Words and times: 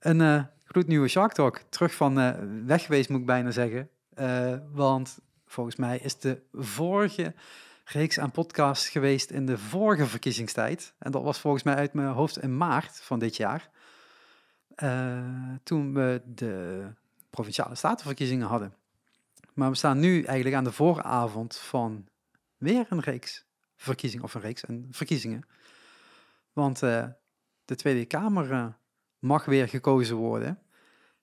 Een 0.00 0.20
uh, 0.20 0.42
gloednieuwe 0.64 1.08
Shark 1.08 1.32
Talk. 1.32 1.60
Terug 1.68 1.94
van 1.94 2.18
uh, 2.18 2.30
weg 2.64 2.84
geweest, 2.84 3.08
moet 3.08 3.20
ik 3.20 3.26
bijna 3.26 3.50
zeggen. 3.50 3.90
Uh, 4.18 4.56
want 4.72 5.18
volgens 5.46 5.76
mij 5.76 5.98
is 5.98 6.18
de 6.18 6.42
vorige 6.52 7.34
reeks 7.84 8.18
aan 8.18 8.30
podcast 8.30 8.86
geweest 8.86 9.30
in 9.30 9.46
de 9.46 9.58
vorige 9.58 10.06
verkiezingstijd. 10.06 10.94
En 10.98 11.10
dat 11.10 11.22
was 11.22 11.38
volgens 11.38 11.62
mij 11.62 11.74
uit 11.74 11.92
mijn 11.92 12.08
hoofd 12.08 12.38
in 12.38 12.56
maart 12.56 13.00
van 13.00 13.18
dit 13.18 13.36
jaar. 13.36 13.70
toen 15.62 15.94
we 15.94 16.22
de 16.24 16.84
provinciale 17.30 17.74
statenverkiezingen 17.74 18.46
hadden. 18.46 18.74
Maar 19.54 19.70
we 19.70 19.76
staan 19.76 19.98
nu 19.98 20.22
eigenlijk 20.22 20.56
aan 20.56 20.64
de 20.64 20.72
vooravond 20.72 21.56
van 21.56 22.08
weer 22.56 22.86
een 22.88 23.00
reeks 23.00 23.44
verkiezingen, 23.76 24.24
of 24.24 24.34
een 24.34 24.40
reeks 24.40 24.64
en 24.64 24.88
verkiezingen. 24.90 25.46
Want 26.52 26.78
de 26.78 27.74
Tweede 27.76 28.04
Kamer 28.04 28.74
mag 29.20 29.44
weer 29.44 29.68
gekozen 29.68 30.16
worden. 30.16 30.58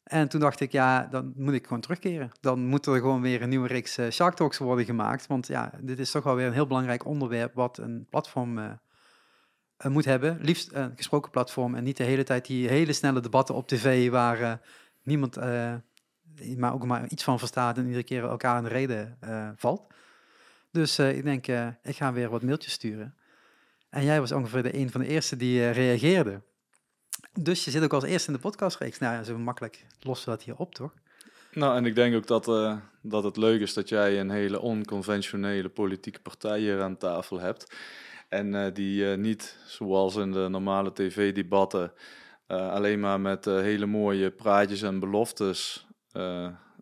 En 0.03 0.27
toen 0.27 0.39
dacht 0.39 0.59
ik, 0.59 0.71
ja, 0.71 1.07
dan 1.11 1.33
moet 1.35 1.53
ik 1.53 1.63
gewoon 1.63 1.81
terugkeren. 1.81 2.31
Dan 2.39 2.65
moet 2.65 2.85
er 2.85 2.99
gewoon 2.99 3.21
weer 3.21 3.41
een 3.41 3.49
nieuwe 3.49 3.67
reeks 3.67 3.97
uh, 3.97 4.09
Shark 4.09 4.35
Talks 4.35 4.57
worden 4.57 4.85
gemaakt. 4.85 5.27
Want 5.27 5.47
ja, 5.47 5.71
dit 5.81 5.99
is 5.99 6.11
toch 6.11 6.23
wel 6.23 6.35
weer 6.35 6.47
een 6.47 6.53
heel 6.53 6.67
belangrijk 6.67 7.05
onderwerp 7.05 7.53
wat 7.53 7.77
een 7.77 8.07
platform 8.09 8.79
moet 9.87 10.05
hebben. 10.05 10.37
Liefst 10.41 10.71
een 10.73 10.93
gesproken 10.95 11.31
platform 11.31 11.75
en 11.75 11.83
niet 11.83 11.97
de 11.97 12.03
hele 12.03 12.23
tijd 12.23 12.45
die 12.45 12.67
hele 12.67 12.93
snelle 12.93 13.19
debatten 13.19 13.55
op 13.55 13.67
tv 13.67 14.09
waar 14.09 14.61
niemand 15.03 15.35
maar 16.57 16.73
ook 16.73 16.85
maar 16.85 17.07
iets 17.07 17.23
van 17.23 17.39
verstaat 17.39 17.77
en 17.77 17.85
iedere 17.85 18.03
keer 18.03 18.23
elkaar 18.23 18.57
in 18.57 18.63
de 18.63 18.69
reden 18.69 19.17
valt. 19.55 19.93
Dus 20.71 20.99
ik 20.99 21.23
denk, 21.23 21.47
ik 21.83 21.95
ga 21.95 22.13
weer 22.13 22.29
wat 22.29 22.43
mailtjes 22.43 22.73
sturen. 22.73 23.15
En 23.89 24.03
jij 24.03 24.19
was 24.19 24.31
ongeveer 24.31 24.63
de 24.63 24.77
een 24.77 24.91
van 24.91 25.01
de 25.01 25.07
eerste 25.07 25.35
die 25.35 25.69
reageerde. 25.69 26.41
Dus 27.39 27.65
je 27.65 27.71
zit 27.71 27.83
ook 27.83 27.93
als 27.93 28.03
eerste 28.03 28.27
in 28.27 28.33
de 28.33 28.41
podcastreeks. 28.41 28.99
Nou 28.99 29.15
ja, 29.15 29.23
zo 29.23 29.37
makkelijk 29.37 29.85
lossen 29.99 30.29
we 30.29 30.35
dat 30.35 30.45
hier 30.45 30.55
op, 30.55 30.75
toch? 30.75 30.91
Nou, 31.51 31.77
en 31.77 31.85
ik 31.85 31.95
denk 31.95 32.15
ook 32.15 32.27
dat, 32.27 32.47
uh, 32.47 32.77
dat 33.01 33.23
het 33.23 33.37
leuk 33.37 33.61
is 33.61 33.73
dat 33.73 33.89
jij 33.89 34.19
een 34.19 34.29
hele 34.29 34.59
onconventionele 34.59 35.69
politieke 35.69 36.19
partij 36.19 36.59
hier 36.59 36.81
aan 36.81 36.97
tafel 36.97 37.39
hebt. 37.39 37.75
En 38.29 38.53
uh, 38.53 38.65
die 38.73 39.05
niet, 39.05 39.57
zoals 39.65 40.15
in 40.15 40.31
de 40.31 40.47
normale 40.49 40.93
tv-debatten, 40.93 41.91
alleen 42.47 42.99
maar 42.99 43.19
met 43.21 43.45
hele 43.45 43.85
mooie 43.85 44.31
praatjes 44.31 44.81
en 44.81 44.99
beloftes 44.99 45.87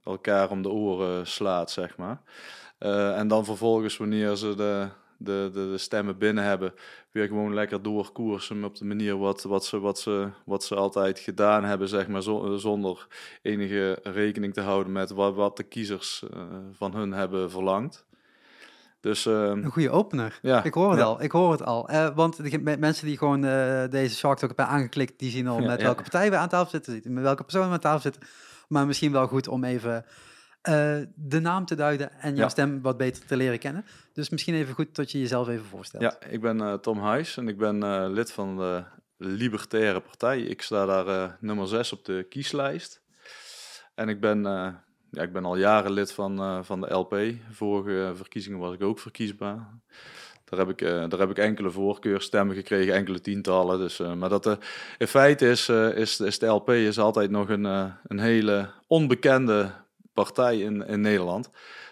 elkaar 0.03 0.49
om 0.49 0.61
de 0.61 0.69
oren 0.69 1.27
slaat, 1.27 1.71
zeg 1.71 1.97
maar. 1.97 2.21
en 3.17 3.27
dan 3.27 3.45
vervolgens, 3.45 3.97
wanneer 3.97 4.35
ze 4.35 4.55
de, 4.55 4.87
de, 5.25 5.49
de, 5.53 5.69
de, 5.71 5.77
stemmen 5.77 6.17
binnen 6.17 6.43
hebben, 6.43 6.73
weer 7.11 7.27
gewoon 7.27 7.53
lekker 7.53 7.81
doorkoersen 7.81 8.63
op 8.63 8.75
de 8.75 8.85
manier 8.85 9.17
wat, 9.17 9.43
wat, 9.43 9.65
ze, 9.65 9.79
wat, 9.79 9.99
ze, 9.99 10.29
wat 10.45 10.63
ze 10.63 10.75
altijd 10.75 11.19
gedaan 11.19 11.63
hebben, 11.63 11.87
zeg 11.87 12.07
maar, 12.07 12.21
zonder 12.59 13.07
enige 13.41 13.99
rekening 14.03 14.53
te 14.53 14.61
houden 14.61 14.91
met 14.91 15.11
wat, 15.11 15.35
wat 15.35 15.57
de 15.57 15.63
kiezers 15.63 16.23
uh, 16.33 16.41
van 16.71 16.95
hun 16.95 17.11
hebben 17.11 17.51
verlangd. 17.51 18.05
Dus, 18.99 19.25
uh, 19.25 19.33
een 19.33 19.71
goede 19.71 19.89
opener. 19.89 20.39
Ja, 20.41 20.63
ik 20.63 20.73
hoor 20.73 20.91
het 20.91 21.01
al. 21.01 21.21
Ik 21.21 21.31
hoor 21.31 21.51
het 21.51 21.63
al. 21.63 21.91
Uh, 21.91 22.15
want 22.15 22.51
de, 22.51 22.77
mensen 22.79 23.05
die 23.05 23.17
gewoon 23.17 23.41
deze 23.89 24.15
Shark 24.15 24.37
Talk 24.37 24.55
hebben 24.55 24.75
aangeklikt, 24.75 25.19
die 25.19 25.31
zien 25.31 25.47
al 25.47 25.59
met 25.59 25.81
welke 25.81 26.01
partij 26.01 26.29
we 26.29 26.37
aan 26.37 26.49
tafel 26.49 26.69
zitten, 26.69 27.13
met 27.13 27.23
welke 27.23 27.43
persoon 27.43 27.67
we 27.67 27.73
aan 27.73 27.79
tafel 27.79 28.01
zitten. 28.01 28.21
Maar 28.67 28.85
misschien 28.85 29.11
wel 29.11 29.27
goed 29.27 29.47
om 29.47 29.63
even 29.63 30.05
uh, 30.69 30.97
de 31.15 31.39
naam 31.39 31.65
te 31.65 31.75
duiden 31.75 32.11
en 32.19 32.35
jouw 32.35 32.49
stem 32.49 32.81
wat 32.81 32.97
beter 32.97 33.25
te 33.25 33.37
leren 33.37 33.59
kennen. 33.59 33.85
Dus 34.13 34.29
misschien 34.29 34.53
even 34.53 34.73
goed 34.73 34.95
dat 34.95 35.11
je 35.11 35.19
jezelf 35.19 35.47
even 35.47 35.65
voorstelt. 35.65 36.03
Ja, 36.03 36.15
ik 36.29 36.41
ben 36.41 36.57
uh, 36.57 36.73
Tom 36.73 36.99
Huis 36.99 37.37
en 37.37 37.47
ik 37.47 37.57
ben 37.57 37.83
uh, 37.83 38.05
lid 38.09 38.31
van 38.31 38.57
de 38.57 38.83
Libertaire 39.17 39.99
Partij. 39.99 40.41
Ik 40.41 40.61
sta 40.61 40.85
daar 40.85 41.37
nummer 41.39 41.67
6 41.67 41.93
op 41.93 42.05
de 42.05 42.25
kieslijst. 42.29 43.01
En 43.95 44.09
ik 44.09 44.19
ben, 44.19 44.43
ja, 45.11 45.21
ik 45.21 45.33
ben 45.33 45.45
al 45.45 45.57
jaren 45.57 45.91
lid 45.91 46.11
van, 46.11 46.65
van 46.65 46.81
de 46.81 46.93
LP. 46.93 47.15
Vorige 47.51 48.11
verkiezingen 48.15 48.59
was 48.59 48.73
ik 48.73 48.83
ook 48.83 48.99
verkiesbaar. 48.99 49.79
Daar 50.43 50.59
heb 50.59 50.69
ik, 50.69 50.79
daar 51.09 51.19
heb 51.19 51.29
ik 51.29 51.37
enkele 51.37 51.71
voorkeurstemmen 51.71 52.55
gekregen, 52.55 52.93
enkele 52.93 53.21
tientallen. 53.21 53.79
Dus, 53.79 53.97
maar 53.99 54.29
dat, 54.29 54.57
in 54.97 55.07
feite 55.07 55.49
is, 55.49 55.69
is, 55.69 56.19
is 56.19 56.39
de 56.39 56.45
LP 56.45 56.69
is 56.69 56.99
altijd 56.99 57.29
nog 57.29 57.49
een, 57.49 57.63
een 58.03 58.19
hele 58.19 58.69
onbekende 58.87 59.71
partij 60.15 60.59
in, 60.59 60.87
in 60.87 61.01
Nederland. 61.01 61.49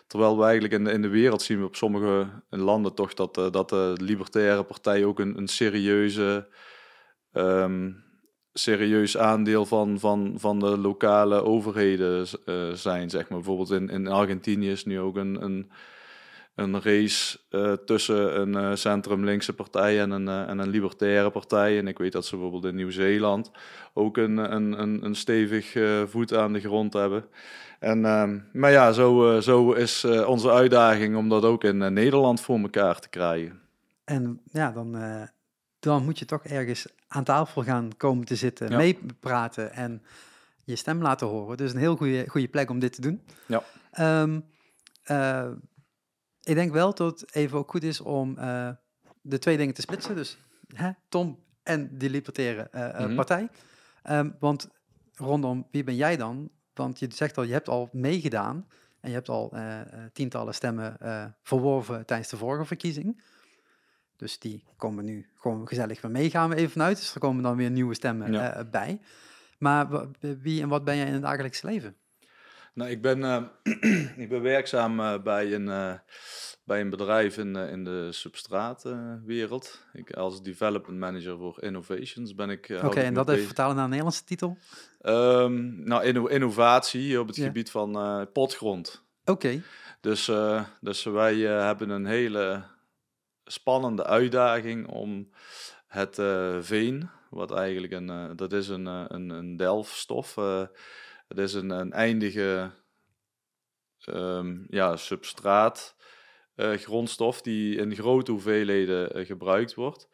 Terwijl 0.08 0.38
we 0.38 0.44
eigenlijk 0.44 0.74
in 0.74 0.84
de, 0.84 0.92
in 0.92 1.02
de 1.02 1.08
wereld 1.08 1.42
zien 1.42 1.60
we 1.60 1.66
op 1.66 1.76
sommige 1.76 2.28
landen 2.50 2.94
toch 2.94 3.14
dat, 3.14 3.38
uh, 3.38 3.52
dat 3.52 3.70
de 3.70 3.96
libertaire 3.98 4.64
partij 4.64 5.06
ook 5.06 5.20
een, 5.20 5.38
een 5.38 5.48
serieuze, 5.48 6.48
um, 7.34 8.04
serieus 8.54 9.18
aandeel 9.18 9.66
van, 9.66 10.00
van, 10.00 10.34
van 10.38 10.60
de 10.60 10.78
lokale 10.78 11.44
overheden 11.44 12.26
uh, 12.46 12.72
zijn. 12.72 13.10
Zeg 13.10 13.30
maar. 13.30 13.38
Bijvoorbeeld 13.38 13.72
in, 13.72 13.90
in 13.90 14.08
Argentinië 14.08 14.72
is 14.72 14.86
nu 14.86 15.00
ook 15.00 15.18
een, 15.18 15.44
een, 15.44 15.72
een 16.56 16.82
race 16.82 17.40
uh, 17.50 17.72
tussen 17.72 18.40
een 18.40 18.78
centrum-linkse 18.78 19.54
partij 19.54 20.00
en 20.00 20.12
een, 20.12 20.28
en 20.28 20.60
een 20.60 20.70
libertaire 20.70 21.30
partij. 21.30 21.78
En 21.78 21.88
ik 21.88 21.98
weet 21.98 22.12
dat 22.12 22.26
ze 22.26 22.36
bijvoorbeeld 22.36 22.66
in 22.66 22.76
Nieuw-Zeeland 22.76 23.52
ook 23.94 24.18
een, 24.18 24.38
een, 24.38 24.82
een, 24.82 25.06
een 25.06 25.16
stevig 25.16 25.76
voet 26.10 26.34
aan 26.34 26.54
de 26.54 26.60
grond 26.60 26.94
hebben. 26.94 27.26
En, 27.84 27.98
uh, 27.98 28.32
maar 28.54 28.72
ja, 28.72 28.92
zo, 28.92 29.36
uh, 29.36 29.42
zo 29.42 29.72
is 29.72 30.04
uh, 30.04 30.28
onze 30.28 30.52
uitdaging 30.52 31.16
om 31.16 31.30
dat 31.30 31.44
ook 31.44 31.64
in 31.64 31.82
uh, 31.82 31.88
Nederland 31.88 32.42
voor 32.42 32.60
elkaar 32.60 33.00
te 33.00 33.10
krijgen. 33.10 33.62
En 34.04 34.42
ja, 34.52 34.72
dan, 34.72 34.98
dan 35.80 36.04
moet 36.04 36.20
je 36.20 36.26
toch 36.26 36.46
ergens 36.46 36.88
aan 37.08 37.24
tafel 37.24 37.64
gaan 37.64 37.90
komen 37.98 38.26
te 38.26 38.36
zitten, 38.36 38.70
ja. 38.70 38.78
meepraten 38.78 39.74
en 39.74 40.04
je 40.64 40.76
stem 40.76 41.02
laten 41.02 41.28
horen. 41.28 41.58
Dus 41.58 41.74
een 41.74 41.80
heel 41.80 41.96
goede, 41.96 42.30
goede 42.30 42.48
plek 42.48 42.70
om 42.70 42.80
dit 42.80 42.94
te 42.94 43.02
doen. 43.02 43.22
Ja. 43.46 43.64
Um, 44.22 44.46
ik 46.44 46.56
denk 46.56 46.72
wel 46.72 46.94
dat 46.94 47.20
het 47.20 47.36
even 47.36 47.58
ook 47.58 47.72
goed 47.72 47.84
is 47.84 48.02
om 48.02 48.36
de 49.22 49.40
twee 49.40 49.58
dingen 49.58 49.74
te 49.74 49.82
splitsen. 49.82 50.16
Dus 50.16 50.38
hè, 50.76 50.90
Tom 51.10 51.40
en 51.64 51.98
die 51.98 52.10
libertaire 52.10 52.70
mm 52.72 53.06
-hmm. 53.06 53.16
partij. 53.16 53.50
Um, 54.10 54.36
want 54.40 54.70
rondom 55.16 55.68
wie 55.72 55.84
ben 55.84 55.96
jij 55.96 56.18
dan? 56.18 56.50
Want 56.74 57.00
je 57.00 57.08
zegt 57.14 57.38
al, 57.38 57.44
je 57.44 57.54
hebt 57.54 57.70
al 57.70 57.90
meegedaan 57.92 58.68
en 59.00 59.10
je 59.10 59.16
hebt 59.16 59.30
al 59.30 59.52
uh, 59.54 59.80
tientallen 60.14 60.54
stemmen 60.54 60.98
uh, 61.02 61.26
verworven 61.42 62.06
tijdens 62.06 62.30
de 62.30 62.38
vorige 62.38 62.66
verkiezing. 62.66 63.22
Dus 64.16 64.40
die 64.40 64.64
komen 64.78 65.06
nu 65.06 65.30
gewoon 65.36 65.68
gezellig 65.68 66.02
weer 66.02 66.12
mee, 66.12 66.30
gaan 66.30 66.50
we 66.50 66.56
even 66.56 66.72
vanuit. 66.72 66.98
Dus 66.98 67.14
er 67.14 67.20
komen 67.20 67.44
dan 67.44 67.56
weer 67.56 67.72
nieuwe 67.72 67.94
stemmen 67.94 68.32
ja. 68.32 68.64
bij. 68.64 69.00
Maar 69.58 70.08
wie 70.20 70.62
en 70.62 70.70
wat 70.70 70.84
ben 70.84 70.98
jij 70.98 71.06
in 71.06 71.14
het 71.14 71.22
dagelijks 71.22 71.62
leven? 71.62 71.96
Nou, 72.74 72.90
ik 72.90 73.02
ben, 73.02 73.50
ik 74.24 74.30
ben 74.30 74.42
werkzaam 74.42 75.24
bij 75.24 75.54
een 75.54 76.00
bij 76.66 76.82
een 76.82 76.90
bedrijf 76.90 77.38
in, 77.38 77.56
eh, 77.56 77.72
in 77.72 77.84
de 77.84 78.08
substraatwereld. 78.12 79.86
ik, 79.94 80.12
als 80.12 80.42
development 80.42 81.00
manager 81.00 81.38
voor 81.38 81.64
innovations 81.64 82.36
ben 82.36 82.50
ik. 82.50 82.80
Oké, 82.84 83.00
en 83.00 83.14
dat 83.14 83.30
even 83.30 83.46
vertalen 83.46 83.76
naar 83.76 83.84
een 83.84 83.90
Nederlandse 83.90 84.24
titel? 84.24 84.58
Um, 85.02 85.84
nou, 85.84 86.30
innovatie 86.30 87.20
op 87.20 87.28
het 87.28 87.38
gebied 87.38 87.72
van 87.72 88.28
potgrond. 88.34 89.04
Oké. 89.26 89.62
Dus, 90.02 90.32
dus 90.82 91.04
wij 91.04 91.36
hebben 91.38 91.90
een 91.90 92.06
hele 92.06 92.64
spannende 93.46 94.06
uitdaging 94.06 94.88
om 94.88 95.30
het 95.88 96.16
veen, 96.60 97.10
wat 97.30 97.52
eigenlijk 97.52 97.94
een, 97.94 98.36
dat 98.36 98.54
is 98.54 98.68
een, 98.68 98.86
een, 98.86 99.30
een 99.30 99.58
delfstof. 99.58 100.36
Het 101.36 101.42
is 101.42 101.54
een, 101.54 101.70
een 101.70 101.94
eindige 101.94 102.72
um, 104.10 104.66
ja, 104.70 104.96
substraat 104.96 105.96
uh, 106.56 106.74
grondstof 106.74 107.42
die 107.42 107.76
in 107.76 107.96
grote 107.96 108.32
hoeveelheden 108.32 109.18
uh, 109.18 109.26
gebruikt 109.26 109.74
wordt, 109.74 110.10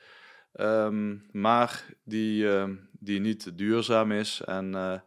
um, 0.53 1.25
maar 1.31 1.85
die, 2.03 2.44
uh, 2.44 2.63
die 2.91 3.19
niet 3.19 3.58
duurzaam 3.58 4.12
is 4.12 4.41
en, 4.46 5.02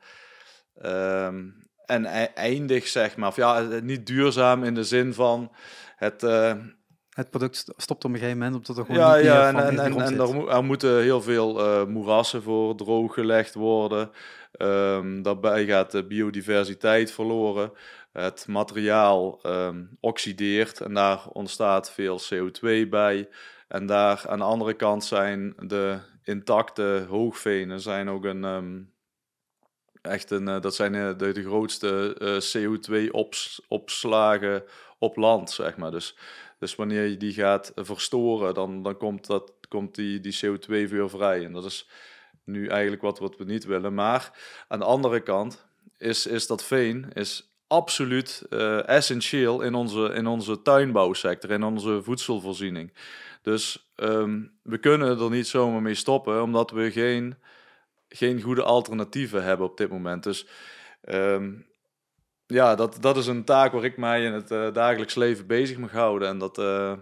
um, 0.82 1.68
en 1.84 2.04
eindig, 2.34 2.86
zeg 2.86 3.16
maar. 3.16 3.28
Of 3.28 3.36
ja, 3.36 3.60
niet 3.82 4.06
duurzaam 4.06 4.64
in 4.64 4.74
de 4.74 4.84
zin 4.84 5.14
van 5.14 5.52
het 5.96 6.22
het 7.12 7.30
product 7.30 7.72
stopt 7.76 8.04
op 8.04 8.10
een 8.10 8.18
gegeven 8.18 8.38
moment 8.38 8.56
omdat 8.56 8.76
er 8.76 8.84
gewoon 8.84 9.00
ja, 9.00 9.16
niet 9.16 9.24
ja, 9.24 9.52
meer 9.52 9.62
en, 9.62 9.78
en, 9.78 10.00
en, 10.00 10.18
er, 10.20 10.48
er, 10.48 10.64
moeten 10.64 11.00
heel 11.00 11.22
veel 11.22 11.86
moerassen 11.86 12.42
voor 12.42 12.76
drooggelegd 12.76 13.54
worden. 13.54 14.10
Um, 14.62 15.22
daarbij 15.22 15.66
gaat 15.66 15.90
de 15.90 16.04
biodiversiteit 16.04 17.12
verloren. 17.12 17.72
Het 18.12 18.46
materiaal 18.48 19.40
um, 19.46 19.96
oxideert 20.00 20.80
en 20.80 20.94
daar 20.94 21.28
ontstaat 21.28 21.92
veel 21.92 22.20
CO2 22.20 22.88
bij. 22.88 23.28
En 23.68 23.86
daar 23.86 24.24
aan 24.28 24.38
de 24.38 24.44
andere 24.44 24.74
kant 24.74 25.04
zijn 25.04 25.54
de 25.58 25.98
intacte 26.24 27.06
hoogvenen 27.08 27.80
zijn 27.80 28.08
ook 28.08 28.24
een... 28.24 28.44
Um, 28.44 28.90
echt 30.02 30.30
een, 30.30 30.48
uh, 30.48 30.60
dat 30.60 30.74
zijn 30.74 30.94
uh, 30.94 31.10
de, 31.16 31.32
de, 31.32 31.42
grootste 31.42 32.16
CO2-opslagen 32.56 34.64
op 34.98 35.16
land, 35.16 35.50
zeg 35.50 35.76
maar. 35.76 35.90
Dus 35.90 36.16
dus 36.62 36.74
wanneer 36.74 37.04
je 37.04 37.16
die 37.16 37.32
gaat 37.32 37.72
verstoren, 37.74 38.54
dan, 38.54 38.82
dan 38.82 38.96
komt, 38.96 39.26
dat, 39.26 39.52
komt 39.68 39.94
die, 39.94 40.20
die 40.20 40.38
CO2 40.44 40.66
weer 40.66 41.10
vrij. 41.10 41.44
En 41.44 41.52
dat 41.52 41.64
is 41.64 41.88
nu 42.44 42.66
eigenlijk 42.66 43.02
wat, 43.02 43.18
wat 43.18 43.36
we 43.36 43.44
niet 43.44 43.64
willen. 43.64 43.94
Maar 43.94 44.30
aan 44.68 44.78
de 44.78 44.84
andere 44.84 45.20
kant 45.20 45.66
is, 45.98 46.26
is 46.26 46.46
dat 46.46 46.64
veen 46.64 47.12
is 47.12 47.50
absoluut 47.66 48.42
uh, 48.50 48.88
essentieel 48.88 49.62
in 49.62 49.74
onze, 49.74 50.12
in 50.14 50.26
onze 50.26 50.62
tuinbouwsector, 50.62 51.50
in 51.50 51.62
onze 51.62 52.02
voedselvoorziening. 52.02 52.92
Dus 53.42 53.90
ehm, 53.96 54.40
we 54.62 54.78
kunnen 54.78 55.20
er 55.20 55.30
niet 55.30 55.46
zomaar 55.46 55.82
mee 55.82 55.94
stoppen, 55.94 56.42
omdat 56.42 56.70
we 56.70 56.90
geen, 56.90 57.34
geen 58.08 58.40
goede 58.40 58.62
alternatieven 58.62 59.44
hebben 59.44 59.66
op 59.66 59.76
dit 59.76 59.90
moment. 59.90 60.22
Dus 60.22 60.46
ehm, 61.00 61.52
ja, 62.46 62.74
dat, 62.74 62.96
dat 63.00 63.16
is 63.16 63.26
een 63.26 63.44
taak 63.44 63.72
waar 63.72 63.84
ik 63.84 63.96
mij 63.96 64.24
in 64.24 64.32
het 64.32 64.50
uh, 64.50 64.72
dagelijks 64.72 65.14
leven 65.14 65.46
bezig 65.46 65.78
mag 65.78 65.90
houden. 65.90 66.28
En 66.28 66.38
dat, 66.38 66.58
uh, 66.58 66.92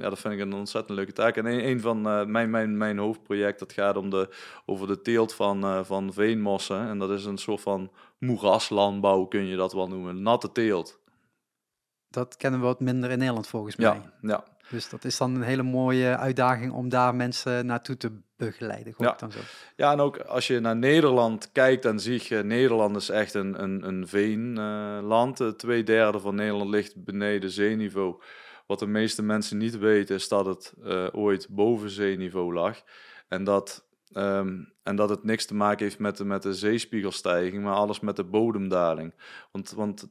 ja, 0.00 0.08
dat 0.08 0.18
vind 0.18 0.34
ik 0.34 0.40
een 0.40 0.52
ontzettend 0.52 0.96
leuke 0.96 1.12
taak. 1.12 1.36
En 1.36 1.46
een, 1.46 1.66
een 1.68 1.80
van 1.80 2.06
uh, 2.06 2.24
mijn, 2.24 2.50
mijn, 2.50 2.76
mijn 2.78 2.98
hoofdproject, 2.98 3.58
dat 3.58 3.72
gaat 3.72 3.96
om 3.96 4.10
de, 4.10 4.28
over 4.66 4.86
de 4.86 5.02
teelt 5.02 5.34
van, 5.34 5.84
van 5.86 6.12
veenmossen. 6.12 6.88
En 6.88 6.98
dat 6.98 7.10
is 7.10 7.24
een 7.24 7.38
soort 7.38 7.60
van 7.60 7.90
moeraslandbouw, 8.18 9.24
kun 9.24 9.46
je 9.46 9.56
dat 9.56 9.72
wel 9.72 9.88
noemen. 9.88 10.22
Natte 10.22 10.52
teelt. 10.52 11.00
Dat 12.08 12.36
kennen 12.36 12.60
we 12.60 12.66
wat 12.66 12.80
minder 12.80 13.10
in 13.10 13.18
Nederland 13.18 13.46
volgens 13.46 13.76
mij. 13.76 13.86
Ja, 13.86 14.12
ja. 14.20 14.44
Dus 14.70 14.88
dat 14.88 15.04
is 15.04 15.16
dan 15.16 15.34
een 15.34 15.42
hele 15.42 15.62
mooie 15.62 16.16
uitdaging 16.16 16.72
om 16.72 16.88
daar 16.88 17.14
mensen 17.14 17.66
naartoe 17.66 17.96
te 17.96 18.12
begeleiden. 18.36 18.94
Ja. 18.98 19.14
Dan 19.18 19.32
zo. 19.32 19.38
ja, 19.76 19.92
en 19.92 20.00
ook 20.00 20.18
als 20.18 20.46
je 20.46 20.60
naar 20.60 20.76
Nederland 20.76 21.52
kijkt, 21.52 21.82
dan 21.82 22.00
zie 22.00 22.22
je 22.24 22.42
Nederland 22.42 22.96
is 22.96 23.08
echt 23.08 23.34
een, 23.34 23.62
een, 23.62 23.86
een 23.86 24.08
veenland. 24.08 25.40
Uh, 25.40 25.48
twee 25.48 25.82
derde 25.82 26.20
van 26.20 26.34
Nederland 26.34 26.70
ligt 26.70 27.04
beneden 27.04 27.50
zeeniveau. 27.50 28.22
Wat 28.70 28.78
de 28.78 28.86
meeste 28.86 29.22
mensen 29.22 29.58
niet 29.58 29.78
weten 29.78 30.14
is 30.14 30.28
dat 30.28 30.46
het 30.46 30.74
uh, 30.84 31.06
ooit 31.12 31.46
boven 31.48 31.90
zeeniveau 31.90 32.54
lag. 32.54 32.82
En 33.28 33.44
dat, 33.44 33.86
um, 34.12 34.72
en 34.82 34.96
dat 34.96 35.08
het 35.08 35.24
niks 35.24 35.46
te 35.46 35.54
maken 35.54 35.84
heeft 35.84 35.98
met 35.98 36.16
de, 36.16 36.24
met 36.24 36.42
de 36.42 36.54
zeespiegelstijging, 36.54 37.62
maar 37.62 37.74
alles 37.74 38.00
met 38.00 38.16
de 38.16 38.24
bodemdaling. 38.24 39.14
Want, 39.52 39.70
want 39.70 40.08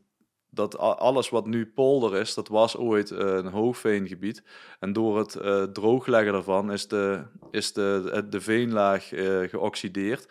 dat 0.49 0.77
alles 0.77 1.29
wat 1.29 1.45
nu 1.45 1.65
polder 1.65 2.19
is, 2.19 2.33
dat 2.33 2.47
was 2.47 2.77
ooit 2.77 3.11
uh, 3.11 3.19
een 3.19 3.47
hoogveengebied. 3.47 4.43
En 4.79 4.93
door 4.93 5.17
het 5.17 5.35
uh, 5.35 5.63
droogleggen 5.63 6.33
daarvan 6.33 6.71
is 6.71 6.87
de, 6.87 7.23
is 7.51 7.73
de, 7.73 8.25
de 8.29 8.41
veenlaag 8.41 9.07
geoxideerd. 9.49 10.27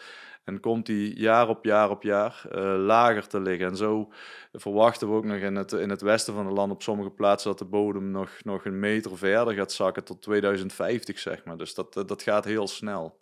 En 0.48 0.60
komt 0.60 0.86
die 0.86 1.18
jaar 1.18 1.48
op 1.48 1.64
jaar 1.64 1.90
op 1.90 2.02
jaar 2.02 2.48
lager 2.78 3.26
te 3.26 3.40
liggen. 3.40 3.66
En 3.66 3.76
zo 3.76 4.08
verwachten 4.52 5.08
we 5.08 5.14
ook 5.14 5.24
nog 5.24 5.36
in 5.36 5.56
het, 5.56 5.72
in 5.72 5.90
het 5.90 6.00
westen 6.00 6.34
van 6.34 6.46
het 6.46 6.56
land 6.56 6.72
op 6.72 6.82
sommige 6.82 7.10
plaatsen 7.10 7.50
dat 7.50 7.58
de 7.58 7.64
bodem 7.64 8.10
nog, 8.10 8.30
nog 8.42 8.64
een 8.64 8.78
meter 8.78 9.18
verder 9.18 9.54
gaat 9.54 9.72
zakken 9.72 10.04
tot 10.04 10.22
2050, 10.22 11.18
zeg 11.18 11.44
maar. 11.44 11.56
Dus 11.56 11.74
dat, 11.74 12.02
dat 12.06 12.22
gaat 12.22 12.44
heel 12.44 12.68
snel. 12.68 13.20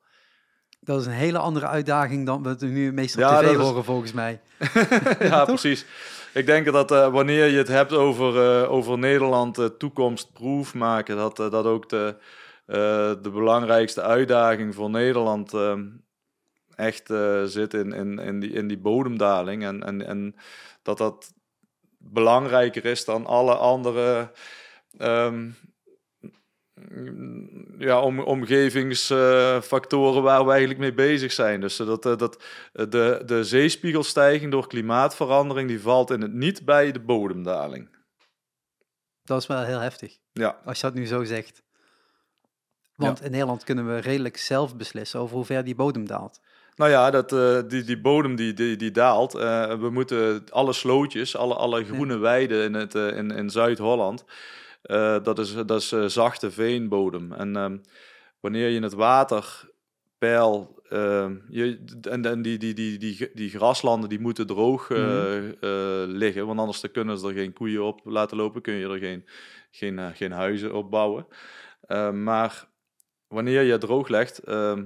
Dat 0.81 1.01
is 1.01 1.07
een 1.07 1.13
hele 1.13 1.39
andere 1.39 1.67
uitdaging 1.67 2.27
dan 2.27 2.43
we 2.43 2.67
nu 2.67 2.93
meestal 2.93 3.23
ja, 3.23 3.41
tv 3.41 3.57
horen, 3.57 3.79
is... 3.79 3.85
volgens 3.85 4.13
mij. 4.13 4.41
ja, 5.19 5.45
precies. 5.55 5.87
Ik 6.35 6.47
denk 6.47 6.73
dat 6.73 6.93
uh, 6.93 7.09
wanneer 7.09 7.47
je 7.47 7.59
het 7.59 7.69
hebt 7.69 7.93
over, 7.93 8.63
uh, 8.63 8.71
over 8.71 8.99
Nederland 8.99 9.59
uh, 9.59 9.67
toekomstproef 9.67 10.75
maken, 10.75 11.17
dat 11.17 11.37
dat 11.37 11.65
ook 11.65 11.89
de, 11.89 12.17
de 13.23 13.31
belangrijkste 13.33 14.03
uitdaging 14.03 14.75
voor 14.75 14.91
Nederland 14.91 15.53
echt 16.77 17.07
zit 17.45 17.75
in, 17.75 17.93
in, 17.93 18.19
in, 18.19 18.41
die, 18.41 18.51
in 18.51 18.69
die 18.69 18.79
bodemdaling. 18.79 19.65
En, 19.65 19.83
en, 19.83 20.07
en 20.07 20.37
dat 20.83 20.99
dat 20.99 21.35
belangrijker 21.99 22.85
is 22.85 23.05
dan 23.05 23.27
alle 23.27 23.55
andere 23.55 24.33
um, 24.99 25.57
ja, 27.79 28.01
om, 28.01 28.21
omgevingsfactoren 28.21 30.23
waar 30.23 30.45
we 30.45 30.51
eigenlijk 30.51 30.81
mee 30.81 30.95
bezig 30.95 31.33
zijn. 31.33 31.61
Dus 31.61 31.77
dat, 31.77 32.03
dat, 32.03 32.43
de, 32.73 33.23
de 33.27 33.45
zeespiegelstijging 33.45 34.51
door 34.51 34.67
klimaatverandering 34.67 35.69
die 35.69 35.81
valt 35.81 36.11
in 36.11 36.21
het 36.21 36.33
niet 36.33 36.65
bij 36.65 36.93
de 36.93 37.01
bodemdaling. 37.01 37.89
Dat 39.23 39.41
is 39.41 39.47
wel 39.47 39.63
heel 39.63 39.81
heftig. 39.81 40.19
Ja. 40.33 40.61
Als 40.65 40.81
je 40.81 40.87
dat 40.87 40.95
nu 40.95 41.07
zo 41.07 41.25
zegt. 41.25 41.65
Want 42.95 43.23
in 43.23 43.31
Nederland 43.31 43.65
kunnen 43.65 43.87
we 43.87 43.99
redelijk 43.99 44.37
zelf 44.37 44.77
beslissen 44.77 45.21
over 45.21 45.37
hoe 45.37 45.45
ver 45.45 45.65
die 45.65 45.75
bodem 45.75 46.07
daalt. 46.07 46.41
Nou 46.77 46.91
ja, 46.91 47.11
dat, 47.11 47.33
uh, 47.33 47.59
die, 47.69 47.85
die 47.85 48.01
bodem 48.01 48.37
die, 48.37 48.53
die, 48.53 48.77
die 48.77 48.91
daalt. 48.91 49.35
Uh, 49.35 49.75
we 49.75 49.91
moeten 49.91 50.45
alle 50.51 50.73
slootjes, 50.73 51.37
alle, 51.37 51.55
alle 51.55 51.85
groene 51.85 52.13
ja. 52.13 52.19
weiden 52.19 52.65
in, 52.65 52.75
het, 52.75 52.95
uh, 52.95 53.17
in, 53.17 53.31
in 53.31 53.51
Zuid-Holland 53.51 54.25
dat 55.23 55.39
is, 55.39 55.55
dat 55.55 55.81
is 55.81 56.15
zachte 56.15 56.51
veenbodem. 56.51 57.33
En 57.33 57.57
um, 57.57 57.81
wanneer 58.41 58.69
je 58.69 58.81
het 58.81 58.93
waterpeil. 58.93 60.75
Uh, 60.91 61.31
je, 61.49 61.85
en, 62.11 62.25
en 62.25 62.43
die, 62.43 62.59
die, 62.59 62.75
die, 62.75 62.99
die, 62.99 63.31
die 63.35 63.51
graslanden 63.51 64.09
die 64.09 64.21
moeten 64.21 64.47
droog 64.47 64.89
mm 64.89 64.97
-hmm. 64.97 65.55
liggen, 66.07 66.47
want 66.47 66.59
anders 66.59 66.91
kunnen 66.93 67.19
ze 67.19 67.29
er 67.29 67.35
geen 67.35 67.53
koeien 67.53 67.85
op 67.85 68.01
laten 68.05 68.37
lopen, 68.37 68.63
kun 68.63 68.75
je 68.75 68.89
er 68.89 68.99
geen, 68.99 69.25
geen, 69.71 70.15
geen 70.15 70.33
huizen 70.33 70.75
op 70.75 70.91
bouwen. 70.91 71.27
maar 72.23 72.69
wanneer 73.29 73.63
je 73.63 73.79
droog 73.79 74.09
legt, 74.09 74.39
ehm, 74.39 74.85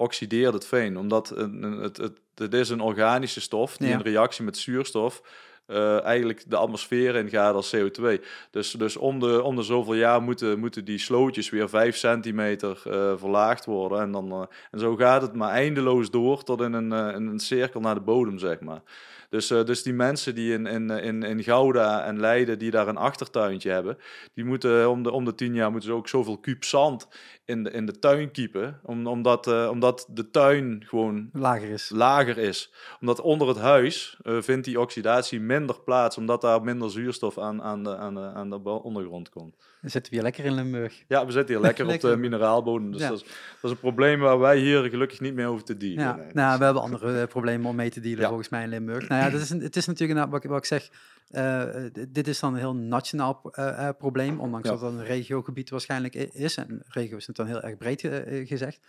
oxideert 0.00 0.54
het 0.54 0.66
veen, 0.66 0.98
omdat 0.98 1.28
het, 1.28 1.62
het, 1.62 1.96
het, 1.96 2.18
het 2.34 2.54
is 2.54 2.68
een 2.68 2.80
organische 2.80 3.40
stof 3.40 3.76
die 3.76 3.88
ja. 3.88 3.94
in 3.94 4.00
reactie 4.00 4.44
met 4.44 4.56
zuurstof 4.56 5.22
uh, 5.70 6.04
eigenlijk 6.04 6.50
de 6.50 6.56
atmosfeer 6.56 7.16
in 7.16 7.28
gaat 7.28 7.54
als 7.54 7.76
CO2. 7.76 8.24
Dus, 8.50 8.70
dus 8.70 8.96
om, 8.96 9.20
de, 9.20 9.42
om 9.42 9.56
de 9.56 9.62
zoveel 9.62 9.94
jaar 9.94 10.22
moeten, 10.22 10.58
moeten 10.58 10.84
die 10.84 10.98
slootjes 10.98 11.50
weer 11.50 11.68
5 11.68 11.96
centimeter 11.96 12.82
uh, 12.86 13.12
verlaagd 13.16 13.64
worden. 13.64 14.00
En, 14.00 14.12
dan, 14.12 14.32
uh, 14.32 14.44
en 14.70 14.78
zo 14.78 14.96
gaat 14.96 15.22
het 15.22 15.34
maar 15.34 15.50
eindeloos 15.50 16.10
door 16.10 16.42
tot 16.42 16.60
in 16.60 16.72
een, 16.72 16.92
in 17.14 17.26
een 17.26 17.38
cirkel 17.38 17.80
naar 17.80 17.94
de 17.94 18.00
bodem, 18.00 18.38
zeg 18.38 18.60
maar. 18.60 18.82
Dus, 19.30 19.50
uh, 19.50 19.64
dus 19.64 19.82
die 19.82 19.92
mensen 19.92 20.34
die 20.34 20.52
in, 20.52 20.66
in, 20.66 20.90
in, 20.90 21.22
in 21.22 21.42
Gouda 21.42 22.04
en 22.04 22.20
Leiden, 22.20 22.58
die 22.58 22.70
daar 22.70 22.88
een 22.88 22.96
achtertuintje 22.96 23.70
hebben, 23.70 23.98
die 24.34 24.44
moeten 24.44 24.90
om 24.90 25.02
de, 25.02 25.10
om 25.10 25.24
de 25.24 25.34
tien 25.34 25.54
jaar 25.54 25.70
moeten 25.70 25.88
ze 25.88 25.94
ook 25.94 26.08
zoveel 26.08 26.38
kuub 26.38 26.64
zand 26.64 27.08
in 27.44 27.62
de, 27.62 27.70
in 27.70 27.86
de 27.86 27.98
tuin 27.98 28.30
kiepen. 28.30 28.80
Om, 28.82 29.06
omdat, 29.06 29.46
uh, 29.46 29.68
omdat 29.70 30.06
de 30.10 30.30
tuin 30.30 30.84
gewoon 30.86 31.28
lager 31.32 31.68
is. 31.68 31.90
lager 31.94 32.38
is. 32.38 32.72
Omdat 33.00 33.20
onder 33.20 33.48
het 33.48 33.58
huis 33.58 34.18
uh, 34.22 34.42
vindt 34.42 34.64
die 34.64 34.80
oxidatie 34.80 35.40
minder 35.40 35.80
plaats, 35.80 36.16
omdat 36.16 36.40
daar 36.40 36.62
minder 36.62 36.90
zuurstof 36.90 37.38
aan, 37.38 37.62
aan, 37.62 37.84
de, 37.84 37.96
aan, 37.96 38.14
de, 38.14 38.20
aan 38.20 38.50
de 38.50 38.60
ondergrond 38.62 39.28
komt. 39.28 39.56
Dan 39.80 39.90
zitten 39.90 40.10
we 40.10 40.18
hier 40.18 40.22
lekker 40.22 40.44
in 40.44 40.54
Limburg. 40.54 41.04
Ja, 41.08 41.26
we 41.26 41.32
zitten 41.32 41.54
hier 41.54 41.64
lekker, 41.64 41.86
lekker. 41.86 42.08
op 42.08 42.14
de 42.14 42.20
mineraalbodem. 42.20 42.92
Dus 42.92 43.00
ja. 43.00 43.08
dat, 43.08 43.16
is, 43.16 43.24
dat 43.24 43.62
is 43.62 43.70
een 43.70 43.78
probleem 43.78 44.20
waar 44.20 44.38
wij 44.38 44.58
hier 44.58 44.82
gelukkig 44.82 45.20
niet 45.20 45.34
mee 45.34 45.46
hoeven 45.46 45.64
te 45.64 45.76
dealen. 45.76 46.04
Ja, 46.04 46.16
nee. 46.16 46.26
nou, 46.32 46.58
we 46.58 46.64
hebben 46.64 46.82
andere 46.82 47.26
problemen 47.26 47.66
om 47.66 47.76
mee 47.76 47.90
te 47.90 48.00
dealen 48.00 48.20
ja. 48.20 48.26
volgens 48.26 48.48
mij 48.48 48.62
in 48.62 48.68
Limburg. 48.68 49.08
Nou 49.08 49.22
ja, 49.22 49.30
dat 49.30 49.40
is 49.40 49.50
een, 49.50 49.60
het 49.60 49.76
is 49.76 49.86
natuurlijk 49.86 50.30
wat, 50.30 50.44
wat 50.44 50.58
ik 50.58 50.64
zeg, 50.64 50.90
uh, 51.30 51.64
dit 52.08 52.28
is 52.28 52.40
dan 52.40 52.52
een 52.52 52.58
heel 52.58 52.74
nationaal 52.74 53.52
uh, 53.58 53.88
probleem, 53.98 54.40
ondanks 54.40 54.68
dat 54.68 54.80
het 54.80 54.92
een 54.92 55.04
regiogebied 55.04 55.70
waarschijnlijk 55.70 56.14
is. 56.14 56.56
En 56.56 56.82
regio 56.88 57.16
is 57.16 57.26
het 57.26 57.36
dan 57.36 57.46
heel 57.46 57.62
erg 57.62 57.76
breed 57.76 58.00
gezegd. 58.46 58.80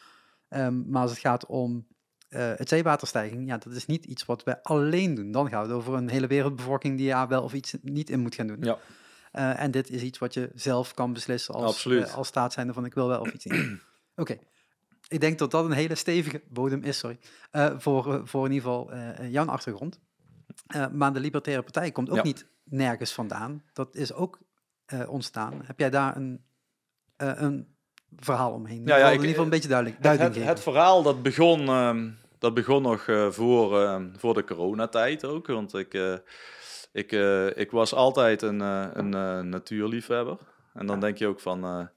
Um, 0.50 0.86
maar 0.88 1.01
als 1.01 1.12
het 1.12 1.19
gaat 1.19 1.45
om 1.45 1.88
het 2.29 2.69
zeewaterstijging, 2.69 3.48
ja, 3.48 3.57
dat 3.57 3.74
is 3.74 3.86
niet 3.86 4.05
iets 4.05 4.25
wat 4.25 4.43
wij 4.43 4.60
alleen 4.62 5.15
doen. 5.15 5.31
Dan 5.31 5.50
gaat 5.50 5.65
het 5.65 5.75
over 5.75 5.93
een 5.93 6.10
hele 6.10 6.27
wereldbevolking 6.27 6.98
die 6.98 7.05
ja 7.05 7.27
wel 7.27 7.43
of 7.43 7.53
iets 7.53 7.75
niet 7.81 8.10
in 8.10 8.19
moet 8.19 8.36
gaan 8.36 8.48
doen. 8.48 8.62
Ja. 8.62 8.77
Uh, 9.33 9.61
en 9.61 9.71
dit 9.71 9.89
is 9.89 10.01
iets 10.01 10.17
wat 10.17 10.33
je 10.33 10.50
zelf 10.55 10.93
kan 10.93 11.13
beslissen 11.13 11.53
als, 11.53 11.85
uh, 11.85 12.13
als 12.13 12.27
staat 12.27 12.53
zijnde 12.53 12.73
van 12.73 12.85
ik 12.85 12.93
wil 12.93 13.07
wel 13.07 13.19
of 13.19 13.33
iets 13.33 13.45
in. 13.45 13.53
Oké, 14.15 14.31
okay. 14.31 14.39
ik 15.07 15.19
denk 15.19 15.39
dat 15.39 15.51
dat 15.51 15.65
een 15.65 15.71
hele 15.71 15.95
stevige 15.95 16.41
bodem 16.50 16.83
is, 16.83 16.97
sorry, 16.97 17.19
uh, 17.51 17.73
voor, 17.77 18.21
voor 18.27 18.45
in 18.45 18.51
ieder 18.51 18.69
geval 18.69 18.91
jouw 19.29 19.45
achtergrond. 19.45 20.00
maar 20.91 21.13
de 21.13 21.19
Libertaire 21.19 21.63
Partij 21.63 21.91
komt 21.91 22.09
ook 22.09 22.15
ja. 22.15 22.23
niet 22.23 22.45
nergens 22.63 23.13
vandaan. 23.13 23.63
Dat 23.73 23.95
is 23.95 24.13
ook 24.13 24.39
ontstaan. 25.07 25.61
Heb 25.63 25.79
jij 25.79 25.89
daar 25.89 26.15
een, 26.15 26.43
een 27.17 27.67
verhaal 28.17 28.51
omheen? 28.51 28.85
Ja, 28.85 28.97
ja, 28.97 29.05
ik, 29.05 29.07
in 29.07 29.11
ieder 29.13 29.27
geval 29.27 29.43
een 29.43 29.50
beetje 29.50 29.69
duidelijk, 29.69 30.03
het, 30.03 30.19
het, 30.19 30.35
het, 30.35 30.59
verhaal 30.59 31.03
dat 31.03 31.21
begon, 31.21 31.61
uh, 31.61 32.03
dat 32.39 32.53
begon 32.53 32.81
nog 32.81 33.03
voor, 33.29 33.81
uh, 33.81 34.01
voor 34.17 34.33
de 34.33 34.43
coronatijd 34.43 35.25
ook. 35.25 35.47
Want 35.47 35.73
ik, 35.73 35.93
ik, 36.91 37.12
ik 37.55 37.71
was 37.71 37.93
altijd 37.93 38.41
een, 38.41 38.60
een 38.60 39.50
natuurliefhebber. 39.50 40.38
En 40.74 40.86
dan 40.86 41.00
denk 41.00 41.17
je 41.17 41.27
ook 41.27 41.39
van... 41.39 41.89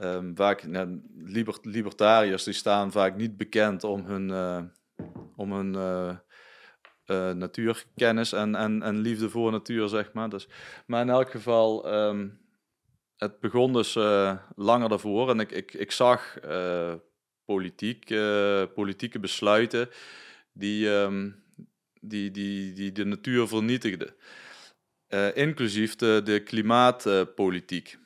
Um, 0.00 0.36
vaak, 0.36 0.66
nou, 0.66 1.00
liber, 1.16 1.58
libertariërs 1.62 2.44
die 2.44 2.54
staan 2.54 2.92
vaak 2.92 3.16
niet 3.16 3.36
bekend 3.36 3.84
om 3.84 4.04
hun, 4.04 4.30
om 5.36 5.52
hun 5.52 5.70
natuurkennis 7.38 8.32
en, 8.32 8.54
en, 8.54 8.82
en 8.82 8.98
liefde 8.98 9.30
voor 9.30 9.50
natuur, 9.50 9.88
zeg 9.88 10.12
maar. 10.12 10.28
Dus, 10.28 10.48
maar 10.86 11.02
in 11.02 11.10
elk 11.10 11.30
geval... 11.30 11.94
Um, 11.94 12.38
het 13.16 13.40
begon 13.40 13.72
dus 13.72 13.94
langer 14.56 14.88
daarvoor 14.88 15.30
en 15.30 15.40
ik, 15.40 15.52
ik, 15.52 15.74
ik 15.74 15.90
zag 15.90 16.38
politiek, 17.44 18.04
politieke 18.74 19.18
besluiten 19.18 19.88
die, 20.52 20.88
um, 20.88 21.39
die, 22.00 22.30
die, 22.30 22.72
die 22.72 22.92
de 22.92 23.04
natuur 23.04 23.48
vernietigden. 23.48 24.14
inclusief 25.34 25.96
de, 25.96 26.42
klimaatpolitiek. 26.44 27.98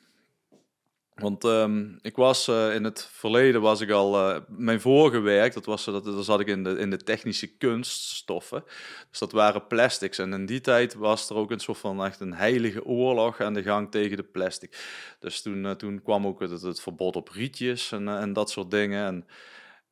Want 1.15 1.43
ehm, 1.43 1.95
ik 2.01 2.15
was 2.15 2.47
in 2.47 2.83
het 2.83 3.09
verleden 3.11 3.61
was 3.61 3.81
ik 3.81 3.89
al 3.89 4.41
mijn 4.47 4.81
vorige 4.81 5.19
werk, 5.19 5.53
dat 5.53 5.65
was 5.65 5.85
dat, 5.85 6.05
dat 6.05 6.25
zat 6.25 6.39
ik 6.39 6.47
in 6.47 6.63
de, 6.63 6.77
in 6.77 6.89
de 6.89 6.97
technische 6.97 7.57
kunststoffen. 7.57 8.63
Dus 9.09 9.19
dat 9.19 9.31
waren 9.31 9.67
plastics. 9.67 10.17
En 10.17 10.33
in 10.33 10.45
die 10.45 10.61
tijd 10.61 10.93
was 10.93 11.29
er 11.29 11.35
ook 11.35 11.51
een 11.51 11.59
soort 11.59 11.77
van 11.77 12.05
echt 12.05 12.19
een 12.19 12.33
heilige 12.33 12.85
oorlog 12.85 13.41
aan 13.41 13.53
de 13.53 13.63
gang 13.63 13.91
tegen 13.91 14.17
de 14.17 14.23
plastic. 14.23 14.77
Dus 15.19 15.41
toen, 15.41 15.77
toen 15.77 16.01
kwam 16.01 16.27
ook 16.27 16.39
het, 16.39 16.61
het, 16.61 16.81
verbod 16.81 17.15
op 17.15 17.29
rietjes 17.29 17.91
en, 17.91 18.07
en 18.07 18.33
dat 18.33 18.49
soort 18.49 18.71
dingen. 18.71 19.05
En, 19.05 19.27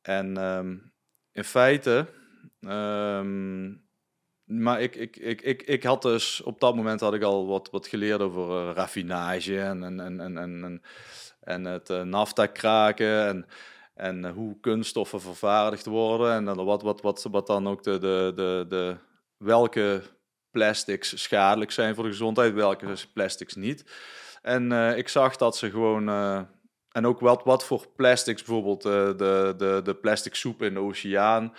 en 0.02 0.36
ehm, 0.36 0.76
in 1.32 1.44
feite 1.44 2.06
ehm, 2.60 3.72
maar 4.44 4.80
ik, 4.80 4.96
ik, 4.96 5.16
ik, 5.16 5.42
ik, 5.42 5.62
ik 5.62 5.82
had 5.82 6.02
dus 6.02 6.42
op 6.42 6.60
dat 6.60 6.76
moment 6.76 7.00
had 7.00 7.14
ik 7.14 7.22
al 7.22 7.46
wat, 7.46 7.70
wat 7.70 7.86
geleerd 7.86 8.20
over 8.20 8.68
uh, 8.68 8.74
raffinage 8.74 9.60
en, 9.60 9.84
en, 9.84 10.00
en, 10.00 10.20
en, 10.20 10.36
en, 10.36 10.82
en 11.40 11.64
het 11.64 11.90
uh, 11.90 12.02
nafta 12.02 12.46
kraken 12.46 13.26
en, 13.26 13.46
en 13.94 14.24
uh, 14.24 14.32
hoe 14.32 14.60
kunststoffen 14.60 15.20
vervaardigd 15.20 15.86
worden 15.86 16.48
en 16.48 16.64
wat, 16.64 16.82
wat, 16.82 17.00
wat, 17.00 17.26
wat 17.30 17.46
dan 17.46 17.68
ook 17.68 17.82
de, 17.82 17.98
de, 17.98 18.32
de, 18.34 18.64
de 18.68 18.96
welke 19.36 20.02
plastics 20.50 21.22
schadelijk 21.22 21.70
zijn 21.70 21.94
voor 21.94 22.04
de 22.04 22.10
gezondheid, 22.10 22.54
welke 22.54 22.94
plastics 23.14 23.54
niet. 23.54 23.84
En 24.42 24.72
ik 24.96 25.08
zag 25.08 25.36
dat 25.36 25.56
ze 25.56 25.70
gewoon 25.70 26.08
en 26.90 27.06
ook 27.06 27.20
wat, 27.20 27.44
wat 27.44 27.64
voor 27.64 27.86
plastics, 27.96 28.42
bijvoorbeeld 28.42 28.82
de, 28.82 29.54
de, 29.56 29.80
de 29.84 29.94
plastic 29.94 30.34
soep 30.34 30.62
in 30.62 30.74
de 30.74 30.80
oceaan. 30.80 31.54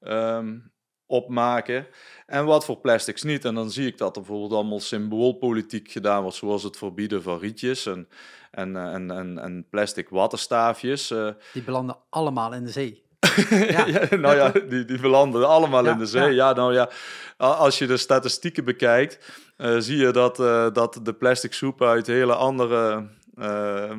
Um, 0.00 0.72
opmaken 1.06 1.86
en 2.26 2.44
wat 2.44 2.64
voor 2.64 2.76
plastics 2.76 3.22
niet. 3.22 3.44
En 3.44 3.54
dan 3.54 3.70
zie 3.70 3.86
ik 3.86 3.98
dat 3.98 4.16
er 4.16 4.22
bijvoorbeeld 4.22 4.52
allemaal 4.52 4.80
symboolpolitiek 4.80 5.90
gedaan 5.90 6.22
wordt, 6.22 6.36
zoals 6.36 6.62
het 6.62 6.76
verbieden 6.76 7.22
van 7.22 7.38
rietjes 7.38 7.86
en, 7.86 8.08
en, 8.50 8.76
eh, 8.76 8.94
en, 8.94 9.10
en, 9.10 9.38
en 9.38 9.66
plastic 9.70 10.08
wattenstaafjes. 10.08 11.10
Eh. 11.10 11.28
Die 11.52 11.62
belanden 11.62 11.96
allemaal 12.10 12.52
in 12.54 12.64
de 12.64 12.70
zee. 12.70 13.02
ja. 13.50 13.86
ja. 13.86 14.16
nou 14.16 14.36
ja, 14.36 14.52
die, 14.68 14.84
die 14.84 15.00
belanden 15.00 15.48
allemaal 15.48 15.86
in 15.86 15.98
de 15.98 16.06
zee. 16.06 16.34
Ja. 16.34 16.52
nou 16.52 16.74
ja, 16.74 16.90
als 17.36 17.78
je 17.78 17.86
de 17.86 17.96
statistieken 17.96 18.64
bekijkt, 18.64 19.42
uh, 19.58 19.76
zie 19.78 19.96
je 19.96 20.10
dat, 20.10 20.40
uh, 20.40 20.66
dat 20.72 21.00
de 21.02 21.12
plastic 21.12 21.52
soep 21.52 21.82
uit 21.82 22.06
hele 22.06 22.34
andere, 22.34 23.08
uh, 23.38 23.92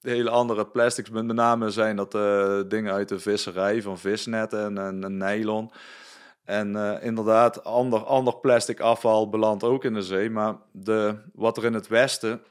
hele 0.00 0.30
andere 0.30 0.66
plastics, 0.66 1.10
met 1.10 1.24
name 1.24 1.70
zijn 1.70 1.96
dat 1.96 2.12
dingen 2.70 2.92
uit 2.92 3.08
de 3.08 3.18
visserij, 3.18 3.82
van 3.82 3.98
visnetten 3.98 4.64
en, 4.64 4.78
en, 4.78 5.04
en 5.04 5.16
nylon. 5.16 5.70
En 6.48 6.74
uh, 6.74 7.02
inderdaad, 7.02 7.64
ander, 7.64 8.04
ander 8.04 8.36
plastic 8.36 8.80
afval 8.80 9.28
belandt 9.28 9.64
ook 9.64 9.84
in 9.84 9.94
de 9.94 10.02
zee. 10.02 10.30
Maar 10.30 10.56
de, 10.72 11.18
wat 11.32 11.56
er 11.56 11.64
in 11.64 11.74
het 11.74 11.86
westen 11.86 12.42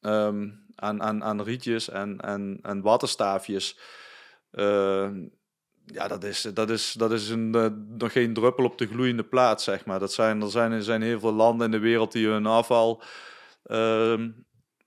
um, 0.00 0.66
aan, 0.74 1.02
aan, 1.02 1.24
aan 1.24 1.42
rietjes 1.42 1.88
en, 1.88 2.20
en, 2.20 2.58
en 2.62 2.80
wattenstaafjes. 2.82 3.78
Uh, 4.52 5.10
ja, 5.84 6.08
dat 6.08 6.24
is, 6.24 6.42
dat 6.42 6.70
is, 6.70 6.92
dat 6.92 7.12
is 7.12 7.28
een, 7.28 7.56
uh, 7.56 7.66
nog 7.88 8.12
geen 8.12 8.34
druppel 8.34 8.64
op 8.64 8.78
de 8.78 8.86
gloeiende 8.86 9.24
plaat, 9.24 9.62
zeg 9.62 9.84
maar. 9.84 9.98
Dat 9.98 10.12
zijn, 10.12 10.42
er, 10.42 10.50
zijn, 10.50 10.72
er 10.72 10.82
zijn 10.82 11.02
heel 11.02 11.20
veel 11.20 11.32
landen 11.32 11.66
in 11.66 11.72
de 11.72 11.78
wereld 11.78 12.12
die 12.12 12.26
hun 12.26 12.46
afval 12.46 13.02
ehm, 13.62 14.30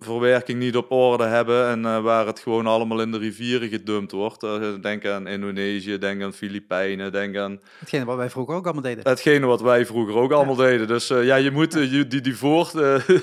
verwerking 0.03 0.59
niet 0.59 0.75
op 0.75 0.91
orde 0.91 1.23
hebben 1.23 1.67
en 1.67 1.79
uh, 1.79 2.01
waar 2.01 2.25
het 2.25 2.39
gewoon 2.39 2.67
allemaal 2.67 3.01
in 3.01 3.11
de 3.11 3.17
rivieren 3.17 3.69
gedumpt 3.69 4.11
wordt. 4.11 4.43
Uh, 4.43 4.81
denk 4.81 5.05
aan 5.05 5.27
Indonesië, 5.27 5.97
denk 5.97 6.23
aan 6.23 6.33
Filipijnen, 6.33 7.11
denk 7.11 7.37
aan... 7.37 7.59
Hetgene 7.79 8.05
wat 8.05 8.17
wij 8.17 8.29
vroeger 8.29 8.55
ook 8.55 8.65
allemaal 8.65 8.83
deden. 8.83 9.07
Hetgene 9.07 9.45
wat 9.45 9.61
wij 9.61 9.85
vroeger 9.85 10.15
ook 10.15 10.31
allemaal 10.31 10.55
deden. 10.55 10.87
Dus 10.87 11.11
uh, 11.11 11.25
ja, 11.25 11.35
je 11.35 11.51
moet 11.51 11.73
je, 11.73 12.07
die, 12.07 12.21
die, 12.21 12.37
voort, 12.37 12.71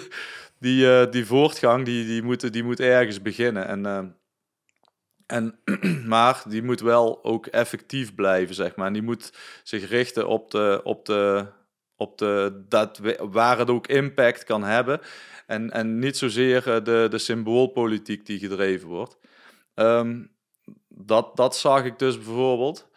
die, 0.58 1.08
die 1.08 1.26
voortgang, 1.26 1.84
die, 1.84 2.06
die, 2.06 2.22
moet, 2.22 2.52
die 2.52 2.64
moet 2.64 2.80
ergens 2.80 3.22
beginnen. 3.22 3.66
En, 3.66 4.14
en, 5.26 5.58
maar 6.06 6.42
die 6.48 6.62
moet 6.62 6.80
wel 6.80 7.24
ook 7.24 7.46
effectief 7.46 8.14
blijven, 8.14 8.54
zeg 8.54 8.76
maar. 8.76 8.86
En 8.86 8.92
die 8.92 9.02
moet 9.02 9.32
zich 9.62 9.88
richten 9.88 10.26
op 10.26 10.50
de... 10.50 10.80
Op 10.84 11.06
de 11.06 11.46
op 12.00 12.18
de, 12.18 12.62
dat, 12.68 13.00
waar 13.18 13.58
het 13.58 13.70
ook 13.70 13.86
impact 13.86 14.44
kan 14.44 14.62
hebben. 14.62 15.00
En, 15.46 15.70
en 15.70 15.98
niet 15.98 16.16
zozeer 16.16 16.74
eh, 16.74 16.84
de, 16.84 17.06
de 17.10 17.18
symboolpolitiek 17.18 18.26
die 18.26 18.38
gedreven 18.38 18.88
wordt. 18.88 19.18
Um, 19.74 20.32
dat, 20.88 21.36
dat 21.36 21.56
zag 21.56 21.84
ik 21.84 21.98
dus 21.98 22.16
bijvoorbeeld. 22.16 22.88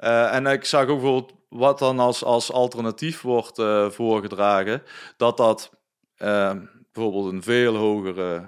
Uh, 0.00 0.34
en 0.34 0.46
ik 0.46 0.64
zag 0.64 0.80
ook 0.80 1.00
bijvoorbeeld 1.00 1.32
wat 1.48 1.78
dan 1.78 1.98
als, 1.98 2.24
als 2.24 2.52
alternatief 2.52 3.20
wordt 3.20 3.58
uh, 3.58 3.90
voorgedragen. 3.90 4.82
Dat 5.16 5.36
dat 5.36 5.70
uh, 6.18 6.52
bijvoorbeeld 6.92 7.32
een 7.32 7.42
veel 7.42 7.74
hogere 7.76 8.44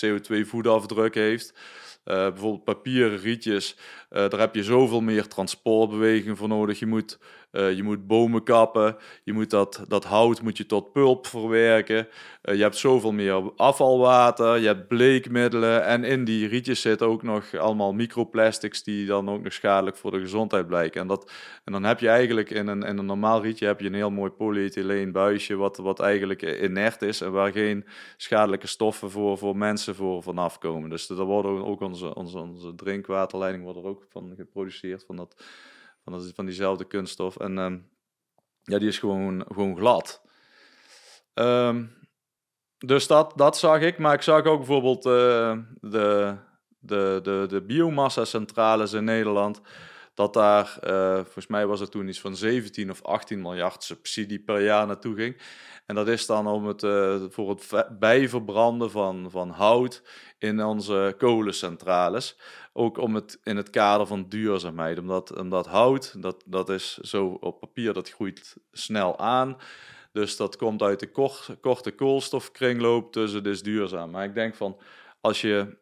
CO2-voetafdruk 0.00 1.14
heeft. 1.14 1.54
Bijvoorbeeld 2.08 2.64
papieren 2.64 3.18
rietjes, 3.18 3.76
daar 4.10 4.38
heb 4.38 4.54
je 4.54 4.62
zoveel 4.62 5.00
meer 5.00 5.26
transportbeweging 5.26 6.38
voor 6.38 6.48
nodig. 6.48 6.78
Je 6.78 6.86
moet 6.86 7.18
uh, 7.52 7.76
je 7.76 7.82
moet 7.82 8.06
bomen 8.06 8.42
kappen, 8.42 8.96
je 9.24 9.32
moet 9.32 9.50
dat, 9.50 9.84
dat 9.88 10.04
hout 10.04 10.42
moet 10.42 10.56
je 10.56 10.66
tot 10.66 10.92
pulp 10.92 11.26
verwerken. 11.26 12.08
Uh, 12.44 12.54
je 12.54 12.62
hebt 12.62 12.76
zoveel 12.76 13.12
meer 13.12 13.52
afvalwater, 13.56 14.58
je 14.58 14.66
hebt 14.66 14.88
bleekmiddelen 14.88 15.84
en 15.84 16.04
in 16.04 16.24
die 16.24 16.48
rietjes 16.48 16.80
zitten 16.80 17.06
ook 17.06 17.22
nog 17.22 17.54
allemaal 17.54 17.92
microplastics 17.92 18.82
die 18.82 19.06
dan 19.06 19.28
ook 19.28 19.42
nog 19.42 19.52
schadelijk 19.52 19.96
voor 19.96 20.10
de 20.10 20.20
gezondheid 20.20 20.66
blijken. 20.66 21.00
En, 21.00 21.06
dat, 21.06 21.32
en 21.64 21.72
dan 21.72 21.84
heb 21.84 22.00
je 22.00 22.08
eigenlijk 22.08 22.50
in 22.50 22.66
een, 22.66 22.82
in 22.82 22.98
een 22.98 23.06
normaal 23.06 23.42
rietje 23.42 23.66
heb 23.66 23.80
je 23.80 23.86
een 23.86 23.94
heel 23.94 24.10
mooi 24.10 24.30
polyethyleen 24.30 25.12
buisje 25.12 25.56
wat, 25.56 25.76
wat 25.76 26.00
eigenlijk 26.00 26.42
inert 26.42 27.02
is 27.02 27.20
en 27.20 27.32
waar 27.32 27.52
geen 27.52 27.84
schadelijke 28.16 28.66
stoffen 28.66 29.10
voor, 29.10 29.38
voor 29.38 29.56
mensen 29.56 29.94
voor 29.94 30.22
vanaf 30.22 30.58
komen. 30.58 30.90
Dus 30.90 31.06
daar 31.06 31.24
worden 31.24 31.64
ook 31.64 31.80
onze, 31.80 32.14
onze, 32.14 32.38
onze 32.38 32.74
drinkwaterleiding 32.74 33.64
wordt 33.64 33.84
ook 33.84 34.06
van 34.10 34.32
geproduceerd, 34.36 35.04
van 35.06 35.16
dat 35.16 35.44
van, 36.10 36.32
van 36.34 36.44
diezelfde 36.44 36.84
kunststof. 36.84 37.36
En 37.36 37.58
um, 37.58 37.88
ja, 38.62 38.78
die 38.78 38.88
is 38.88 38.98
gewoon, 38.98 39.44
gewoon 39.48 39.76
glad. 39.76 40.22
Um, 41.34 41.96
dus 42.78 43.06
dat, 43.06 43.32
dat 43.36 43.58
zag 43.58 43.80
ik. 43.80 43.98
Maar 43.98 44.14
ik 44.14 44.22
zag 44.22 44.44
ook 44.44 44.58
bijvoorbeeld 44.58 45.06
uh, 45.06 45.58
de, 45.80 46.36
de, 46.78 47.20
de, 47.22 47.44
de 47.48 47.62
biomassa-centrales 47.62 48.92
in 48.92 49.04
Nederland. 49.04 49.60
Dat 50.14 50.32
daar, 50.32 50.78
uh, 50.84 51.14
volgens 51.14 51.46
mij 51.46 51.66
was 51.66 51.80
het 51.80 51.90
toen 51.90 52.08
iets 52.08 52.20
van 52.20 52.36
17 52.36 52.90
of 52.90 53.02
18 53.02 53.42
miljard 53.42 53.84
subsidie 53.84 54.38
per 54.38 54.62
jaar 54.62 54.86
naartoe 54.86 55.14
ging. 55.14 55.42
En 55.86 55.94
dat 55.94 56.08
is 56.08 56.26
dan 56.26 56.46
om 56.46 56.66
het, 56.66 56.82
uh, 56.82 57.22
voor 57.28 57.48
het 57.48 57.98
bijverbranden 57.98 58.90
van, 58.90 59.30
van 59.30 59.50
hout 59.50 60.02
in 60.38 60.64
onze 60.64 61.14
kolencentrales. 61.18 62.38
Ook 62.78 62.98
om 62.98 63.14
het 63.14 63.40
in 63.42 63.56
het 63.56 63.70
kader 63.70 64.06
van 64.06 64.28
duurzaamheid. 64.28 64.98
Omdat, 64.98 65.38
omdat 65.38 65.66
hout, 65.66 66.22
dat, 66.22 66.42
dat 66.46 66.68
is 66.68 66.96
zo 66.96 67.26
op 67.26 67.60
papier, 67.60 67.92
dat 67.92 68.10
groeit 68.10 68.56
snel 68.72 69.18
aan. 69.18 69.56
Dus 70.12 70.36
dat 70.36 70.56
komt 70.56 70.82
uit 70.82 71.00
de 71.00 71.10
kort, 71.10 71.56
korte 71.60 71.90
koolstofkringloop, 71.90 73.12
dus 73.12 73.32
het 73.32 73.46
is 73.46 73.62
duurzaam. 73.62 74.10
Maar 74.10 74.24
ik 74.24 74.34
denk 74.34 74.54
van, 74.54 74.80
als 75.20 75.40
je 75.40 75.78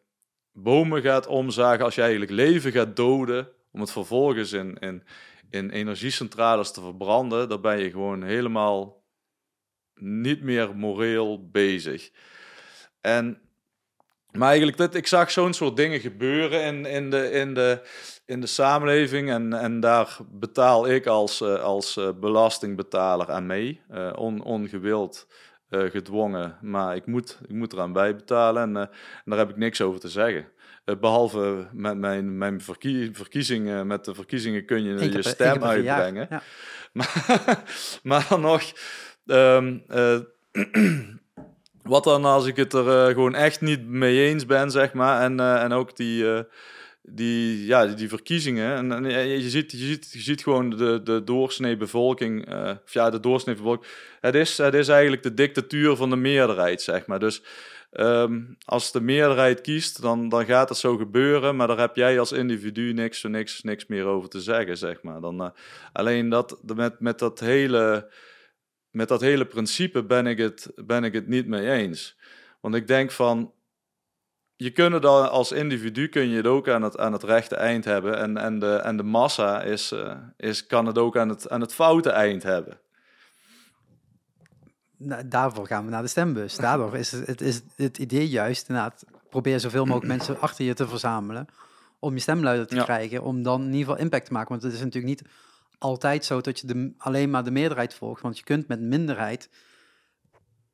bomen 0.51 1.01
gaat 1.01 1.27
omzagen, 1.27 1.85
als 1.85 1.95
je 1.95 2.01
eigenlijk 2.01 2.31
leven 2.31 2.71
gaat 2.71 2.95
doden, 2.95 3.49
om 3.71 3.79
het 3.79 3.91
vervolgens 3.91 4.53
in, 4.53 4.77
in, 4.77 5.03
in 5.49 5.69
energiecentrales 5.69 6.71
te 6.71 6.81
verbranden, 6.81 7.49
dan 7.49 7.61
ben 7.61 7.79
je 7.79 7.89
gewoon 7.91 8.23
helemaal 8.23 9.03
niet 9.95 10.41
meer 10.41 10.75
moreel 10.75 11.49
bezig. 11.49 12.11
En 13.01 13.46
maar 14.37 14.47
eigenlijk, 14.47 14.77
dit, 14.77 14.95
ik 14.95 15.07
zag 15.07 15.31
zo'n 15.31 15.53
soort 15.53 15.75
dingen 15.75 15.99
gebeuren 15.99 16.63
in, 16.63 16.85
in, 16.85 17.09
de, 17.09 17.31
in, 17.31 17.53
de, 17.53 17.81
in 18.25 18.41
de 18.41 18.47
samenleving. 18.47 19.29
En, 19.29 19.53
en 19.53 19.79
daar 19.79 20.17
betaal 20.31 20.89
ik 20.89 21.05
als, 21.05 21.41
uh, 21.41 21.63
als 21.63 21.97
uh, 21.97 22.09
belastingbetaler 22.19 23.31
aan 23.31 23.45
mee. 23.45 23.81
Uh, 23.91 24.11
on, 24.15 24.43
ongewild 24.43 25.27
gedwongen, 25.69 26.57
maar 26.61 26.95
ik 26.95 27.05
moet, 27.05 27.39
ik 27.47 27.55
moet 27.55 27.73
eraan 27.73 27.93
bijbetalen. 27.93 28.61
En, 28.61 28.77
en 28.77 28.89
daar 29.25 29.37
heb 29.37 29.49
ik 29.49 29.57
niks 29.57 29.81
over 29.81 29.99
te 29.99 30.09
zeggen. 30.09 30.47
behalve 30.99 31.67
met 31.71 31.97
mijn, 31.97 32.37
mijn 32.37 32.61
verkie 32.61 33.09
verkiezingen, 33.13 33.87
met 33.87 34.05
de 34.05 34.15
verkiezingen 34.15 34.65
kun 34.65 34.83
je 34.83 35.11
je 35.11 35.21
stem 35.21 35.63
uitbrengen. 35.63 36.27
Ja. 36.29 36.41
Maar, 36.93 37.63
maar 38.03 38.25
dan 38.29 38.41
nog. 38.41 38.63
Um, 39.25 39.83
wat 41.87 42.03
dan 42.03 42.25
als 42.25 42.45
ik 42.45 42.55
het 42.55 42.73
er 42.73 43.07
uh, 43.07 43.13
gewoon 43.13 43.35
echt 43.35 43.61
niet 43.61 43.87
mee 43.87 44.19
eens 44.27 44.45
ben, 44.45 44.71
zeg 44.71 44.93
maar. 44.93 45.21
En, 45.21 45.39
uh, 45.39 45.63
en 45.63 45.71
ook 45.71 45.95
die, 45.95 46.23
uh, 46.23 46.39
die, 47.01 47.65
ja, 47.65 47.85
die, 47.85 48.09
verkiezingen. 48.09 48.91
En, 48.91 49.03
je, 49.41 49.49
ziet, 49.49 49.71
je, 49.71 49.77
ziet, 49.77 50.09
je 50.11 50.19
ziet 50.19 50.43
gewoon 50.43 50.69
de, 50.69 51.01
de 51.03 51.23
doorsnee 51.23 51.77
bevolking. 51.77 52.47
of 52.85 52.93
ja, 52.93 53.09
de 53.09 53.19
doorsnee 53.19 53.55
bevolking. 53.55 53.91
Het 54.21 54.35
is, 54.35 54.57
het 54.57 54.73
is 54.73 54.87
eigenlijk 54.87 55.23
de 55.23 55.33
dictatuur 55.33 55.95
van 55.95 56.09
de 56.09 56.15
meerderheid, 56.15 56.81
zeg 56.81 57.05
maar. 57.05 57.19
Dus 57.19 57.41
um, 57.91 58.57
als 58.65 58.91
de 58.91 59.01
meerderheid 59.01 59.61
kiest, 59.61 60.01
dan, 60.01 60.29
dan 60.29 60.45
gaat 60.45 60.69
het 60.69 60.77
zo 60.77 60.97
gebeuren. 60.97 61.55
Maar 61.55 61.67
daar 61.67 61.79
heb 61.79 61.95
jij 61.95 62.19
als 62.19 62.31
individu 62.31 62.93
niks, 62.93 63.23
niks, 63.23 63.63
niks 63.63 63.85
meer 63.85 64.05
over 64.05 64.29
te 64.29 64.41
zeggen, 64.41 64.77
zeg 64.77 65.01
maar. 65.01 65.21
Dan, 65.21 65.53
alleen 65.93 66.29
dat 66.29 66.57
met, 66.75 66.99
met 66.99 67.19
dat 67.19 67.39
hele 67.39 68.09
met 68.97 69.07
dat 69.07 69.21
hele 69.21 69.45
principe 69.45 70.03
ben 70.03 70.27
ik 70.27 70.37
het, 70.37 70.71
ben 70.75 71.03
ik 71.03 71.13
het 71.13 71.27
niet 71.27 71.47
mee 71.47 71.71
eens. 71.71 72.17
Want 72.59 72.75
ik 72.75 72.87
denk 72.87 73.11
van, 73.11 73.51
je 74.55 74.71
kunt 74.71 74.93
het 74.93 75.05
al, 75.05 75.27
als 75.27 75.51
individu 75.51 76.07
kun 76.07 76.29
je 76.29 76.37
het 76.37 76.47
ook 76.47 76.69
aan 76.69 76.81
het, 76.81 76.97
aan 76.97 77.13
het 77.13 77.23
rechte 77.23 77.55
eind 77.55 77.85
hebben. 77.85 78.17
En, 78.17 78.37
en, 78.37 78.59
de, 78.59 78.75
en 78.75 78.97
de 78.97 79.03
massa 79.03 79.61
is, 79.61 79.91
uh, 79.91 80.13
is, 80.37 80.67
kan 80.67 80.85
het 80.85 80.97
ook 80.97 81.17
aan 81.17 81.29
het, 81.29 81.49
aan 81.49 81.61
het 81.61 81.73
foute 81.73 82.09
eind 82.09 82.43
hebben. 82.43 82.79
Nou, 84.97 85.27
daarvoor 85.27 85.67
gaan 85.67 85.85
we 85.85 85.91
naar 85.91 86.01
de 86.01 86.07
stembus. 86.07 86.55
Daardoor 86.67 86.97
is 86.97 87.11
het, 87.11 87.41
is 87.41 87.61
het 87.75 87.97
idee 87.97 88.27
juist 88.29 88.67
inderdaad, 88.69 89.03
probeer 89.29 89.59
zoveel 89.59 89.85
mogelijk 89.85 90.11
mensen 90.17 90.39
achter 90.39 90.65
je 90.65 90.73
te 90.73 90.87
verzamelen 90.87 91.47
om 91.99 92.13
je 92.13 92.19
stemluider 92.19 92.67
te 92.67 92.75
Ja. 92.75 92.83
krijgen, 92.83 93.23
om 93.23 93.43
dan 93.43 93.61
in 93.61 93.67
ieder 93.67 93.79
geval 93.79 93.97
impact 93.97 94.25
te 94.25 94.33
maken. 94.33 94.49
Want 94.49 94.63
het 94.63 94.73
is 94.73 94.79
natuurlijk 94.79 95.05
niet 95.05 95.29
altijd 95.77 96.25
zo 96.25 96.41
dat 96.41 96.59
je 96.59 96.67
de, 96.67 96.93
alleen 96.97 97.29
maar 97.29 97.43
de 97.43 97.51
meerderheid 97.51 97.93
volgt, 97.93 98.21
want 98.21 98.37
je 98.37 98.43
kunt 98.43 98.67
met 98.67 98.81
minderheid 98.81 99.49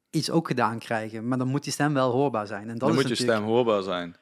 iets 0.10 0.30
ook 0.30 0.48
gedaan 0.48 0.80
krijgen, 0.80 1.28
maar 1.28 1.38
dan 1.38 1.48
moet 1.48 1.64
die 1.64 1.74
stem 1.74 1.94
wel 1.94 2.12
hoorbaar 2.12 2.48
zijn. 2.48 2.62
En 2.62 2.78
dat 2.78 2.80
dan 2.80 2.90
is 2.90 2.96
moet 2.96 3.08
je 3.08 3.24
stem 3.24 3.44
hoorbaar 3.44 3.82
zijn. 3.82 4.16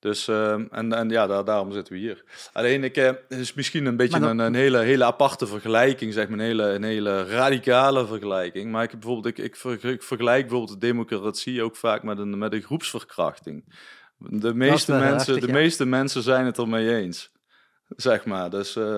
Dus, 0.00 0.28
ehm, 0.28 0.66
en, 0.70 0.92
en 0.92 1.08
ja, 1.08 1.26
daar, 1.26 1.44
daarom 1.44 1.72
zitten 1.72 1.92
we 1.92 1.98
hier. 1.98 2.24
Alleen, 2.52 2.84
ik, 2.84 2.96
eh, 2.96 3.12
is 3.28 3.54
misschien 3.54 3.86
een 3.86 3.96
beetje 3.96 4.20
een, 4.20 4.38
een 4.38 4.54
hele, 4.54 4.78
hele 4.78 5.04
aparte 5.04 5.46
vergelijking, 5.46 6.12
zeg 6.12 6.28
maar, 6.28 6.38
een 6.38 6.44
hele, 6.44 6.64
een 6.64 6.82
hele 6.82 7.24
radicale 7.24 8.06
vergelijking. 8.06 8.70
Maar 8.70 8.82
ik, 8.82 8.90
heb 8.90 9.00
bijvoorbeeld, 9.00 9.38
ik, 9.38 9.44
ik, 9.44 9.56
ver- 9.56 9.84
ik 9.84 10.02
vergelijk 10.02 10.40
bijvoorbeeld 10.40 10.80
de 10.80 10.86
democratie 10.86 11.62
ook 11.62 11.76
vaak 11.76 12.02
met 12.02 12.18
een, 12.18 12.38
met 12.38 12.52
een 12.52 12.62
groepsverkrachting. 12.62 13.64
De 14.18 14.54
meeste, 14.54 14.92
mensen, 14.92 15.16
heftig, 15.16 15.38
de 15.40 15.46
ja. 15.46 15.52
meeste 15.52 15.86
mensen 15.86 16.22
zijn 16.22 16.46
het 16.46 16.58
ermee 16.58 16.94
eens, 16.94 17.32
zeg 17.88 18.24
maar. 18.24 18.50
Dus, 18.50 18.76
eh, 18.76 18.96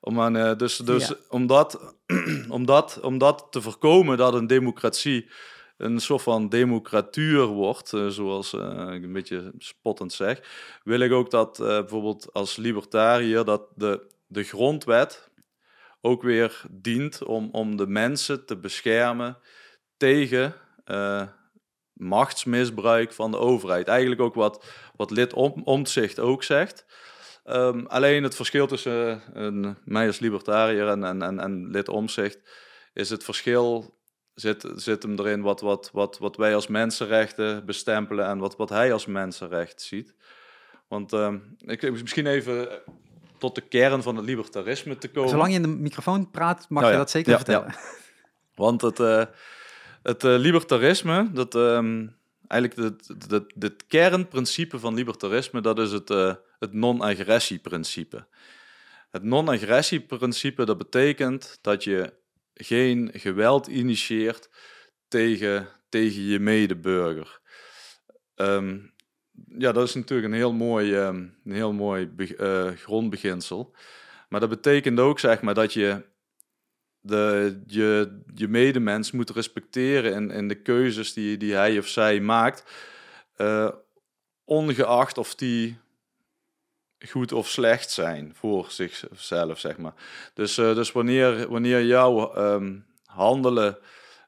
om, 0.00 0.20
aan, 0.20 0.36
eh, 0.36 0.56
dus, 0.56 0.76
dus 0.76 1.08
Ja. 1.08 1.14
om, 1.28 1.46
dat, 1.46 1.94
om, 2.48 2.66
dat, 2.66 3.00
om 3.00 3.18
dat 3.18 3.46
te 3.50 3.62
voorkomen 3.62 4.16
dat 4.16 4.34
een 4.34 4.46
democratie 4.46 5.30
een 5.76 6.00
soort 6.00 6.22
van 6.22 6.48
democratuur 6.48 7.46
wordt, 7.46 7.92
eh, 7.92 8.06
zoals 8.06 8.52
eh, 8.52 8.92
ik 8.92 9.02
een 9.02 9.12
beetje 9.12 9.52
spottend 9.58 10.12
zeg, 10.12 10.40
wil 10.84 11.00
ik 11.00 11.12
ook 11.12 11.30
dat 11.30 11.56
bijvoorbeeld 11.58 12.32
als 12.32 12.56
libertariër 12.56 13.44
dat 13.44 13.62
de, 13.74 14.06
de 14.26 14.42
grondwet 14.42 15.30
ook 16.00 16.22
weer 16.22 16.62
dient 16.70 17.24
om, 17.24 17.48
om 17.52 17.76
de 17.76 17.86
mensen 17.86 18.44
te 18.46 18.56
beschermen 18.56 19.38
tegen 19.96 20.54
machtsmisbruik 21.92 23.12
van 23.12 23.30
de 23.30 23.38
overheid. 23.38 23.88
Eigenlijk 23.88 24.20
ook 24.20 24.34
wat, 24.34 24.64
wat 24.96 25.10
lid 25.10 25.32
Om- 25.32 25.60
Omtzigt 25.64 26.18
ook 26.18 26.42
zegt. 26.42 26.86
Ehm, 27.48 27.84
alleen 27.86 28.22
het 28.22 28.34
verschil 28.34 28.66
tussen 28.66 29.10
eh, 29.10 29.42
een, 29.42 29.76
mij 29.84 30.06
als 30.06 30.18
libertariër 30.18 30.88
en, 30.88 31.04
en, 31.04 31.22
en, 31.22 31.40
en 31.40 31.70
lid 31.70 31.88
Omtzigt 31.88 32.38
is 32.92 33.10
het 33.10 33.24
verschil 33.24 33.94
zit, 34.34 34.68
zit 34.74 35.02
hem 35.02 35.18
erin 35.18 35.40
wat, 35.42 35.60
wat, 35.60 35.90
wat, 35.92 36.18
wat 36.18 36.36
wij 36.36 36.54
als 36.54 36.66
mensenrechten 36.66 37.64
bestempelen 37.66 38.26
en 38.26 38.38
wat, 38.38 38.56
wat 38.56 38.68
hij 38.68 38.92
als 38.92 39.06
mensenrecht 39.06 39.82
ziet. 39.82 40.14
Want 40.88 41.12
ehm, 41.12 41.38
ik, 41.58 41.82
ik- 41.82 42.00
misschien 42.00 42.26
even 42.26 42.68
tot 43.38 43.54
de 43.54 43.60
kern 43.60 44.02
van 44.02 44.16
het 44.16 44.24
libertarisme 44.24 44.98
te 44.98 45.08
komen. 45.10 45.30
Zolang 45.30 45.48
je 45.50 45.56
in 45.56 45.62
de 45.62 45.68
microfoon 45.68 46.30
praat, 46.30 46.66
mag 46.68 46.82
Oh 46.82 46.88
je 46.88 46.94
ja. 46.94 47.00
dat 47.00 47.10
zeker 47.10 47.30
Ja, 47.30 47.36
vertellen. 47.36 47.74
Want 48.54 48.80
het, 48.80 49.00
eh, 49.00 49.24
het 50.02 50.24
eh, 50.24 50.36
libertarisme, 50.38 51.30
dat, 51.32 51.54
ehm, 51.54 52.06
eigenlijk 52.48 52.94
het, 52.94 53.08
het, 53.08 53.30
het, 53.30 53.54
het 53.58 53.86
kernprincipe 53.86 54.78
van 54.78 54.94
libertarisme, 54.94 55.60
dat 55.60 55.78
is 55.78 55.92
het, 55.92 56.10
eh, 56.10 56.34
het 56.58 56.72
non-agressieprincipe. 56.72 58.26
Het 59.10 59.22
non-agressieprincipe, 59.22 60.64
dat 60.64 60.78
betekent 60.78 61.58
dat 61.60 61.84
je 61.84 62.12
geen 62.54 63.10
geweld 63.12 63.66
initieert 63.66 64.50
tegen, 65.08 65.68
tegen 65.88 66.22
je 66.22 66.38
medeburger. 66.38 67.40
Ehm, 68.34 68.78
ja, 69.58 69.72
dat 69.72 69.88
is 69.88 69.94
natuurlijk 69.94 70.28
een 70.28 70.38
heel 70.38 70.52
mooi, 70.52 70.94
ehm, 70.94 71.16
een 71.16 71.52
heel 71.52 71.72
mooi 71.72 72.10
eh, 72.16 72.70
grondbeginsel. 72.70 73.74
Maar 74.28 74.40
dat 74.40 74.48
betekent 74.48 75.00
ook, 75.00 75.18
zeg 75.18 75.40
maar, 75.40 75.54
dat 75.54 75.72
je 75.72 76.04
de, 77.00 77.62
je, 77.66 78.20
je 78.34 78.48
medemens 78.48 79.10
moet 79.10 79.30
respecteren 79.30 80.12
in, 80.12 80.30
in 80.30 80.48
de 80.48 80.62
keuzes 80.62 81.12
die, 81.12 81.36
die 81.36 81.54
hij 81.54 81.78
of 81.78 81.86
zij 81.86 82.20
maakt. 82.20 82.64
eh, 83.36 83.70
ongeacht 84.44 85.18
of 85.18 85.34
die 85.34 85.78
goed 87.06 87.32
of 87.32 87.48
slecht 87.48 87.90
zijn 87.90 88.32
voor 88.34 88.66
zichzelf, 88.68 89.58
zeg 89.58 89.76
maar. 89.76 89.94
Dus, 90.34 90.58
eh, 90.58 90.74
dus 90.74 90.92
wanneer, 90.92 91.48
wanneer 91.48 91.84
jouw 91.84 92.34
ehm, 92.34 92.76
handelen 93.04 93.78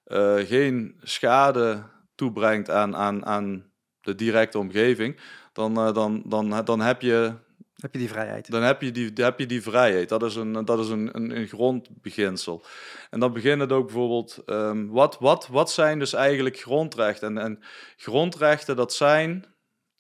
eh, 0.05 0.37
geen 0.37 1.01
schade 1.03 1.83
toebrengt 2.15 2.71
aan, 2.71 2.97
aan, 2.97 3.27
aan 3.27 3.73
de 4.01 4.15
directe 4.15 4.59
omgeving, 4.59 5.21
dan, 5.53 5.77
eh, 5.77 5.95
dan, 5.95 6.23
dan, 6.27 6.65
dan 6.65 6.81
heb 6.81 7.03
je 7.03 7.33
Heb 7.77 7.93
je 7.93 7.99
die 7.99 8.09
vrijheid. 8.09 8.51
dan 8.51 8.63
heb 8.63 8.83
je 8.83 8.91
die, 8.91 9.11
heb 9.15 9.39
je 9.39 9.47
die 9.47 9.63
vrijheid. 9.63 10.09
Dat 10.09 10.23
is 10.23 10.35
een, 10.35 10.65
dat 10.65 10.79
is 10.79 10.89
een, 10.89 11.09
een, 11.13 11.37
een 11.37 11.47
grondbeginsel. 11.47 12.65
En 13.11 13.21
dan 13.21 13.33
begint 13.33 13.61
het 13.61 13.73
ook 13.73 13.87
bijvoorbeeld, 13.87 14.43
ehm, 14.47 14.87
wat, 14.87 15.19
wat, 15.19 15.47
wat 15.47 15.71
zijn 15.71 15.99
dus 15.99 16.13
eigenlijk 16.13 16.59
grondrechten? 16.59 17.29
En, 17.29 17.45
en 17.45 17.63
grondrechten, 17.97 18.77
dat 18.77 18.93
zijn, 18.93 19.45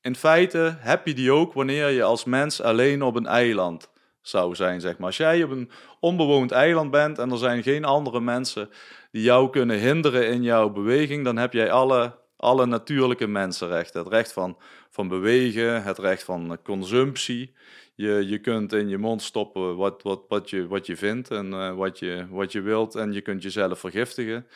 in 0.03 0.17
feite 0.17 0.77
heb 0.79 1.07
je 1.07 1.15
die 1.15 1.33
ook 1.33 1.53
wanneer 1.53 1.89
je 1.89 2.03
als 2.03 2.25
mens 2.25 2.61
alleen 2.61 3.03
op 3.03 3.17
een 3.17 3.27
eiland 3.27 3.91
zou 4.23 4.55
zijn, 4.55 4.81
zeg 4.81 4.99
maar. 4.99 5.07
Als 5.07 5.17
jij 5.17 5.43
op 5.43 5.51
een 5.51 5.71
onbewoond 6.01 6.51
eiland 6.51 6.91
bent 6.91 7.19
en 7.19 7.31
er 7.31 7.39
zijn 7.39 7.63
geen 7.63 7.85
andere 7.85 8.21
mensen 8.21 8.71
die 9.11 9.23
jou 9.23 9.51
kunnen 9.51 9.79
hinderen 9.79 10.29
in 10.29 10.43
jouw 10.43 10.71
beweging, 10.71 11.25
dan 11.25 11.37
heb 11.37 11.53
jij 11.53 11.71
alle, 11.71 12.19
alle 12.37 12.67
natuurlijke 12.67 13.27
mensenrechten. 13.27 14.01
Het 14.01 14.13
recht 14.13 14.33
van, 14.33 14.57
van 14.91 15.09
bewegen, 15.09 15.83
het 15.83 15.99
recht 15.99 16.23
van 16.23 16.59
consumptie. 16.63 17.55
Je, 17.95 18.27
je 18.29 18.39
kunt 18.39 18.73
in 18.73 18.89
je 18.89 18.99
mond 18.99 19.23
stoppen 19.23 19.77
wat, 19.77 20.03
wat, 20.03 20.23
wat, 20.29 20.51
je, 20.51 20.67
wat 20.67 20.87
je 20.87 20.97
vindt 20.97 21.31
en 21.31 21.53
eh, 21.53 21.75
wat, 21.75 21.99
je, 21.99 22.27
wat 22.31 22.53
je 22.53 22.61
wilt. 22.61 22.95
En 22.95 23.13
je 23.13 23.21
kunt 23.21 23.43
jezelf 23.43 23.79
vergiftigen 23.79 24.47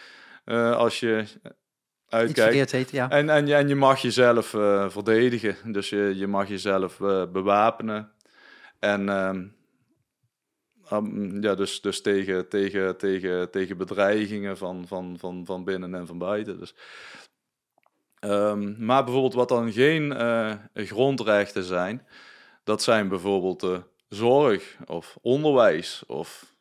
eh, 0.45 0.77
als 0.77 1.01
je 1.01 1.25
uitkijkt. 2.15 2.71
heet, 2.71 2.91
ja. 2.91 3.11
En, 3.11 3.29
en, 3.29 3.47
je- 3.47 3.55
en 3.55 3.69
je 3.69 3.75
mag 3.75 4.01
jezelf 4.01 4.55
eh, 4.55 4.91
verdedigen. 4.91 5.73
Dus 5.73 5.89
je, 5.89 6.13
je 6.17 6.27
mag 6.27 6.49
jezelf 6.49 7.01
eh, 7.01 7.27
bewapenen. 7.33 8.13
En 8.79 9.09
ehm, 9.09 9.47
am- 10.85 11.43
ja, 11.43 11.55
dus, 11.55 11.81
dus 11.81 12.01
tegen, 12.03 12.49
tegen, 12.49 12.97
tegen, 12.97 13.51
tegen 13.51 13.77
bedreigingen 13.77 14.57
van, 14.57 14.87
van, 14.87 15.17
van, 15.19 15.45
van 15.47 15.65
binnen 15.65 15.95
en 15.95 16.07
van 16.07 16.19
buiten. 16.19 16.59
Dus, 16.59 16.75
ehm, 18.19 18.85
maar 18.85 19.03
bijvoorbeeld 19.05 19.35
wat 19.35 19.49
dan 19.49 19.73
geen 19.73 20.13
eh, 20.13 20.55
grondrechten 20.75 21.65
zijn, 21.65 22.07
dat 22.65 22.83
zijn 22.83 23.09
bijvoorbeeld 23.09 23.83
zorg 24.09 24.77
of 24.87 25.17
onderwijs 25.21 26.03
of 26.07 26.55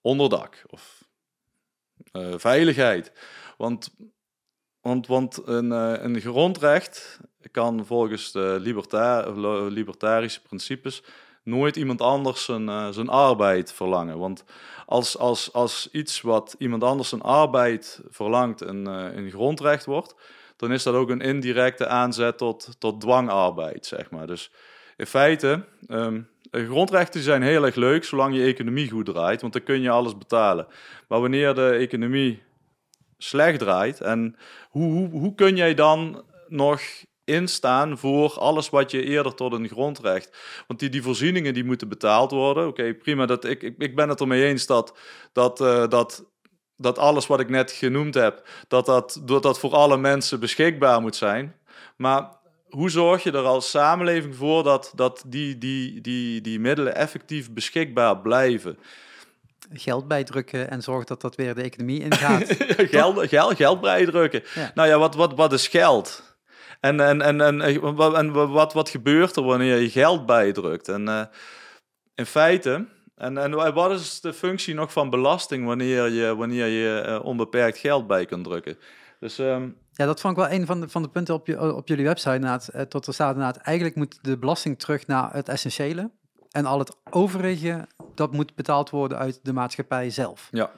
onderdak 0.00 0.62
of 0.66 1.06
veiligheid. 2.36 3.12
Want, 3.56 3.94
want, 4.88 5.06
want 5.06 5.40
een, 5.44 5.72
eh, 5.72 6.02
een 6.02 6.20
grondrecht 6.20 7.20
kan 7.50 7.86
volgens 7.86 8.32
de 8.32 8.58
libertarische 9.70 10.42
principes 10.42 11.02
nooit 11.48 11.76
iemand 11.76 12.00
anders 12.00 12.44
zijn, 12.44 12.68
eh, 12.68 12.88
zijn 12.88 13.08
arbeid 13.08 13.72
verlangen. 13.72 14.18
Want 14.18 14.44
als, 14.86 15.18
als, 15.18 15.52
als 15.52 15.88
iets 15.92 16.20
wat 16.20 16.54
iemand 16.58 16.84
anders 16.84 17.08
zijn 17.08 17.22
arbeid 17.22 18.00
verlangt 18.10 18.60
een, 18.60 18.86
eh, 18.86 19.16
een 19.16 19.30
grondrecht 19.30 19.84
wordt, 19.84 20.14
dan 20.56 20.72
is 20.72 20.82
dat 20.82 20.94
ook 20.94 21.10
een 21.10 21.20
indirecte 21.20 21.86
aanzet 21.86 22.38
tot, 22.38 22.76
tot 22.78 23.00
dwangarbeid, 23.00 23.86
zeg 23.86 24.10
maar. 24.10 24.26
Dus 24.26 24.50
in 24.96 25.06
feite, 25.06 25.64
ehm, 25.88 26.20
eh, 26.50 26.64
grondrechten 26.64 27.20
zijn 27.20 27.42
heel 27.42 27.64
erg 27.64 27.74
leuk 27.74 28.04
zolang 28.04 28.34
je 28.34 28.42
economie 28.42 28.90
goed 28.90 29.06
draait, 29.06 29.40
want 29.40 29.52
dan 29.52 29.62
kun 29.62 29.80
je 29.80 29.90
alles 29.90 30.18
betalen. 30.18 30.66
Maar 31.08 31.20
wanneer 31.20 31.54
de 31.54 31.70
economie 31.70 32.42
slecht 33.18 33.58
draait, 33.58 34.00
en 34.00 34.36
hoe, 34.70 34.92
hoe, 34.92 35.08
hoe 35.10 35.34
kun 35.34 35.56
jij 35.56 35.74
dan 35.74 36.24
nog 36.48 36.80
instaan 37.28 37.98
voor 37.98 38.38
alles 38.38 38.70
wat 38.70 38.90
je 38.90 39.04
eerder 39.04 39.34
tot 39.34 39.52
een 39.52 39.68
grondrecht. 39.68 40.36
Want 40.66 40.80
die, 40.80 40.88
die 40.88 41.02
voorzieningen 41.02 41.54
die 41.54 41.64
moeten 41.64 41.88
betaald 41.88 42.30
worden. 42.30 42.66
Oké, 42.66 42.94
prima. 42.94 43.26
Dat, 43.26 43.44
ik, 43.44 43.62
ik, 43.62 43.74
ik 43.78 43.96
ben 43.96 44.08
het 44.08 44.20
ermee 44.20 44.44
eens 44.44 44.66
dat, 44.66 44.98
dat, 45.32 45.60
eh, 45.60 45.88
dat, 45.88 46.24
dat 46.76 46.98
alles 46.98 47.26
wat 47.26 47.40
ik 47.40 47.48
net 47.48 47.70
genoemd 47.70 48.14
heb, 48.14 48.48
dat 48.68 48.86
dat, 48.86 49.20
dat 49.24 49.42
dat 49.42 49.58
voor 49.58 49.72
alle 49.72 49.96
mensen 49.96 50.40
beschikbaar 50.40 51.00
moet 51.00 51.16
zijn. 51.16 51.56
Maar 51.96 52.36
hoe 52.68 52.90
zorg 52.90 53.22
je 53.22 53.32
er 53.32 53.44
als 53.44 53.70
samenleving 53.70 54.36
voor 54.36 54.62
dat, 54.62 54.92
dat 54.94 55.24
die, 55.26 55.58
die, 55.58 56.00
die, 56.00 56.40
die 56.40 56.60
middelen 56.60 56.94
effectief 56.94 57.52
beschikbaar 57.52 58.18
blijven? 58.18 58.78
Geld 59.72 60.08
bijdrukken 60.08 60.70
en 60.70 60.82
zorg 60.82 61.04
dat 61.04 61.20
dat 61.20 61.36
weer 61.36 61.54
de 61.54 61.62
economie 61.62 62.00
ingaat. 62.00 62.44
geld, 62.94 63.28
geld, 63.28 63.56
geld 63.56 63.80
bijdrukken. 63.80 64.42
Ja. 64.54 64.70
Nou 64.74 64.88
ja, 64.88 64.98
wat, 64.98 65.14
wat, 65.14 65.34
wat 65.34 65.52
is 65.52 65.68
geld? 65.68 66.36
En, 66.80 67.00
en, 67.00 67.22
en, 67.22 67.40
en, 67.40 67.60
en, 67.60 68.32
wat- 68.32 68.72
wat, 68.72 68.88
gebeurt 68.88 69.36
er 69.36 69.42
wanneer 69.42 69.76
je 69.76 69.90
geld 69.90 70.26
bijdrukt? 70.26 70.88
En 70.88 71.08
eh, 71.08 71.22
in 72.14 72.26
feite, 72.26 72.86
en, 73.16 73.38
en 73.38 73.74
wat 73.74 73.90
is 73.90 74.20
de 74.20 74.32
functie 74.32 74.74
nog 74.74 74.92
van 74.92 75.10
belasting 75.10 75.66
wanneer 75.66 76.08
je, 76.10 76.36
wanneer 76.36 76.66
je 76.66 77.00
eh, 77.00 77.24
onbeperkt 77.24 77.78
geld 77.78 78.06
bij 78.06 78.26
kunt 78.26 78.44
drukken? 78.44 78.78
Dus 79.20 79.38
ehm, 79.38 79.68
Ja, 79.92 80.06
dat 80.06 80.20
vond 80.20 80.36
ik 80.36 80.42
wel 80.44 80.58
een 80.58 80.66
van 80.66 80.80
de, 80.80 80.88
van 80.88 81.02
de 81.02 81.08
punten 81.08 81.34
op, 81.34 81.46
je, 81.46 81.74
op 81.74 81.88
jullie 81.88 82.04
website. 82.04 82.34
Inderdaad, 82.34 82.68
eh, 82.68 82.82
tot 82.82 83.06
er 83.06 83.14
staat 83.14 83.34
inderdaad, 83.34 83.56
eigenlijk 83.56 83.96
moet 83.96 84.18
de 84.22 84.38
belasting 84.38 84.78
terug 84.78 85.06
naar 85.06 85.32
het 85.32 85.48
essentiële. 85.48 86.10
En 86.58 86.66
al 86.66 86.78
het 86.78 86.96
overige, 87.10 87.86
dat 88.14 88.32
moet 88.32 88.54
betaald 88.54 88.90
worden 88.90 89.18
uit 89.18 89.40
de 89.42 89.52
maatschappij 89.52 90.10
zelf. 90.10 90.48
ja, 90.50 90.70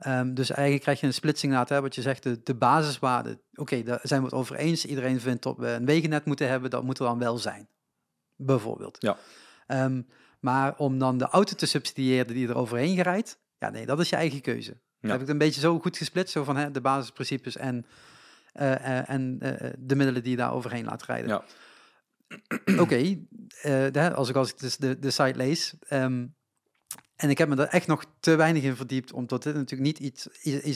Ehm, 0.00 0.34
dus 0.34 0.50
eigenlijk 0.50 0.82
krijg 0.82 1.00
je 1.00 1.06
een 1.06 1.14
splitsing 1.14 1.52
inderdaad, 1.52 1.76
hè, 1.76 1.82
wat 1.82 1.94
je 1.94 2.02
zegt, 2.02 2.22
de, 2.22 2.40
de 2.42 2.54
basiswaarde. 2.54 3.38
Oké, 3.54 3.82
daar 3.82 4.00
zijn 4.02 4.20
we 4.20 4.26
het 4.26 4.34
over 4.34 4.56
eens. 4.56 4.86
Iedereen 4.86 5.20
vindt 5.20 5.42
dat 5.42 5.56
we 5.56 5.68
een 5.68 5.84
wegennet 5.84 6.24
moeten 6.24 6.48
hebben, 6.48 6.70
dat 6.70 6.82
moet 6.82 6.98
er 6.98 7.04
dan 7.04 7.18
wel 7.18 7.38
zijn. 7.38 7.68
Bijvoorbeeld. 8.36 8.96
Ja. 9.00 9.16
Ehm, 9.66 10.02
maar 10.40 10.74
om 10.76 10.98
dan 10.98 11.18
de 11.18 11.24
auto 11.24 11.54
te 11.54 11.66
subsidiëren 11.66 12.34
die 12.34 12.48
er 12.48 12.56
overheen 12.56 13.00
rijdt, 13.00 13.38
ja 13.58 13.70
nee, 13.70 13.86
dat 13.86 14.00
is 14.00 14.08
je 14.08 14.16
eigen 14.16 14.40
keuze. 14.40 14.70
Ja. 14.70 15.08
Heb 15.08 15.14
ik 15.14 15.20
het 15.20 15.28
een 15.28 15.38
beetje 15.38 15.60
zo 15.60 15.78
goed 15.78 15.96
gesplitst, 15.96 16.32
zo 16.32 16.44
van 16.44 16.56
hè, 16.56 16.70
de 16.70 16.80
basisprincipes 16.80 17.56
en, 17.56 17.86
eh, 18.52 18.98
eh, 18.98 19.10
en 19.10 19.36
eh, 19.40 19.70
de 19.78 19.96
middelen 19.96 20.22
die 20.22 20.30
je 20.30 20.36
daar 20.36 20.52
overheen 20.52 20.84
laat 20.84 21.02
rijden. 21.02 21.28
Ja. 21.28 21.44
Oké, 22.82 23.16
eh, 23.62 24.14
als 24.14 24.28
ik 24.28 24.36
als 24.36 24.50
ik 24.50 24.58
dus 24.58 24.76
de, 24.76 24.98
de 24.98 25.10
site 25.10 25.36
lees, 25.36 25.74
ehm, 25.88 26.26
en 27.16 27.30
ik 27.30 27.38
heb 27.38 27.48
me 27.48 27.56
er 27.56 27.68
echt 27.68 27.86
nog 27.86 28.04
te 28.20 28.36
weinig 28.36 28.62
in 28.62 28.76
verdiept, 28.76 29.12
omdat 29.12 29.42
dit 29.42 29.54
natuurlijk 29.54 29.98
niet 29.98 29.98
iets, 29.98 30.26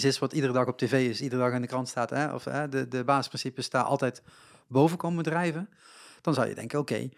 is 0.05 0.19
wat 0.19 0.33
iedere 0.33 0.53
dag 0.53 0.67
op 0.67 0.79
tv 0.79 1.09
is, 1.09 1.21
iedere 1.21 1.43
dag 1.43 1.53
in 1.53 1.61
de 1.61 1.67
krant 1.67 1.89
staat, 1.89 2.11
hè, 2.11 2.35
of 2.35 2.45
hè, 2.45 2.69
de, 2.69 2.89
de 2.89 3.05
basisprincipes 3.05 3.71
daar 3.71 3.83
altijd 3.83 4.23
boven 4.67 4.97
komen 4.97 5.25
drijven. 5.25 5.69
Dan 6.21 6.35
zou 6.35 6.49
je 6.49 6.55
denken, 6.55 6.79
oké, 6.79 7.09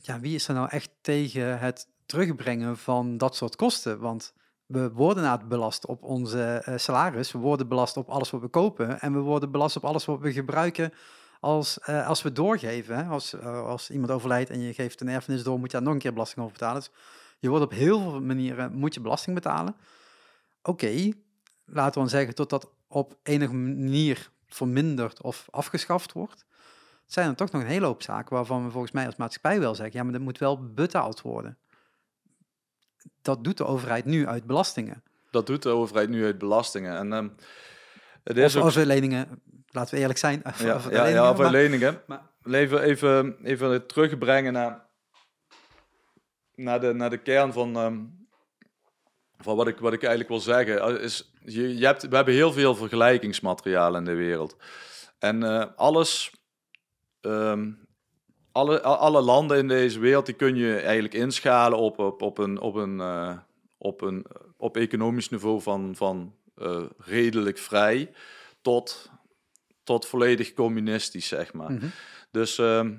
ja, 0.00 0.20
wie 0.20 0.34
is 0.34 0.48
er 0.48 0.54
nou 0.54 0.68
echt 0.68 0.90
tegen 1.00 1.58
het 1.58 1.88
terugbrengen 2.06 2.76
van 2.76 3.18
dat 3.18 3.36
soort 3.36 3.56
kosten? 3.56 3.98
Want 3.98 4.32
we 4.66 4.92
worden 4.92 5.22
inderdaad 5.22 5.48
belast 5.48 5.86
op 5.86 6.02
onze 6.02 6.42
eh, 6.42 6.78
salaris, 6.78 7.32
we 7.32 7.38
worden 7.38 7.68
belast 7.68 7.96
op 7.96 8.08
alles 8.08 8.30
wat 8.30 8.40
we 8.40 8.48
kopen 8.48 9.00
en 9.00 9.12
we 9.12 9.18
worden 9.18 9.50
belast 9.50 9.76
op 9.76 9.84
alles 9.84 10.04
wat 10.04 10.20
we 10.20 10.32
gebruiken 10.32 10.92
als, 11.40 11.78
eh, 11.78 12.08
als 12.08 12.22
we 12.22 12.32
doorgeven. 12.32 13.08
Als, 13.08 13.32
eh, 13.32 13.66
als 13.66 13.90
iemand 13.90 14.10
overlijdt 14.10 14.50
en 14.50 14.60
je 14.60 14.74
geeft 14.74 15.00
een 15.00 15.08
erfenis 15.08 15.42
door, 15.42 15.58
moet 15.58 15.70
je 15.70 15.76
daar 15.76 15.86
nog 15.86 15.94
een 15.94 16.00
keer 16.00 16.12
belasting 16.12 16.40
over 16.40 16.52
betalen. 16.52 16.80
Dus 16.80 16.90
je 17.38 17.48
wordt 17.48 17.64
op 17.64 17.70
heel 17.70 18.00
veel 18.00 18.20
manieren 18.20 18.72
moet 18.72 18.94
je 18.94 19.00
belasting 19.00 19.34
betalen. 19.34 19.76
Oké, 20.62 21.12
laten 21.64 21.92
we 21.92 21.98
dan 21.98 22.08
zeggen 22.08 22.34
tot 22.34 22.50
dat 22.50 22.70
op 22.88 23.16
enige 23.22 23.54
manier 23.54 24.30
verminderd 24.46 25.22
of 25.22 25.48
afgeschaft 25.50 26.12
wordt. 26.12 26.44
Zijn 27.06 27.28
er 27.28 27.36
toch 27.36 27.50
nog 27.50 27.62
een 27.62 27.68
hele 27.68 27.86
hoop 27.86 28.02
zaken 28.02 28.36
waarvan 28.36 28.64
we 28.64 28.70
volgens 28.70 28.92
mij 28.92 29.06
als 29.06 29.16
maatschappij 29.16 29.60
wel 29.60 29.74
zeggen, 29.74 29.96
ja, 29.96 30.02
maar 30.02 30.12
dat 30.12 30.22
moet 30.22 30.38
wel 30.38 30.72
betaald 30.72 31.20
worden. 31.20 31.58
Dat 33.22 33.44
doet 33.44 33.56
de 33.56 33.64
overheid 33.64 34.04
nu 34.04 34.26
uit 34.26 34.44
belastingen. 34.46 35.02
dat 35.30 35.46
doet 35.46 35.62
de 35.62 35.68
overheid 35.68 36.08
nu 36.08 36.24
uit 36.24 36.38
belastingen. 36.38 36.96
En 36.96 37.12
ehm, 37.12 37.28
het 38.26 38.36
is 38.36 38.56
Of, 38.56 38.62
ook 38.62 38.68
of 38.68 38.74
leningen, 38.84 39.42
laten 39.70 39.94
we 39.94 40.00
eerlijk 40.00 40.18
zijn. 40.18 40.42
Ja, 40.58 40.74
of 40.74 40.84
ja, 40.84 40.88
leningen, 40.90 41.12
ja, 41.22 41.28
over 41.28 41.42
maar- 41.42 41.52
leningen. 41.52 42.02
maar- 42.06 42.34
Even, 42.50 42.82
even, 43.42 43.86
terugbrengen 43.86 44.52
naar, 44.52 44.86
naar, 46.54 46.80
de, 46.80 46.92
naar 46.92 47.10
de 47.10 47.18
kern 47.22 47.52
van, 47.52 47.76
ehm, 47.76 48.04
van 49.38 49.56
wat, 49.56 49.66
ik, 49.66 49.78
wat 49.78 49.92
ik 49.92 50.00
eigenlijk 50.00 50.28
wil 50.28 50.40
zeggen. 50.40 50.80
Eh, 50.80 51.02
Is, 51.02 51.32
je, 51.44 51.76
je 51.78 51.86
hebt, 51.86 52.08
we 52.08 52.16
hebben 52.16 52.34
heel 52.34 52.52
veel 52.52 52.74
vergelijkingsmateriaal 52.74 53.96
in 53.96 54.04
de 54.04 54.14
wereld. 54.14 54.56
En 55.18 55.42
eh, 55.42 55.64
alles, 55.76 56.32
ehm, 57.20 57.72
alle, 58.52 58.82
alle 58.82 59.20
landen 59.20 59.58
in 59.58 59.68
deze 59.68 59.98
wereld, 59.98 60.26
die 60.26 60.34
kun 60.34 60.56
je 60.56 60.76
eigenlijk 60.80 61.14
inschalen 61.14 61.78
op, 61.78 61.98
op, 61.98 62.22
op, 62.22 62.38
een, 62.38 62.60
op, 62.60 62.74
een, 62.74 63.00
eh, 63.00 63.38
op, 63.78 64.00
een, 64.00 64.26
op 64.56 64.76
economisch 64.76 65.28
niveau 65.28 65.60
van, 65.62 65.96
van 65.96 66.34
redelijk 66.98 67.58
vrij 67.58 68.10
tot, 68.62 69.10
tot 69.84 70.06
volledig 70.06 70.52
communistisch, 70.52 71.28
zeg 71.28 71.52
maar. 71.52 71.72
Mhm. 71.72 71.86
Dus, 72.30 72.58
ehm, 72.58 72.94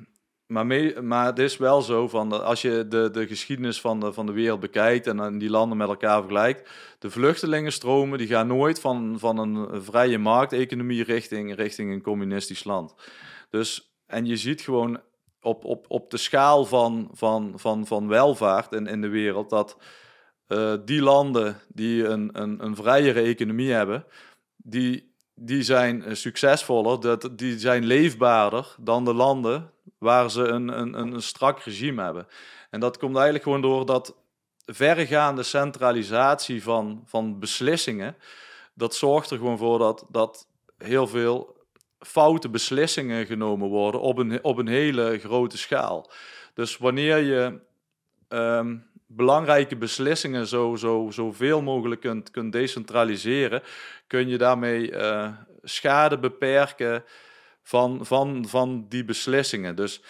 maar, 0.45 0.65
mee, 0.65 1.01
maar 1.01 1.25
het 1.25 1.39
is 1.39 1.57
wel 1.57 1.81
zo 1.81 2.07
van 2.07 2.43
als 2.43 2.61
je 2.61 2.85
de, 2.87 3.09
de 3.11 3.27
geschiedenis 3.27 3.81
van 3.81 3.99
de, 3.99 4.13
van 4.13 4.25
de 4.25 4.31
wereld 4.31 4.59
bekijkt 4.59 5.07
en 5.07 5.17
dan 5.17 5.37
die 5.37 5.49
landen 5.49 5.77
met 5.77 5.87
elkaar 5.87 6.19
vergelijkt, 6.19 6.69
de 6.99 7.09
vluchtelingenstromen 7.09 8.17
die 8.17 8.27
gaan 8.27 8.47
nooit 8.47 8.79
van, 8.79 9.15
van 9.19 9.37
een 9.37 9.83
vrije 9.83 10.17
markteconomie 10.17 11.03
richting, 11.03 11.55
richting 11.55 11.91
een 11.91 12.01
communistisch 12.01 12.63
land. 12.63 12.95
Dus, 13.49 13.95
en 14.05 14.25
je 14.25 14.37
ziet 14.37 14.61
gewoon 14.61 15.01
op, 15.41 15.65
op, 15.65 15.85
op 15.87 16.11
de 16.11 16.17
schaal 16.17 16.65
van, 16.65 17.09
van, 17.13 17.53
van, 17.55 17.87
van 17.87 18.07
welvaart 18.07 18.73
in, 18.73 18.87
in 18.87 19.01
de 19.01 19.09
wereld 19.09 19.49
dat 19.49 19.77
eh, 20.47 20.73
die 20.85 21.01
landen 21.01 21.59
die 21.67 22.05
een, 22.05 22.29
een, 22.33 22.63
een 22.63 22.75
vrijere 22.75 23.21
economie 23.21 23.71
hebben, 23.71 24.05
die, 24.55 25.11
die 25.33 25.63
zijn 25.63 26.03
eh, 26.03 26.13
succesvoller, 26.13 26.99
dat, 26.99 27.29
die 27.31 27.59
zijn 27.59 27.85
leefbaarder 27.85 28.75
dan 28.79 29.05
de 29.05 29.13
landen 29.13 29.71
waar 29.97 30.31
ze 30.31 30.43
een, 30.43 30.67
een, 30.67 30.93
een, 30.93 31.21
strak 31.21 31.59
regime 31.59 32.03
hebben. 32.03 32.27
En 32.69 32.79
dat 32.79 32.97
komt 32.97 33.15
eigenlijk 33.15 33.43
gewoon 33.43 33.61
door 33.61 33.85
dat 33.85 34.15
verregaande 34.65 35.43
centralisatie 35.43 36.63
van, 36.63 37.03
van 37.05 37.39
beslissingen, 37.39 38.15
dat 38.73 38.95
zorgt 38.95 39.29
er 39.29 39.37
gewoon 39.37 39.57
voor 39.57 39.79
dat, 39.79 40.05
dat 40.09 40.47
heel 40.77 41.07
veel 41.07 41.55
foute 41.99 42.49
beslissingen 42.49 43.25
genomen 43.25 43.67
worden 43.67 44.01
op 44.01 44.17
een, 44.17 44.43
op 44.43 44.57
een 44.57 44.67
hele 44.67 45.19
grote 45.19 45.57
schaal. 45.57 46.11
Dus 46.53 46.77
wanneer 46.77 47.17
je 47.17 47.59
ehm, 48.27 48.77
belangrijke 49.07 49.77
beslissingen 49.77 50.47
zo, 50.47 50.75
zo, 50.75 51.07
zoveel 51.11 51.61
mogelijk 51.61 52.01
kunt, 52.01 52.31
kunt 52.31 52.51
decentraliseren, 52.51 53.61
kun 54.07 54.27
je 54.27 54.37
daarmee 54.37 54.91
eh, 54.91 55.29
schade 55.63 56.19
beperken 56.19 57.03
van, 57.63 58.05
van, 58.05 58.45
van 58.47 58.85
die 58.89 59.05
beslissingen. 59.05 59.75
Dus, 59.75 60.01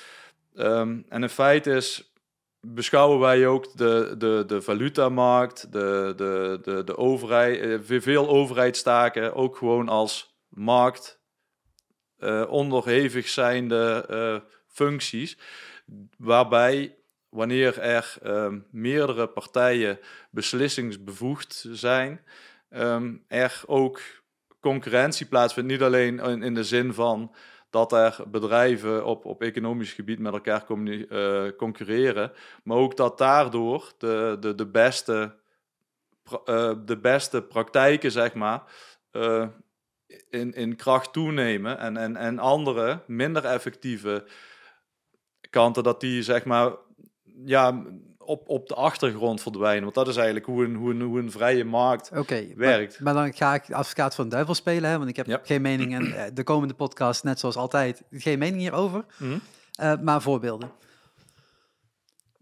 ehm, 0.56 1.02
en 1.10 1.22
in 1.22 1.30
feite 1.30 1.72
is, 1.72 2.14
beschouwen 2.62 3.20
wij 3.20 3.48
ook 3.48 3.78
de, 3.78 4.16
de, 4.18 4.44
de 4.48 4.62
valutamarkt, 4.62 5.72
de, 5.72 6.14
de, 6.16 6.60
de, 6.62 6.84
de 6.84 6.98
overheid, 6.98 7.60
eh, 7.90 8.00
veel- 8.00 8.30
overheidstaken 8.30 9.36
ook 9.36 9.58
gewoon 9.58 9.90
als 9.90 10.38
markt 10.50 11.20
eh, 12.18 12.44
onderhevig 12.50 13.28
zijnde 13.28 14.06
eh, 14.10 14.50
functies, 14.68 15.38
waarbij 16.18 16.97
wanneer 17.30 17.80
er 17.80 18.18
ehm, 18.24 18.60
meerdere 18.72 19.28
partijen 19.28 20.00
beslissingsbevoegd 20.30 21.66
zijn, 21.72 22.22
ehm, 22.70 23.16
er 23.28 23.62
ook 23.66 24.02
concurrentie 24.60 25.26
plaatsvindt. 25.26 25.70
Niet 25.70 25.82
alleen 25.82 26.20
in, 26.20 26.54
de 26.54 26.64
zin 26.64 26.94
van 26.94 27.36
dat 27.70 27.92
er 27.92 28.24
bedrijven 28.28 29.06
op, 29.06 29.26
op 29.26 29.42
economisch 29.42 29.94
gebied 29.94 30.20
met 30.20 30.34
elkaar 30.34 30.66
eh, 30.68 31.56
concurreren, 31.58 32.32
maar 32.64 32.78
ook 32.78 32.98
dat 32.98 33.18
daardoor 33.18 33.94
de, 33.98 34.38
de, 34.40 34.56
de, 34.56 34.68
beste, 34.68 35.36
eh, 36.46 36.74
de 36.86 36.98
beste 36.98 37.42
praktijken, 37.42 38.12
zeg 38.12 38.34
maar, 38.34 38.64
eh, 39.12 39.48
in, 40.30 40.54
in 40.54 40.76
kracht 40.76 41.14
toenemen 41.14 41.78
en, 41.78 41.98
en, 41.98 42.16
en 42.16 42.40
andere 42.40 43.04
minder 43.08 43.46
effectieve 43.46 44.26
kanten, 45.50 45.84
dat 45.84 46.00
die 46.00 46.24
zeg 46.24 46.46
maar 46.46 46.72
ja, 47.46 47.84
op, 48.18 48.50
op 48.50 48.68
de 48.68 48.76
achtergrond 48.76 49.42
verdwijnen. 49.42 49.84
Want 49.84 49.96
dat 49.96 50.08
is 50.08 50.16
eigenlijk 50.16 50.46
hoe 50.46 50.66
een, 50.66 50.76
hoe 50.76 50.92
een, 50.92 51.02
hoe 51.02 51.20
een 51.20 51.32
vrije 51.32 51.66
markt 51.66 52.10
werkt. 52.56 53.00
Maar, 53.00 53.14
maar 53.14 53.24
dan 53.24 53.34
ga 53.34 53.54
ik 53.54 53.72
advocaat 53.72 54.16
van 54.16 54.24
de 54.24 54.30
duivel 54.36 54.56
spelen, 54.56 54.90
hè, 54.90 54.98
want 54.98 55.10
ik 55.10 55.16
heb 55.16 55.26
Ja. 55.26 55.40
geen 55.44 55.62
mening 55.62 55.94
en 55.94 56.14
eh, 56.14 56.32
de 56.34 56.44
komende 56.44 56.74
podcast, 56.74 57.24
net 57.24 57.40
zoals 57.40 57.56
altijd, 57.56 58.04
geen 58.12 58.40
mening 58.40 58.62
hierover. 58.62 59.06
Eh, 59.72 59.94
maar 60.02 60.22
voorbeelden. 60.22 60.72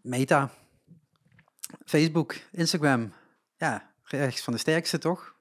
Meta, 0.02 0.50
Facebook, 1.86 2.36
Instagram. 2.52 3.14
Ja, 3.58 3.92
rechts 4.04 4.42
van 4.42 4.54
de 4.54 4.60
sterkste 4.60 4.98
toch? 4.98 5.36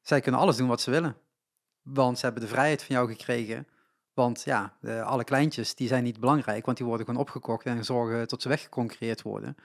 Zij 0.00 0.20
kunnen 0.20 0.40
alles 0.40 0.56
doen 0.56 0.68
wat 0.68 0.80
ze 0.80 0.90
willen. 0.90 1.16
Want 1.82 2.18
ze 2.18 2.24
hebben 2.24 2.42
de 2.42 2.48
vrijheid 2.48 2.82
van 2.82 2.94
jou 2.96 3.08
gekregen. 3.08 3.66
Want 4.14 4.42
ja, 4.44 4.76
de- 4.80 5.02
alle 5.02 5.24
kleintjes 5.24 5.74
die 5.74 5.88
zijn 5.88 6.04
niet 6.04 6.20
belangrijk, 6.20 6.64
want 6.64 6.76
die 6.76 6.86
worden 6.86 7.06
gewoon 7.06 7.20
opgekocht 7.20 7.66
en 7.66 7.84
zorgen 7.84 8.28
tot 8.28 8.42
ze 8.42 8.48
weggeconcurreerd 8.48 9.22
worden. 9.22 9.56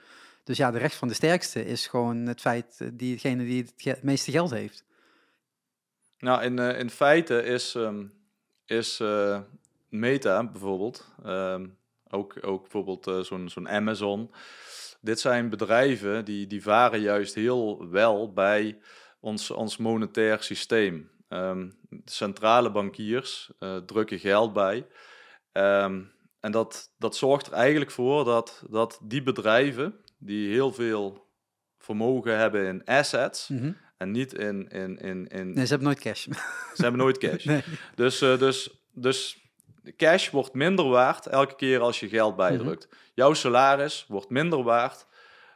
Dus 0.44 0.56
ja, 0.56 0.70
de 0.70 0.78
recht 0.78 0.94
van 0.94 1.08
de 1.08 1.14
sterkste 1.14 1.64
is 1.64 1.86
gewoon 1.86 2.16
het 2.16 2.40
feit, 2.40 2.76
eh, 2.78 2.88
diegene 2.92 3.44
die 3.44 3.62
het 3.62 3.72
ge- 3.76 3.98
meeste 4.02 4.30
geld 4.30 4.50
heeft. 4.50 4.84
Nou, 6.18 6.42
in, 6.42 6.58
eh, 6.58 6.78
in 6.78 6.90
feite 6.90 7.42
is, 7.42 7.74
ehm, 7.74 8.04
is 8.66 9.00
eh, 9.00 9.40
Meta 9.88 10.44
bijvoorbeeld, 10.44 11.06
ehm, 11.24 11.66
ook, 12.10 12.38
ook 12.46 12.60
bijvoorbeeld 12.62 13.26
zo'n 13.26 13.48
zo'n 13.48 13.68
Amazon. 13.68 14.30
Dit 15.00 15.20
zijn 15.20 15.48
bedrijven 15.50 16.24
die, 16.24 16.46
die 16.46 16.62
varen 16.62 17.00
juist 17.00 17.34
heel 17.34 17.88
wel 17.90 18.32
bij 18.32 18.78
ons, 19.20 19.50
ons 19.50 19.76
monetair 19.76 20.42
systeem. 20.42 21.10
Ehm, 21.28 21.70
centrale 22.04 22.70
bankiers 22.70 23.50
eh, 23.58 23.76
drukken 23.76 24.18
geld 24.18 24.52
bij. 24.52 24.86
Ehm, 25.52 26.02
en 26.40 26.52
dat, 26.52 26.90
dat 26.98 27.16
zorgt 27.16 27.46
er 27.46 27.52
eigenlijk 27.52 27.90
voor 27.90 28.24
dat, 28.24 28.64
dat 28.70 28.98
die 29.02 29.22
bedrijven, 29.22 29.94
die 30.18 30.52
heel 30.52 30.72
veel 30.72 31.26
vermogen 31.78 32.38
hebben 32.38 32.66
in 32.66 32.84
assets, 32.84 33.48
Mhm. 33.48 33.72
En 33.98 34.10
niet 34.10 34.32
in... 34.32 34.68
in, 34.68 34.98
in, 34.98 35.26
in 35.26 35.52
Nee, 35.52 35.64
ze 35.64 35.70
hebben 35.70 35.86
nooit 35.86 36.00
cash. 36.00 36.22
Ze 36.74 36.82
hebben 36.82 37.00
nooit 37.00 37.18
cash. 37.18 37.44
Nee. 37.52 37.62
Dus, 37.94 38.20
eh, 38.20 38.38
dus, 38.38 38.70
dus 38.92 39.50
cash 39.96 40.30
wordt 40.30 40.54
minder 40.54 40.88
waard 40.88 41.26
elke 41.26 41.54
keer 41.54 41.80
als 41.80 42.00
je 42.00 42.08
geld 42.08 42.36
bijdrukt. 42.36 42.88
Jouw 43.14 43.34
salaris 43.34 44.04
wordt 44.08 44.30
minder 44.30 44.62
waard 44.62 45.06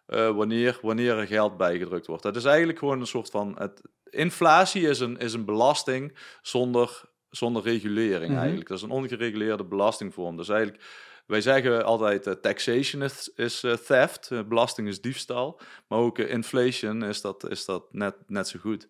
eh, 0.07 0.37
wanneer, 0.37 0.79
wanneer 0.83 1.19
er 1.19 1.27
geld 1.27 1.57
bijgedrukt 1.57 2.07
wordt. 2.07 2.23
Dat 2.23 2.37
is 2.37 2.45
eigenlijk 2.45 2.79
gewoon 2.79 3.01
een 3.01 3.07
soort 3.07 3.31
van... 3.31 3.55
Het, 3.59 3.83
inflatie 4.13 4.89
is 4.89 5.01
een, 5.01 5.19
is 5.19 5.33
een 5.33 5.45
belasting 5.45 6.17
zonder, 6.43 7.01
zonder 7.31 7.63
regulering 7.63 8.31
Mhm. 8.31 8.39
eigenlijk. 8.39 8.69
Dat 8.69 8.77
is 8.77 8.83
een 8.85 8.91
ongereguleerde 8.91 9.65
belastingvorm. 9.65 10.37
Dus 10.37 10.49
eigenlijk, 10.49 10.83
wij 11.27 11.41
zeggen 11.41 11.85
altijd 11.85 12.27
eh, 12.27 12.33
taxation 12.35 13.03
is, 13.03 13.31
is 13.35 13.63
eh, 13.63 13.73
theft, 13.73 14.31
eh, 14.31 14.43
belasting 14.43 14.89
is 14.89 15.01
diefstal. 15.01 15.61
Maar 15.89 15.99
ook 15.99 16.19
inflation 16.19 17.03
is 17.05 17.21
dat, 17.21 17.51
is 17.51 17.65
dat 17.65 17.93
net, 17.93 18.15
net 18.27 18.49
zo 18.49 18.59
goed. 18.59 18.89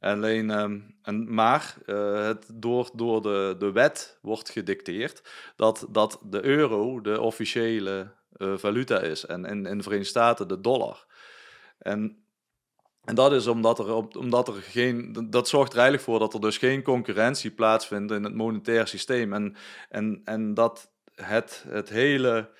Alleen, 0.00 0.50
ehm, 0.50 0.80
en, 1.02 1.34
maar 1.34 1.76
het 2.24 2.46
door, 2.54 2.90
door 2.94 3.22
de, 3.22 3.54
de 3.58 3.72
wet 3.72 4.18
wordt 4.22 4.50
gedicteerd 4.50 5.22
dat, 5.56 5.86
dat 5.90 6.20
de 6.24 6.44
euro 6.44 7.00
de 7.00 7.20
officiële 7.20 8.16
valuta 8.38 9.00
is. 9.00 9.26
En 9.26 9.44
in, 9.44 9.66
in 9.66 9.76
de 9.76 9.82
Verenigde 9.82 10.10
Staten 10.10 10.48
de 10.48 10.60
dollar. 10.60 11.06
En, 11.78 12.22
en 13.08 13.14
dat 13.14 13.32
is 13.32 13.46
omdat 13.46 13.78
er, 13.78 13.94
omdat 14.18 14.48
er 14.48 14.54
geen. 14.54 15.12
Dat 15.30 15.48
zorgt 15.48 15.72
er 15.72 15.78
eigenlijk 15.78 16.08
voor 16.08 16.18
dat 16.18 16.34
er 16.34 16.40
dus 16.40 16.58
geen 16.58 16.82
concurrentie 16.82 17.50
plaatsvindt 17.50 18.12
in 18.12 18.24
het 18.24 18.34
monetair 18.34 18.86
systeem. 18.88 19.32
En, 19.32 19.56
en, 19.88 20.20
en 20.24 20.54
dat 20.54 20.92
het, 21.14 21.64
het 21.68 21.88
hele. 21.88 22.50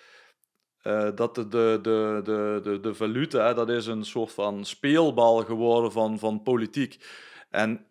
eh, 0.82 1.08
dat 1.14 1.34
de, 1.34 1.48
de, 1.48 1.80
de, 1.82 2.60
de, 2.62 2.80
de, 2.80 2.94
valuta, 2.94 3.54
dat 3.54 3.68
is 3.68 3.86
een 3.86 4.04
soort 4.04 4.32
van 4.32 4.64
speelbal 4.64 5.44
geworden 5.44 5.92
van, 5.92 6.18
van 6.18 6.42
politiek. 6.42 7.04
En 7.50 7.86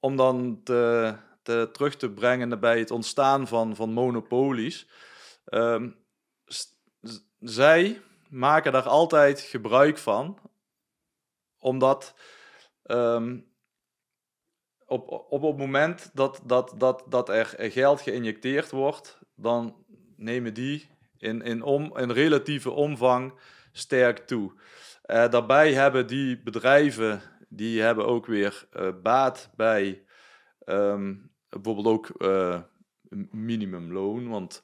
om 0.00 0.16
dan 0.16 0.60
te, 0.64 1.14
te, 1.42 1.68
terug 1.72 1.96
te 1.96 2.10
brengen 2.10 2.60
bij 2.60 2.78
het 2.78 2.90
ontstaan 2.90 3.48
van, 3.48 3.76
van 3.76 3.92
monopolies. 3.92 4.88
ehm, 5.44 5.90
zij 7.40 8.00
maken 8.28 8.72
daar 8.72 8.88
altijd 8.88 9.40
gebruik 9.40 9.98
van, 9.98 10.38
omdat 11.58 12.14
ehm, 12.82 13.38
op, 14.86 15.08
op, 15.10 15.30
op 15.30 15.42
het 15.42 15.56
moment 15.56 16.10
dat, 16.14 16.40
dat, 16.44 16.74
dat, 16.76 17.04
dat 17.08 17.28
er 17.28 17.46
geld 17.58 18.00
geïnjecteerd 18.00 18.70
wordt, 18.70 19.18
dan 19.34 19.84
nemen 20.16 20.54
die 20.54 20.88
in, 21.18 21.42
in, 21.42 21.62
om, 21.62 21.96
in 21.96 22.10
relatieve 22.10 22.70
omvang 22.70 23.38
sterk 23.72 24.18
toe. 24.18 24.52
Eh, 25.02 25.28
daarbij 25.30 25.72
hebben 25.72 26.06
die 26.06 26.42
bedrijven, 26.42 27.20
die 27.48 27.80
hebben 27.80 28.06
ook 28.06 28.26
weer 28.26 28.66
eh, 28.70 28.88
baat 29.02 29.50
bij 29.56 30.04
ehm, 30.58 31.16
bijvoorbeeld 31.48 31.86
ook 31.86 32.08
eh, 32.08 32.60
minimumloon, 33.30 34.28
want 34.28 34.62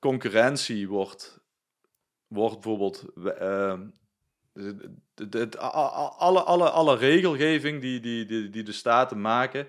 concurrentie 0.00 0.88
wordt, 0.88 1.40
wordt 2.26 2.54
bijvoorbeeld... 2.54 3.04
de, 5.14 5.48
a- 5.58 6.12
alle, 6.18 6.42
alle, 6.42 6.70
alle 6.70 6.96
regelgeving 6.96 7.80
die, 7.80 8.00
die, 8.00 8.50
die, 8.50 8.62
de 8.62 8.72
staten 8.72 9.20
maken, 9.20 9.68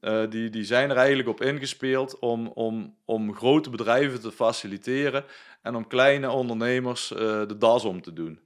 eh, 0.00 0.30
die, 0.30 0.50
die 0.50 0.64
zijn 0.64 0.90
er 0.90 0.96
eigenlijk 0.96 1.28
op 1.28 1.40
ingespeeld 1.40 2.18
om, 2.18 2.46
om, 2.46 2.96
om 3.04 3.34
grote 3.34 3.70
bedrijven 3.70 4.20
te 4.20 4.32
faciliteren 4.32 5.24
en 5.62 5.74
om 5.74 5.86
kleine 5.86 6.30
ondernemers 6.30 7.12
eh, 7.12 7.18
de 7.46 7.56
das 7.58 7.84
om 7.84 8.02
te 8.02 8.12
doen. 8.12 8.40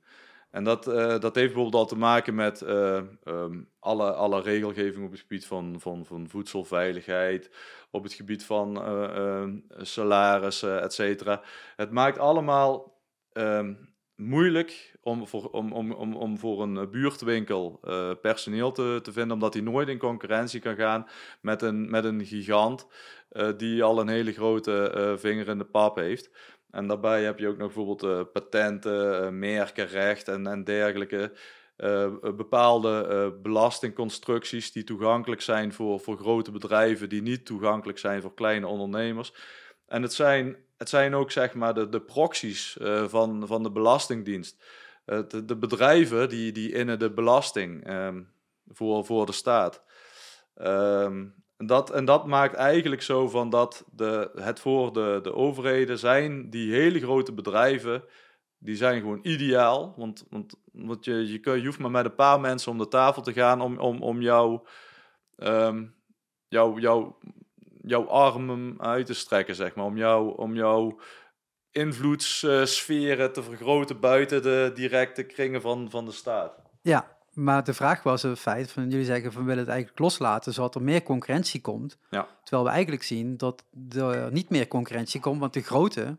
En 0.52 0.64
dat, 0.64 0.86
eh, 0.86 1.18
dat 1.18 1.34
heeft 1.34 1.52
bijvoorbeeld 1.52 1.74
al 1.74 1.86
te 1.86 1.96
maken 1.96 2.34
met 2.34 2.62
eh, 2.62 3.02
ehm, 3.24 3.60
alle, 3.78 4.12
alle 4.12 4.40
regelgeving 4.40 5.04
op 5.04 5.10
het 5.10 5.20
gebied 5.20 5.46
van, 5.46 5.80
van, 5.80 6.06
van 6.06 6.28
voedselveiligheid, 6.28 7.50
op 7.90 8.02
het 8.02 8.12
gebied 8.12 8.44
van 8.44 8.84
eh, 8.84 9.16
ehm, 9.16 9.56
salarissen, 9.78 10.82
et 10.82 10.92
cetera. 10.92 11.42
Het 11.76 11.90
maakt 11.90 12.18
allemaal 12.18 13.00
ehm, 13.32 13.74
moeilijk 14.14 14.91
om 15.02 15.26
voor, 15.26 15.50
om, 15.50 15.72
om, 15.72 15.92
om, 15.92 16.14
om 16.16 16.38
voor 16.38 16.62
een 16.62 16.90
buurtwinkel 16.90 17.78
eh, 17.82 18.10
personeel 18.22 18.72
te, 18.72 18.98
te 19.02 19.12
vinden, 19.12 19.32
omdat 19.32 19.54
hij 19.54 19.62
nooit 19.62 19.88
in 19.88 19.98
concurrentie 19.98 20.60
kan 20.60 20.76
gaan 20.76 21.06
met 21.40 21.62
een, 21.62 21.90
met 21.90 22.04
een 22.04 22.24
gigant 22.26 22.86
eh, 23.28 23.48
die 23.56 23.82
al 23.82 24.00
een 24.00 24.08
hele 24.08 24.32
grote 24.32 24.90
eh, 24.90 25.12
vinger 25.16 25.48
in 25.48 25.58
de 25.58 25.64
pap 25.64 25.96
heeft. 25.96 26.30
En 26.70 26.86
daarbij 26.86 27.22
heb 27.24 27.38
je 27.38 27.48
ook 27.48 27.56
nog 27.56 27.66
bijvoorbeeld 27.74 28.02
eh, 28.02 28.32
patenten, 28.32 29.22
eh, 29.24 29.28
merkenrecht 29.30 30.28
en, 30.28 30.46
en 30.46 30.64
dergelijke. 30.64 31.32
eh, 31.76 32.10
bepaalde 32.36 33.06
eh, 33.06 33.42
belastingconstructies 33.42 34.72
die 34.72 34.84
toegankelijk 34.84 35.40
zijn 35.40 35.72
voor, 35.72 36.00
voor 36.00 36.16
grote 36.18 36.50
bedrijven, 36.50 37.08
die 37.08 37.22
niet 37.22 37.46
toegankelijk 37.46 37.98
zijn 37.98 38.22
voor 38.22 38.34
kleine 38.34 38.66
ondernemers. 38.66 39.34
En 39.86 40.02
het 40.02 40.12
zijn, 40.12 40.56
het 40.76 40.88
zijn 40.88 41.14
ook 41.14 41.30
zeg 41.30 41.54
maar 41.54 41.74
de, 41.74 41.88
de 41.88 42.00
proxies 42.00 42.78
eh, 42.78 43.04
van, 43.08 43.46
van 43.46 43.62
de 43.62 43.70
Belastingdienst. 43.70 44.64
Eh, 45.04 45.20
de, 45.28 45.44
de 45.44 45.56
bedrijven 45.56 46.28
die, 46.28 46.52
die 46.52 46.72
innen 46.72 46.98
de 46.98 47.10
belasting 47.10 47.86
ehm, 47.86 48.22
voor, 48.66 49.04
voor 49.04 49.26
de 49.26 49.32
staat. 49.32 49.82
Ehm, 50.54 51.26
dat, 51.56 51.90
en 51.90 52.04
dat 52.04 52.26
maakt 52.26 52.54
eigenlijk 52.54 53.02
zo 53.02 53.28
van 53.28 53.50
dat 53.50 53.84
de, 53.92 54.30
het 54.34 54.60
voor 54.60 54.92
de, 54.92 55.18
de 55.22 55.34
overheden 55.34 55.98
zijn 55.98 56.50
die 56.50 56.72
hele 56.72 57.00
grote 57.00 57.32
bedrijven, 57.32 58.04
die 58.58 58.76
zijn 58.76 59.00
gewoon 59.00 59.20
ideaal. 59.22 59.94
Want, 59.96 60.26
want, 60.30 60.54
want 60.72 61.04
je, 61.04 61.26
je, 61.26 61.50
je 61.60 61.66
hoeft 61.66 61.78
maar 61.78 61.90
met 61.90 62.04
een 62.04 62.14
paar 62.14 62.40
mensen 62.40 62.72
om 62.72 62.78
de 62.78 62.88
tafel 62.88 63.22
te 63.22 63.32
gaan 63.32 63.60
om, 63.60 63.78
om, 63.78 64.02
om 64.02 64.20
jouw, 64.20 64.66
ehm, 65.36 65.86
jouw, 66.48 66.78
jouw, 66.78 67.18
jouw 67.80 68.08
armen 68.08 68.80
uit 68.80 69.06
te 69.06 69.14
strekken, 69.14 69.54
zeg 69.54 69.74
maar. 69.74 69.84
Om, 69.84 69.96
jou, 69.96 70.36
om 70.36 70.54
jouw 70.54 71.00
invloedssferen 71.72 73.32
te 73.32 73.42
vergroten 73.42 74.00
buiten 74.00 74.42
de 74.42 74.70
directe 74.74 75.22
kringen 75.22 75.60
van, 75.60 75.90
van 75.90 76.04
de 76.04 76.12
staat. 76.12 76.54
Ja, 76.80 77.16
maar 77.32 77.64
de 77.64 77.74
vraag 77.74 78.02
was 78.02 78.22
het 78.22 78.38
feit 78.38 78.70
van 78.70 78.90
jullie 78.90 79.04
zeggen 79.04 79.32
van 79.32 79.40
we 79.40 79.46
willen 79.46 79.62
het 79.62 79.72
eigenlijk 79.72 80.00
loslaten 80.00 80.52
zodat 80.52 80.74
er 80.74 80.82
meer 80.82 81.02
concurrentie 81.02 81.60
komt. 81.60 81.98
Ja. 82.10 82.28
Terwijl 82.42 82.64
we 82.64 82.70
eigenlijk 82.70 83.02
zien 83.02 83.36
dat 83.36 83.64
er 83.90 84.32
niet 84.32 84.50
meer 84.50 84.68
concurrentie 84.68 85.20
komt, 85.20 85.40
want 85.40 85.52
de 85.52 85.62
grote 85.62 86.16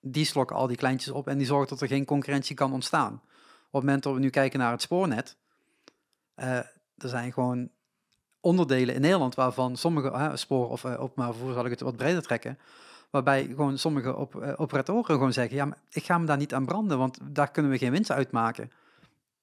die 0.00 0.24
slokken 0.24 0.56
al 0.56 0.66
die 0.66 0.76
kleintjes 0.76 1.12
op 1.12 1.28
en 1.28 1.38
die 1.38 1.46
zorgen 1.46 1.68
dat 1.68 1.80
er 1.80 1.88
geen 1.88 2.04
concurrentie 2.04 2.56
kan 2.56 2.72
ontstaan. 2.72 3.12
Op 3.14 3.80
het 3.80 3.82
moment 3.82 4.02
dat 4.02 4.14
we 4.14 4.20
nu 4.20 4.30
kijken 4.30 4.58
naar 4.58 4.70
het 4.70 4.82
spoornet, 4.82 5.36
eh, 6.34 6.56
er 6.96 7.08
zijn 7.08 7.32
gewoon 7.32 7.70
onderdelen 8.40 8.94
in 8.94 9.00
Nederland 9.00 9.34
waarvan 9.34 9.76
sommige 9.76 10.10
eh, 10.10 10.30
spoor 10.34 10.68
of 10.68 10.84
eh, 10.84 11.02
openbaar 11.02 11.32
vervoer 11.32 11.52
zal 11.52 11.64
ik 11.64 11.70
het 11.70 11.80
wat 11.80 11.96
breder 11.96 12.22
trekken, 12.22 12.58
waarbij 13.12 13.44
gewoon 13.46 13.78
sommige 13.78 14.16
op, 14.16 14.36
eh, 14.42 14.52
operatoren 14.56 15.04
gewoon 15.04 15.32
zeggen, 15.32 15.56
ja, 15.56 15.64
maar 15.64 15.78
ik 15.90 16.04
ga 16.04 16.18
me 16.18 16.26
daar 16.26 16.36
niet 16.36 16.54
aan 16.54 16.64
branden, 16.66 16.98
want 16.98 17.18
daar 17.22 17.50
kunnen 17.50 17.70
we 17.70 17.78
geen 17.78 17.90
winst 17.90 18.10
uitmaken. 18.10 18.70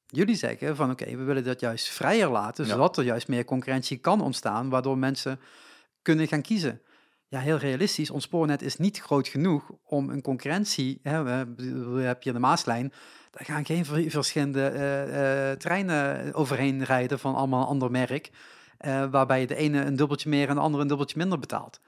Jullie 0.07 0.35
zeggen 0.35 0.75
van 0.75 0.91
oké, 0.91 1.05
we 1.17 1.23
willen 1.23 1.43
dat 1.43 1.59
juist 1.59 1.87
vrijer 1.87 2.29
laten, 2.29 2.65
Ja. 2.65 2.71
zodat 2.71 2.97
er 2.97 3.03
juist 3.03 3.27
meer 3.27 3.45
concurrentie 3.45 3.97
kan 3.97 4.21
ontstaan, 4.21 4.69
waardoor 4.69 4.97
mensen 4.97 5.39
kunnen 6.01 6.27
gaan 6.27 6.41
kiezen. 6.41 6.81
Ja, 7.27 7.39
heel 7.39 7.57
realistisch, 7.57 8.09
ons 8.09 8.23
spoornet 8.23 8.61
is 8.61 8.77
niet 8.77 8.99
groot 9.01 9.27
genoeg 9.27 9.71
om 9.83 10.09
een 10.09 10.21
concurrentie, 10.21 10.99
hè, 11.03 11.23
we, 11.23 11.29
hebben 11.29 12.17
hier 12.19 12.33
de 12.33 12.39
Maaslijn, 12.39 12.93
daar 13.31 13.45
gaan 13.45 13.65
geen 13.65 13.85
ver- 13.85 14.09
verschillende 14.09 14.67
eh, 14.67 15.51
eh, 15.51 15.57
treinen 15.57 16.33
overheen 16.33 16.83
rijden 16.83 17.19
van 17.19 17.35
allemaal 17.35 17.61
een 17.61 17.67
ander 17.67 17.91
merk, 17.91 18.31
waarbij 19.11 19.45
de 19.45 19.55
ene 19.55 19.81
een 19.83 19.95
dubbeltje 19.95 20.29
meer 20.29 20.49
en 20.49 20.55
de 20.55 20.61
andere 20.61 20.81
een 20.81 20.87
dubbeltje 20.87 21.17
minder 21.17 21.39
betaalt. 21.39 21.79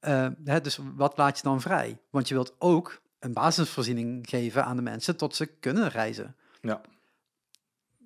Eh, 0.00 0.26
hè, 0.44 0.60
dus 0.60 0.78
wat 0.94 1.16
laat 1.16 1.36
je 1.36 1.42
dan 1.42 1.60
vrij? 1.60 1.98
Want 2.10 2.28
je 2.28 2.34
wilt 2.34 2.54
ook 2.58 3.00
een 3.18 3.32
basisvoorziening 3.32 4.28
geven 4.28 4.64
aan 4.64 4.76
de 4.76 4.82
mensen 4.82 5.16
tot 5.16 5.36
ze 5.36 5.46
kunnen 5.46 5.88
reizen. 5.88 6.36
Ja. 6.60 6.80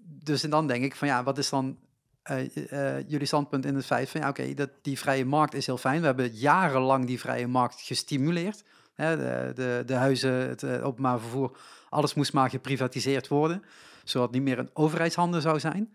Dus 0.03 0.43
en 0.43 0.51
dan 0.51 0.67
denk 0.67 0.85
ik 0.85 0.97
van 0.97 1.09
ja, 1.09 1.23
wat 1.23 1.39
is 1.39 1.49
dan 1.49 1.79
eh, 2.23 2.97
eh, 2.97 3.09
jullie 3.09 3.27
standpunt 3.27 3.67
in 3.67 3.75
het 3.75 3.85
feit 3.85 4.11
van 4.11 4.21
ja, 4.21 4.29
oké, 4.29 4.55
dat 4.55 4.71
die 4.83 4.99
vrije 4.99 5.25
markt 5.25 5.55
is 5.55 5.67
heel 5.67 5.79
fijn. 5.79 6.01
We 6.01 6.07
hebben 6.07 6.35
jarenlang 6.35 7.07
die 7.07 7.21
vrije 7.21 7.47
markt 7.47 7.81
gestimuleerd. 7.81 8.65
Hè, 8.95 9.17
de, 9.17 9.53
de, 9.55 9.83
de 9.87 9.95
huizen, 9.95 10.49
het 10.49 10.65
openbaar 10.65 11.21
vervoer, 11.21 11.59
alles 11.89 12.15
moest 12.15 12.33
maar 12.33 12.51
geprivatiseerd 12.51 13.29
worden, 13.29 13.65
zodat 14.05 14.27
het 14.29 14.37
niet 14.37 14.49
meer 14.49 14.59
een 14.59 14.71
overheidshanden 14.73 15.43
zou 15.43 15.61
zijn. 15.61 15.95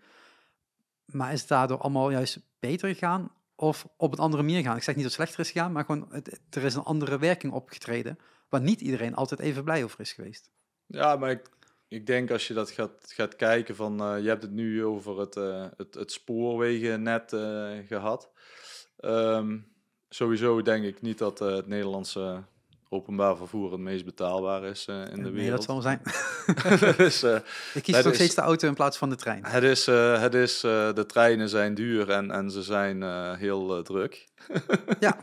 Maar 1.04 1.32
is 1.32 1.40
het 1.40 1.48
daardoor 1.48 1.78
allemaal 1.78 2.10
juist 2.10 2.40
beter 2.58 2.88
gegaan 2.88 3.30
of 3.60 3.88
op 3.96 4.12
een 4.12 4.18
andere 4.18 4.42
manier 4.42 4.62
gaan? 4.62 4.76
Ik 4.76 4.82
zeg 4.82 4.94
niet 4.94 5.04
dat 5.04 5.12
het 5.12 5.22
slechter 5.22 5.40
is 5.40 5.50
gegaan, 5.50 5.72
maar 5.72 5.84
gewoon 5.84 6.12
er 6.50 6.64
is 6.64 6.74
een 6.74 6.82
andere 6.82 7.18
werking 7.18 7.52
opgetreden, 7.52 8.18
waar 8.48 8.60
niet 8.60 8.80
iedereen 8.80 9.14
altijd 9.14 9.40
even 9.40 9.64
blij 9.64 9.84
over 9.84 10.00
is 10.00 10.12
geweest. 10.12 10.50
Ja, 10.86 11.16
maar 11.16 11.30
ik, 11.30 11.50
ik 11.88 12.06
denk 12.06 12.30
als 12.30 12.46
je 12.48 12.54
dat 12.54 12.70
gaat, 12.70 13.12
gaat 13.14 13.36
kijken 13.36 13.76
van... 13.76 14.00
eh, 14.00 14.22
je 14.22 14.28
hebt 14.28 14.42
het 14.42 14.52
nu 14.52 14.84
over 14.84 15.18
het, 15.18 15.36
eh, 15.36 15.66
het, 15.76 15.94
het 15.94 16.12
eh, 17.32 17.78
gehad. 17.86 18.30
Ehm, 18.96 19.58
sowieso 20.08 20.62
denk 20.62 20.84
ik 20.84 21.00
niet 21.00 21.18
dat 21.18 21.38
het 21.38 21.66
Nederlandse 21.66 22.44
openbaar 22.88 23.36
vervoer 23.36 23.70
het 23.72 23.80
meest 23.80 24.04
betaalbaar 24.04 24.64
is 24.64 24.84
eh, 24.88 24.94
in 24.96 25.02
de 25.04 25.10
Nee, 25.16 25.22
dat 25.24 25.32
wereld. 25.32 25.64
zal 25.64 25.82
wel 25.82 25.82
zijn. 25.82 26.00
dus, 26.96 27.22
Ik 27.74 27.82
kies 27.82 27.94
nog 27.96 28.06
is- 28.06 28.14
steeds 28.14 28.34
de 28.34 28.40
auto 28.40 28.68
in 28.68 28.74
plaats 28.74 28.96
van 28.98 29.08
de 29.10 29.16
trein. 29.16 29.44
het 29.46 29.62
is, 29.62 29.86
eh, 29.86 30.20
het 30.20 30.34
is 30.34 30.60
de 30.60 31.04
treinen 31.06 31.48
zijn 31.48 31.74
duur 31.74 32.10
en, 32.10 32.30
en 32.30 32.50
ze 32.50 32.62
zijn 32.62 33.02
heel 33.36 33.82
druk. 33.82 34.26
Ja, 35.00 35.16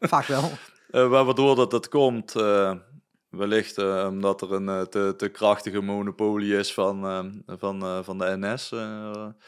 vaak 0.00 0.24
wel. 0.26 0.50
Wa- 0.90 1.24
waardoor 1.24 1.56
dat, 1.56 1.70
dat 1.70 1.88
komt, 1.88 2.32
wellicht 3.28 3.78
omdat 4.06 4.42
er 4.42 4.52
een 4.52 4.88
te, 4.88 5.14
te 5.16 5.28
krachtige 5.28 5.80
monopolie 5.80 6.56
is 6.56 6.74
van, 6.74 7.00
van, 7.46 8.04
van 8.04 8.18
de 8.18 8.36
NS. 8.38 8.68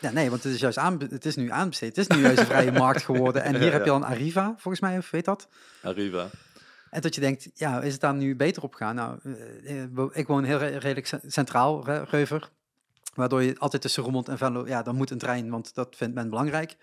Ja, 0.01 0.11
nee, 0.13 0.31
want 0.31 0.43
het 0.43 0.53
is 0.53 0.61
juist 0.61 0.79
het 1.11 1.25
is 1.25 1.37
nu 1.37 1.51
aanbesteed. 1.51 1.97
Het 1.97 2.11
is 2.11 2.17
nu 2.17 2.23
juist 2.23 2.39
een 2.39 2.47
vrije 2.47 2.73
markt 2.73 3.03
geworden. 3.03 3.43
En 3.43 3.55
hier 3.55 3.65
Ja, 3.65 3.71
heb 3.71 3.85
je 3.85 3.91
dan 3.91 4.05
Arriva, 4.05 4.55
volgens 4.59 4.81
mij, 4.81 4.99
of 4.99 5.11
weet 5.11 5.25
dat? 5.25 5.49
Arriva. 5.83 6.27
En 6.91 7.01
dat 7.01 7.15
je 7.15 7.21
denkt, 7.21 7.51
ja, 7.55 7.81
is 7.83 7.93
het 7.93 8.01
daar 8.01 8.15
nu 8.15 8.37
beter 8.37 8.63
op 8.63 8.75
gaan? 8.75 8.95
Nou, 8.95 9.19
eh, 9.65 9.83
eh, 9.83 9.89
ik 10.13 10.27
woon 10.27 10.45
heel 10.45 10.59
re- 10.59 10.77
redelijk 10.77 11.07
ce- 11.07 11.21
centraal, 11.27 11.85
Re- 11.85 12.05
Reuver. 12.05 12.51
Waardoor 13.15 13.43
je 13.43 13.59
altijd 13.59 13.83
tussen 13.83 14.03
Roermond 14.03 14.29
en 14.29 14.39
Venlo, 14.39 14.67
ja, 14.67 14.83
dan 14.83 14.97
moet 14.97 15.11
een 15.11 15.19
trein, 15.19 15.51
want 15.51 15.75
dat 15.75 15.97
vindt 15.97 16.15
men 16.15 16.29
belangrijk. 16.29 16.77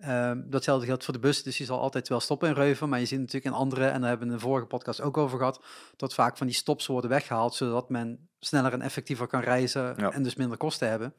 Ehm, 0.00 0.40
datzelfde 0.46 0.86
geldt 0.86 1.04
voor 1.04 1.14
de 1.14 1.20
bus, 1.20 1.42
dus 1.42 1.58
je 1.58 1.64
zal 1.64 1.80
altijd 1.80 2.08
wel 2.08 2.20
stoppen 2.20 2.48
in 2.48 2.54
Reuven. 2.54 2.88
Maar 2.88 2.98
je 2.98 3.06
ziet 3.06 3.18
natuurlijk 3.18 3.44
in 3.46 3.52
andere, 3.60 3.86
en 3.86 4.00
daar 4.00 4.08
hebben 4.08 4.26
we 4.26 4.32
in 4.32 4.38
de 4.40 4.44
vorige 4.46 4.66
podcast 4.66 5.00
ook 5.00 5.16
over 5.16 5.38
gehad, 5.38 5.64
dat 5.96 6.14
vaak 6.14 6.36
van 6.36 6.46
die 6.46 6.56
stops 6.56 6.86
worden 6.86 7.10
weggehaald, 7.10 7.54
zodat 7.54 7.88
men 7.88 8.28
sneller 8.40 8.72
en 8.72 8.82
effectiever 8.82 9.26
kan 9.26 9.40
reizen 9.40 9.94
Ja. 9.96 10.10
en 10.12 10.22
dus 10.22 10.34
minder 10.34 10.56
kosten 10.56 10.88
hebben. 10.88 11.14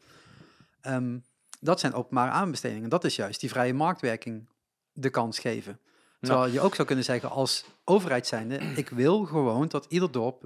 Ehm, 0.82 1.18
dat 1.60 1.80
zijn 1.80 1.94
openbare 1.94 2.32
aanbestedingen. 2.32 2.90
Dat 2.90 3.04
is 3.04 3.16
juist 3.16 3.40
die 3.40 3.50
vrije 3.50 3.74
marktwerking 3.74 4.50
de 4.94 5.10
kans 5.10 5.40
geven. 5.40 5.80
Terwijl 6.26 6.52
je 6.52 6.62
ook 6.62 6.76
zou 6.76 6.88
kunnen 6.88 7.06
zeggen 7.06 7.30
als 7.30 7.66
overheid 7.84 8.28
zijnde, 8.28 8.56
ik 8.84 8.90
wil 8.90 9.26
gewoon 9.26 9.68
dat 9.68 9.86
ieder 9.90 10.12
dorp 10.12 10.44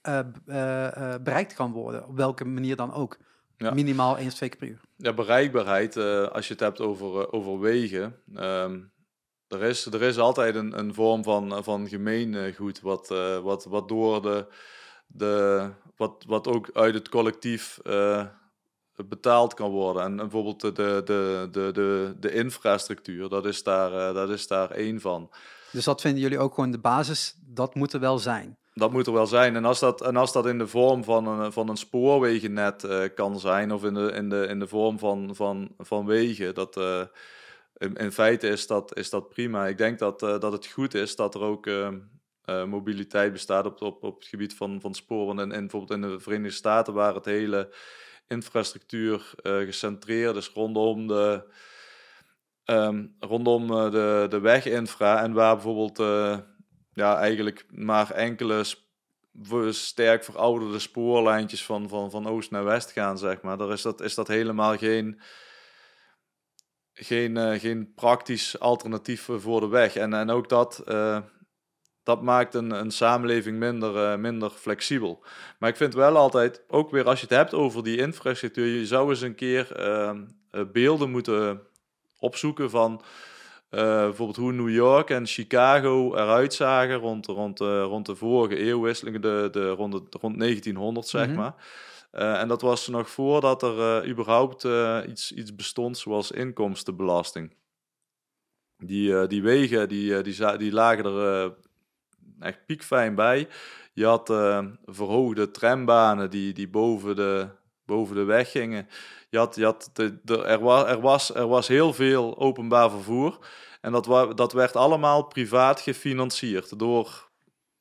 eh, 0.00 0.18
eh, 0.46 1.14
eh, 1.14 1.22
bereikt 1.22 1.54
kan 1.54 1.72
worden, 1.72 2.06
op 2.06 2.16
welke 2.16 2.44
manier 2.44 2.76
dan 2.76 2.92
ook. 2.92 3.18
Ja. 3.56 3.70
Minimaal 3.70 4.18
één 4.18 4.26
of 4.26 4.34
twee 4.34 4.48
keer 4.48 4.58
per 4.58 4.68
uur. 4.68 4.80
Ja, 4.96 5.12
bereikbaarheid, 5.12 5.96
als 6.32 6.46
je 6.46 6.52
het 6.52 6.62
hebt 6.62 6.80
over, 6.80 7.32
over 7.32 7.60
wegen. 7.60 8.16
ehm, 8.34 8.80
er, 9.48 9.62
is, 9.62 9.86
er 9.86 10.02
is 10.02 10.18
altijd 10.18 10.54
een, 10.54 10.78
een 10.78 10.94
vorm 10.94 11.22
van, 11.22 11.64
van 11.64 11.88
gemeengoed, 11.88 12.80
wat, 12.80 13.08
wat, 13.42 13.64
wat 13.64 13.88
door 13.88 14.22
de, 14.22 14.46
de 15.06 15.68
wat, 15.96 16.24
wat 16.26 16.46
ook 16.46 16.70
uit 16.72 16.94
het 16.94 17.08
collectief 17.08 17.78
betaald 19.08 19.54
kan 19.54 19.70
worden. 19.70 20.02
En 20.02 20.16
bijvoorbeeld 20.16 20.60
de, 20.60 20.72
de, 20.72 21.02
de, 21.04 21.70
de, 21.72 22.14
de, 22.20 22.32
infrastructuur, 22.32 23.28
dat 23.28 23.46
is, 23.46 23.62
daar, 23.62 24.08
eh, 24.08 24.14
dat 24.14 24.30
is 24.30 24.46
daar 24.46 24.70
één 24.70 25.00
van. 25.00 25.30
Dus 25.72 25.84
dat 25.84 26.00
vinden 26.00 26.20
jullie 26.20 26.38
ook 26.38 26.54
gewoon 26.54 26.70
de 26.70 26.78
basis, 26.78 27.36
dat 27.46 27.74
moet 27.74 27.92
er 27.92 28.00
wel 28.00 28.18
zijn. 28.18 28.58
Dat 28.74 28.92
moet 28.92 29.06
er 29.06 29.12
wel 29.12 29.26
zijn. 29.26 29.56
En 29.56 29.64
als 29.64 29.80
dat, 29.80 30.00
en 30.00 30.16
als 30.16 30.32
dat 30.32 30.46
in 30.46 30.58
de 30.58 30.66
vorm 30.66 31.04
van 31.04 31.26
een, 31.26 31.52
van 31.52 31.68
een 31.68 31.76
spoorwegennet 31.76 32.84
eh, 32.84 33.02
kan 33.14 33.40
zijn, 33.40 33.72
of 33.72 33.84
in 33.84 33.94
de, 33.94 34.12
in 34.12 34.28
de, 34.28 34.46
in 34.46 34.58
de 34.58 34.66
vorm 34.66 34.98
van, 34.98 35.30
van, 35.34 35.74
van 35.78 36.06
wegen, 36.06 36.54
dat, 36.54 36.76
eh, 36.76 37.02
in, 37.76 37.94
in 37.94 38.12
feite 38.12 38.48
is 38.48 38.66
dat, 38.66 38.96
is 38.96 39.10
dat 39.10 39.28
prima. 39.28 39.66
Ik 39.66 39.78
denk 39.78 39.98
dat, 39.98 40.20
dat 40.20 40.52
het 40.52 40.66
goed 40.66 40.94
is 40.94 41.16
dat 41.16 41.34
er 41.34 41.40
ook 41.40 41.66
eh, 41.66 41.88
eh, 42.50 42.64
mobiliteit 42.64 43.32
bestaat 43.32 43.66
op, 43.66 43.82
op, 43.82 44.02
op 44.02 44.18
het 44.18 44.28
gebied 44.28 44.54
van, 44.54 44.80
van 44.80 44.94
spoor. 44.94 45.26
Want 45.26 45.40
in, 45.40 45.52
in, 45.52 45.60
bijvoorbeeld 45.60 46.02
in 46.02 46.10
de 46.10 46.20
Verenigde 46.20 46.56
Staten, 46.56 46.94
waar 46.94 47.14
het 47.14 47.24
hele 47.24 47.74
infrastructuur 48.30 49.32
eh, 49.42 49.56
gecentreerd 49.56 50.36
is 50.36 50.48
rondom 50.48 51.06
de, 51.06 51.44
ehm, 52.64 53.06
rondom 53.18 53.70
eh, 53.70 53.90
de, 53.90 54.26
de 54.28 54.40
weginfra 54.40 55.22
en 55.22 55.32
waar 55.32 55.54
bijvoorbeeld 55.54 55.98
eh, 55.98 56.38
ja, 56.92 57.18
eigenlijk 57.18 57.66
maar 57.70 58.10
enkele 58.10 58.64
sterk 59.70 60.24
verouderde 60.24 60.78
spoorlijntjes 60.78 61.64
van, 61.64 61.88
van, 61.88 62.10
van 62.10 62.26
oost 62.26 62.50
naar 62.50 62.64
west 62.64 62.90
gaan, 62.90 63.18
zeg 63.18 63.42
maar. 63.42 63.56
Daar 63.56 63.72
is 63.72 63.82
dat, 63.82 64.00
is 64.00 64.14
dat 64.14 64.28
helemaal 64.28 64.76
geen, 64.76 65.20
geen, 66.92 67.60
geen 67.60 67.94
praktisch 67.94 68.58
alternatief 68.58 69.28
voor 69.36 69.60
de 69.60 69.68
weg. 69.68 69.96
En, 69.96 70.14
en 70.14 70.30
ook 70.30 70.48
dat, 70.48 70.82
dat 72.02 72.22
maakt 72.22 72.54
een, 72.54 72.70
een 72.70 72.90
samenleving 72.90 73.58
minder, 73.58 73.96
eh, 74.12 74.18
minder 74.18 74.50
flexibel. 74.50 75.24
Maar 75.58 75.70
ik 75.70 75.76
vind 75.76 75.94
wel 75.94 76.16
altijd, 76.16 76.62
ook 76.68 76.90
weer 76.90 77.04
als 77.04 77.20
je 77.20 77.26
het 77.26 77.36
hebt 77.36 77.54
over 77.54 77.84
die 77.84 77.96
infrastructuur, 77.98 78.66
je 78.66 78.86
zou 78.86 79.10
eens 79.10 79.20
een 79.20 79.34
keer 79.34 79.72
eh, 79.76 80.10
eh, 80.50 80.60
beelden 80.72 81.10
moeten 81.10 81.60
opzoeken 82.18 82.70
van 82.70 83.02
eh, 83.70 83.80
bijvoorbeeld 83.80 84.36
hoe 84.36 84.52
New 84.52 84.70
York 84.70 85.10
en 85.10 85.26
Chicago 85.26 86.14
eruit 86.14 86.54
zagen 86.54 86.96
rond, 86.96 87.26
rond, 87.26 87.58
rond 87.60 88.06
de 88.06 88.14
vorige 88.16 88.56
eeuwwisseling, 88.56 89.20
de, 89.20 89.48
de, 89.52 89.68
rond, 89.68 89.92
de, 89.92 90.18
rond 90.20 90.38
1900 90.38 91.06
zeg 91.06 91.26
Mhm. 91.26 91.36
maar. 91.36 91.54
En 92.10 92.48
dat 92.48 92.60
was 92.60 92.88
nog 92.88 93.10
voordat 93.10 93.62
er 93.62 94.08
überhaupt 94.08 94.66
iets, 95.08 95.32
iets 95.32 95.54
bestond 95.54 95.98
zoals 95.98 96.30
inkomstenbelasting. 96.30 97.54
Die, 98.76 99.26
die 99.26 99.42
wegen 99.42 99.88
die, 99.88 100.22
die, 100.22 100.56
die 100.56 100.72
lagen 100.72 101.04
er 101.04 101.54
echt 102.40 102.66
piekfijn 102.66 103.14
bij. 103.14 103.48
Je 103.92 104.06
had 104.06 104.30
eh, 104.30 104.64
verhoogde 104.84 105.50
trambanen 105.50 106.30
die, 106.30 106.52
die 106.52 106.68
boven, 106.68 107.16
de, 107.16 107.48
boven 107.84 108.14
de 108.14 108.24
weg 108.24 108.50
gingen. 108.50 108.88
Je 109.28 109.38
had, 109.38 109.56
je 109.56 109.64
had 109.64 109.90
de, 109.92 110.42
er, 110.44 110.60
was, 110.60 110.84
er, 110.88 111.00
was, 111.00 111.34
er 111.34 111.48
was 111.48 111.68
heel 111.68 111.92
veel 111.92 112.38
openbaar 112.38 112.90
vervoer. 112.90 113.38
En 113.80 113.92
dat, 113.92 114.36
dat 114.36 114.52
werd 114.52 114.76
allemaal 114.76 115.22
privaat 115.22 115.80
gefinancierd 115.80 116.78
door 116.78 117.30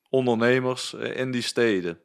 ondernemers 0.10 0.94
eh, 0.94 1.18
in 1.18 1.32
die 1.32 1.42
steden. 1.42 2.00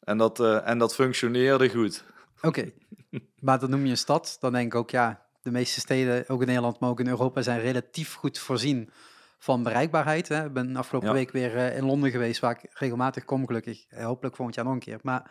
En 0.00 0.18
dat, 0.18 0.40
eh, 0.40 0.68
en 0.68 0.78
dat 0.78 0.94
functioneerde 0.94 1.70
goed. 1.70 2.04
Oké, 2.42 2.72
maar 3.46 3.58
dan 3.58 3.70
noem 3.70 3.84
je 3.84 3.90
een 3.90 3.96
stad, 3.96 4.36
dan 4.40 4.52
denk 4.52 4.66
ik 4.66 4.78
ook, 4.78 4.90
ja, 4.90 5.26
de 5.42 5.50
meeste 5.50 5.80
steden, 5.80 6.28
ook 6.28 6.40
in 6.40 6.46
Nederland, 6.46 6.80
maar 6.80 6.90
ook 6.90 7.00
in 7.00 7.08
Europa, 7.08 7.42
zijn 7.42 7.60
relatief 7.60 8.14
goed 8.14 8.38
voorzien 8.38 8.90
van 9.38 9.62
bereikbaarheid. 9.62 10.28
Hè. 10.28 10.44
Ik 10.44 10.52
ben 10.52 10.76
afgelopen 10.76 11.08
Ja. 11.08 11.14
week 11.14 11.30
weer 11.30 11.56
eh, 11.56 11.76
in 11.76 11.84
Londen 11.84 12.10
geweest, 12.10 12.40
waar 12.40 12.60
ik 12.62 12.70
regelmatig 12.78 13.24
kom, 13.24 13.46
gelukkig. 13.46 13.84
Eh, 13.88 14.04
hopelijk 14.04 14.36
volgend 14.36 14.56
jaar 14.56 14.64
nog 14.64 14.74
een 14.74 14.80
keer. 14.80 14.98
Maar 15.02 15.30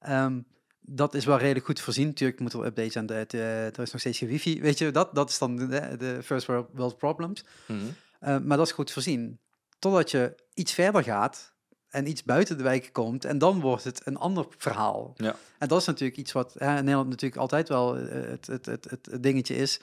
ehm, 0.00 0.40
dat 0.80 1.14
is 1.14 1.24
wel 1.24 1.38
redelijk 1.38 1.64
goed 1.66 1.80
voorzien. 1.80 2.06
Natuurlijk 2.06 2.40
moet 2.40 2.52
er 2.52 2.64
updates 2.64 2.96
aan, 2.96 3.06
de, 3.06 3.24
de- 3.28 3.70
er 3.72 3.82
is 3.82 3.90
nog 3.90 4.00
steeds 4.00 4.18
geen 4.18 4.28
wifi. 4.28 4.60
Weet 4.60 4.78
je, 4.78 4.90
dat, 4.90 5.14
dat 5.14 5.30
is 5.30 5.38
dan 5.38 5.56
de, 5.56 5.96
de 5.98 6.18
first 6.22 6.46
world, 6.46 6.96
problems. 6.98 7.44
Eh, 8.20 8.38
maar 8.38 8.56
dat 8.56 8.66
is 8.66 8.72
goed 8.72 8.90
voorzien. 8.90 9.40
Totdat 9.78 10.10
je 10.10 10.34
iets 10.54 10.72
verder 10.72 11.02
gaat 11.02 11.54
en 11.88 12.06
iets 12.08 12.22
buiten 12.24 12.56
de 12.56 12.62
wijk 12.62 12.88
komt. 12.92 13.24
En 13.24 13.38
dan 13.38 13.60
wordt 13.60 13.84
het 13.84 14.00
een 14.06 14.16
ander 14.16 14.46
verhaal. 14.58 15.12
Ja. 15.16 15.34
En 15.58 15.68
dat 15.68 15.80
is 15.80 15.86
natuurlijk 15.86 16.18
iets 16.18 16.32
wat 16.32 16.54
hè, 16.58 16.68
in 16.68 16.74
Nederland 16.84 17.08
natuurlijk 17.08 17.40
altijd 17.40 17.68
wel 17.68 17.94
het, 17.94 18.46
het, 18.46 18.66
het, 18.66 18.84
het 18.90 19.22
dingetje 19.22 19.54
is. 19.56 19.80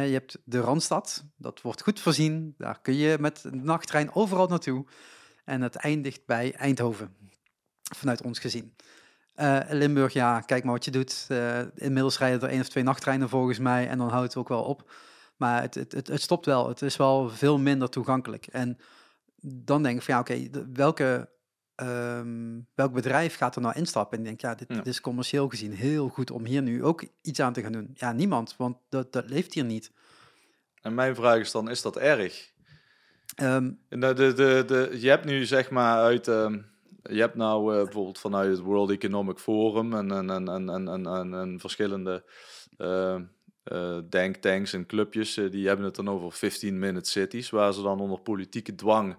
Je 0.00 0.12
hebt 0.12 0.38
de 0.44 0.60
Randstad, 0.60 1.24
dat 1.36 1.60
wordt 1.60 1.82
goed 1.82 2.00
voorzien. 2.00 2.54
Daar 2.58 2.80
kun 2.80 2.94
je 2.94 3.16
met 3.20 3.44
een 3.44 3.64
nachttrein 3.64 4.14
overal 4.14 4.46
naartoe. 4.46 4.86
En 5.44 5.60
het 5.60 5.74
eindigt 5.74 6.26
bij 6.26 6.54
Eindhoven, 6.54 7.16
vanuit 7.96 8.22
ons 8.22 8.38
gezien. 8.38 8.74
Eh, 9.34 9.60
Limburg, 9.68 10.12
ja, 10.12 10.40
kijk 10.40 10.64
maar 10.64 10.72
wat 10.72 10.84
je 10.84 10.90
doet. 10.90 11.24
Eh, 11.28 11.60
inmiddels 11.74 12.18
rijden 12.18 12.40
er 12.40 12.48
één 12.48 12.60
of 12.60 12.68
twee 12.68 12.84
nachttreinen 12.84 13.28
volgens 13.28 13.58
mij. 13.58 13.88
En 13.88 13.98
dan 13.98 14.08
houdt 14.08 14.26
het 14.26 14.36
ook 14.36 14.48
wel 14.48 14.62
op. 14.62 14.92
Maar 15.36 15.62
het, 15.62 15.74
het, 15.74 15.92
het, 15.92 16.22
stopt 16.22 16.46
wel. 16.46 16.68
Het 16.68 16.82
is 16.82 16.96
wel 16.96 17.28
veel 17.28 17.58
minder 17.58 17.88
toegankelijk. 17.88 18.46
En 18.46 18.78
dan 19.42 19.82
denk 19.82 19.96
ik 19.96 20.02
van 20.02 20.14
ja, 20.14 20.20
oké, 20.20 20.50
de- 20.50 20.70
welke, 20.72 21.28
ehm, 21.86 22.60
welk 22.74 22.92
bedrijf 22.92 23.36
gaat 23.36 23.56
er 23.56 23.62
nou 23.62 23.74
instappen? 23.76 24.18
En 24.18 24.22
ik 24.24 24.28
denk, 24.28 24.40
ja, 24.40 24.54
dit, 24.54 24.68
Ja. 24.68 24.74
dit 24.74 24.86
is 24.86 25.00
commercieel 25.00 25.48
gezien 25.48 25.72
heel 25.72 26.08
goed 26.08 26.30
om 26.30 26.44
hier 26.44 26.62
nu 26.62 26.84
ook 26.84 27.04
iets 27.22 27.40
aan 27.40 27.52
te 27.52 27.62
gaan 27.62 27.72
doen. 27.72 27.90
Ja, 27.94 28.12
niemand, 28.12 28.54
want 28.56 28.76
dat, 28.88 29.12
dat 29.12 29.28
leeft 29.28 29.54
hier 29.54 29.64
niet. 29.64 29.92
En 30.82 30.94
mijn 30.94 31.14
vraag 31.14 31.38
is 31.38 31.50
dan, 31.52 31.70
is 31.70 31.82
dat 31.82 31.96
erg? 31.96 32.50
Ehm, 33.34 33.70
De, 33.88 33.98
de, 34.12 34.32
de, 34.32 34.64
de, 34.66 34.96
je 35.00 35.08
hebt 35.08 35.24
nu 35.24 35.44
zeg 35.44 35.70
maar 35.70 35.96
uit... 35.98 36.28
ehm, 36.28 36.58
je 37.02 37.20
hebt 37.20 37.34
nou 37.34 37.76
eh, 37.76 37.82
bijvoorbeeld 37.84 38.18
vanuit 38.18 38.50
het 38.50 38.60
World 38.60 38.90
Economic 38.90 39.38
Forum 39.38 39.94
en, 39.94 40.10
en, 40.10 40.30
en, 40.30 40.48
en, 40.48 40.68
en, 40.68 40.88
en, 40.88 41.06
en, 41.06 41.34
en 41.34 41.60
verschillende 41.60 42.24
eh, 42.76 43.14
eh, 43.62 43.98
denktanks 44.08 44.72
en 44.72 44.86
clubjes, 44.86 45.36
eh, 45.36 45.50
die 45.50 45.66
hebben 45.66 45.84
het 45.86 45.94
dan 45.94 46.08
over 46.08 46.50
15-minute 46.52 47.10
cities, 47.10 47.50
waar 47.50 47.72
ze 47.72 47.82
dan 47.82 48.00
onder 48.00 48.20
politieke 48.20 48.74
dwang 48.74 49.16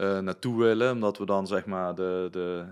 naartoe 0.00 0.58
willen, 0.58 0.92
omdat 0.92 1.18
we 1.18 1.26
dan 1.26 1.46
zeg 1.46 1.66
maar 1.66 1.94
de, 1.94 2.28
de, 2.30 2.64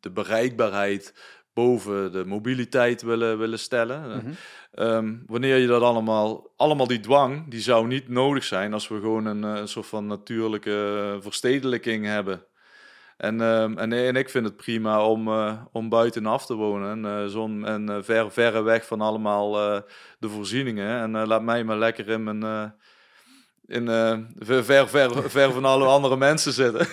de 0.00 0.10
bereikbaarheid 0.10 1.14
boven 1.54 2.12
de 2.12 2.24
mobiliteit 2.24 3.02
willen, 3.02 3.38
willen 3.38 3.58
stellen. 3.58 4.12
Eh, 4.12 4.16
mhm. 4.16 4.32
Ehm, 4.72 5.16
wanneer 5.26 5.56
je 5.56 5.66
dat 5.66 5.82
allemaal, 5.82 6.50
allemaal 6.56 6.86
die 6.86 7.00
dwang, 7.00 7.50
die 7.50 7.60
zou 7.60 7.86
niet 7.86 8.08
nodig 8.08 8.44
zijn 8.44 8.72
als 8.72 8.88
we 8.88 9.00
gewoon 9.00 9.26
een, 9.26 9.44
eh, 9.44 9.60
een 9.60 9.68
soort 9.68 9.86
van 9.86 10.06
natuurlijke 10.06 11.18
verstedelijking 11.20 12.06
hebben. 12.06 12.44
En, 13.16 13.40
ehm, 13.40 13.78
en, 13.78 13.92
en 13.92 14.16
ik 14.16 14.28
vind 14.28 14.44
het 14.44 14.56
prima 14.56 15.06
om, 15.06 15.28
eh, 15.28 15.62
om 15.72 15.88
buitenaf 15.88 16.46
te 16.46 16.54
wonen 16.54 16.90
en, 16.90 17.04
eh, 17.04 17.26
zon, 17.26 17.66
en 17.66 17.88
eh, 17.88 17.98
ver, 18.02 18.32
verre 18.32 18.62
weg 18.62 18.86
van 18.86 19.00
allemaal 19.00 19.58
eh, 19.58 19.80
de 20.18 20.28
voorzieningen. 20.28 21.00
En 21.00 21.16
eh, 21.16 21.26
laat 21.26 21.42
mij 21.42 21.64
maar 21.64 21.78
lekker 21.78 22.08
in 22.08 22.22
mijn, 22.22 22.42
eh, 22.42 22.64
in 23.66 23.86
uh, 23.86 24.18
ver, 24.38 24.64
ver, 24.64 24.88
ver, 24.88 25.30
ver 25.30 25.52
van 25.52 25.64
alle 25.64 25.86
andere 25.86 26.16
mensen 26.16 26.52
zitten. 26.52 26.86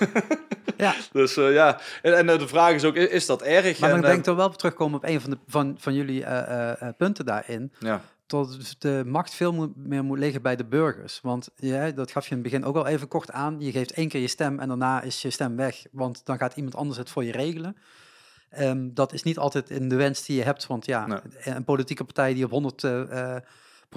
ja. 0.77 0.93
Dus 1.11 1.37
uh, 1.37 1.53
ja, 1.53 1.79
en, 2.01 2.29
en, 2.29 2.37
de 2.37 2.47
vraag 2.47 2.73
is 2.73 2.83
ook, 2.83 2.95
is 2.95 3.25
dat 3.25 3.41
erg? 3.41 3.79
Maar 3.79 3.89
en, 3.89 3.95
dan 3.95 4.05
denk 4.05 4.17
ik 4.17 4.23
toch 4.23 4.35
wel 4.35 4.49
terugkomen 4.49 4.97
op 4.97 5.05
een 5.05 5.21
van, 5.21 5.29
de, 5.29 5.37
van, 5.47 5.75
van 5.79 5.93
jullie 5.93 6.25
punten 6.97 7.25
daarin. 7.25 7.71
Ja 7.79 8.01
tot 8.31 8.81
de 8.81 9.03
macht 9.05 9.33
veel 9.33 9.73
meer 9.75 10.03
moet 10.03 10.17
liggen 10.17 10.41
bij 10.41 10.55
de 10.55 10.65
burgers. 10.65 11.19
Want 11.21 11.49
ja, 11.55 11.91
dat 11.91 12.11
gaf 12.11 12.23
je 12.23 12.29
in 12.29 12.41
het 12.41 12.51
begin 12.51 12.65
ook 12.65 12.75
al 12.75 12.87
even 12.87 13.07
kort 13.07 13.31
aan. 13.31 13.59
Je 13.59 13.71
geeft 13.71 13.91
één 13.91 14.07
keer 14.07 14.21
je 14.21 14.27
stem 14.27 14.59
en 14.59 14.67
daarna 14.67 15.01
is 15.01 15.21
je 15.21 15.29
stem 15.29 15.55
weg, 15.55 15.85
want 15.91 16.25
dan 16.25 16.37
gaat 16.37 16.55
iemand 16.55 16.75
anders 16.75 16.97
het 16.97 17.09
voor 17.09 17.23
je 17.23 17.31
regelen. 17.31 17.77
Um, 18.59 18.93
dat 18.93 19.13
is 19.13 19.23
niet 19.23 19.37
altijd 19.37 19.69
in 19.69 19.89
de 19.89 19.95
wens 19.95 20.25
die 20.25 20.37
je 20.37 20.43
hebt, 20.43 20.67
want 20.67 20.85
ja, 20.85 21.21
een 21.43 21.63
politieke 21.63 22.03
partij 22.03 22.33
die 22.33 22.43
op 22.43 22.51
100 22.51 22.83
uh, 22.83 22.91
uh, 22.91 23.35
procent 23.35 23.45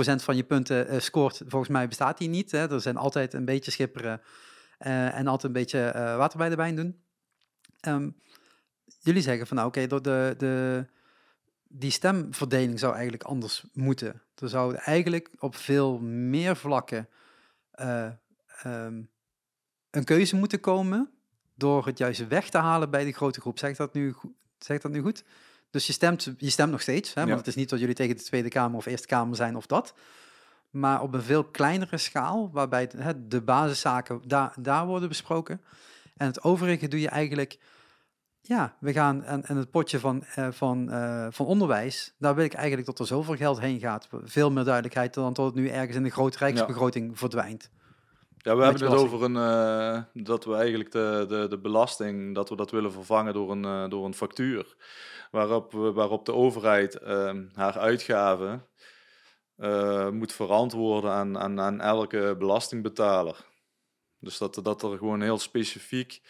van 0.03 0.36
je 0.36 0.45
punten 0.45 0.95
uh, 0.95 1.01
scoort, 1.01 1.42
volgens 1.47 1.70
mij 1.70 1.88
bestaat 1.88 2.18
die 2.18 2.28
niet. 2.28 2.51
Hè. 2.51 2.70
Er 2.70 2.80
zijn 2.80 2.97
altijd 2.97 3.32
een 3.32 3.45
beetje 3.45 3.70
schipperen 3.70 4.20
uh, 4.78 5.18
en 5.18 5.26
altijd 5.26 5.42
een 5.42 5.61
beetje 5.61 5.92
water 5.95 6.38
bij 6.38 6.49
de 6.49 6.57
wijn 6.57 6.76
doen. 6.76 7.03
Um, 7.86 8.16
jullie 9.01 9.22
zeggen 9.22 9.47
van 9.47 9.57
nou 9.57 9.68
oké, 9.68 9.86
door 9.86 10.03
de, 10.03 10.34
de 10.38 10.86
die 11.68 11.90
stemverdeling 11.90 12.78
zou 12.78 12.92
eigenlijk 12.92 13.22
anders 13.22 13.64
moeten. 13.72 14.22
Er 14.34 14.49
zou 14.49 14.74
eigenlijk 14.74 15.30
op 15.38 15.57
veel 15.57 15.99
meer 15.99 16.57
vlakken 16.57 17.09
um, 18.66 19.11
een 19.90 20.05
keuze 20.05 20.36
moeten 20.36 20.61
komen 20.61 21.11
door 21.55 21.86
het 21.86 21.99
juist 21.99 22.28
weg 22.28 22.49
te 22.49 22.59
halen 22.59 22.90
bij 22.90 23.05
de 23.05 23.12
grote 23.12 23.40
groep. 23.40 23.59
Zeg 23.59 23.76
dat 23.76 23.95
nu, 23.95 24.14
zeg 24.59 24.80
dat 24.80 24.92
nu 24.92 25.01
goed? 25.01 25.24
Dus 25.75 25.87
je 25.87 25.93
stemt, 25.93 26.33
je 26.39 26.51
stemt 26.51 26.70
nog 26.70 26.81
steeds, 26.81 27.14
hè, 27.14 27.27
want 27.27 27.39
het 27.39 27.47
is 27.47 27.55
niet 27.55 27.68
dat 27.68 27.79
jullie 27.79 27.95
tegen 27.95 28.16
de 28.16 28.22
Tweede 28.22 28.49
Kamer 28.49 28.77
of 28.77 28.87
Eerste 28.87 29.07
Kamer 29.07 29.37
zijn 29.37 29.57
of 29.57 29.66
dat. 29.66 29.95
Maar 30.70 31.03
op 31.03 31.14
een 31.14 31.22
veel 31.22 31.45
kleinere 31.45 31.99
schaal, 31.99 32.51
waarbij 32.53 32.91
hè, 32.97 33.29
de 33.29 33.41
basiszaken 33.41 34.20
daar, 34.27 34.55
daar 34.61 34.87
worden 34.87 35.09
besproken. 35.09 35.61
En 36.16 36.27
het 36.27 36.43
overige 36.43 36.89
doe 36.89 37.01
je 37.01 37.09
eigenlijk 37.09 37.59
ja, 38.41 38.77
we 38.81 38.93
gaan 38.93 39.25
en, 39.25 39.45
en 39.45 39.57
het 39.57 39.70
potje 39.70 39.99
van, 39.99 40.25
uh, 40.39 40.47
van, 40.51 40.89
uh, 40.91 41.27
van 41.31 41.47
onderwijs, 41.47 42.14
daar 42.18 42.35
wil 42.35 42.45
ik 42.45 42.55
eigenlijk 42.55 42.87
dat 42.87 42.99
er 42.99 43.07
zoveel 43.07 43.37
geld 43.37 43.61
heen 43.61 43.81
gaat. 43.81 44.09
Veel 44.25 44.51
meer 44.51 44.64
duidelijkheid 44.64 45.14
dan 45.14 45.33
tot 45.33 45.47
het 45.47 45.55
nu 45.55 45.68
ergens 45.68 45.97
in 45.97 46.03
de 46.03 46.11
grote 46.11 46.39
rijksbegroting 46.39 47.11
ja. 47.11 47.16
verdwijnt. 47.16 47.70
Ja, 48.39 48.57
we 48.57 48.62
hebben 48.62 48.91
het 48.91 49.01
over 49.01 49.22
een, 49.22 49.35
uh, 49.35 50.25
dat 50.25 50.45
we 50.45 50.55
eigenlijk 50.55 50.93
de, 50.93 51.25
de, 51.29 51.47
de 51.49 51.59
belasting, 51.59 52.35
dat 52.35 52.49
we 52.49 52.57
dat 52.57 52.70
willen 52.70 52.93
vervangen 52.93 53.33
door 53.33 53.51
een, 53.51 53.91
door 53.91 54.05
een 54.05 54.14
factuur. 54.14 54.77
Waarop, 55.35 55.72
waarop 55.72 56.24
de 56.26 56.32
overheid 56.32 56.95
ehm, 56.95 57.45
haar 57.55 57.78
uitgaven 57.78 58.66
moet 60.11 60.32
verantwoorden 60.32 61.11
aan, 61.11 61.39
aan, 61.39 61.61
aan 61.61 61.80
elke 61.80 62.37
belastingbetaler. 62.39 63.45
Dus 64.18 64.39
dat, 64.39 64.61
dat 64.62 64.82
er 64.82 64.99
gewoon 64.99 65.22
heel 65.22 65.39
specifiek 65.39 66.20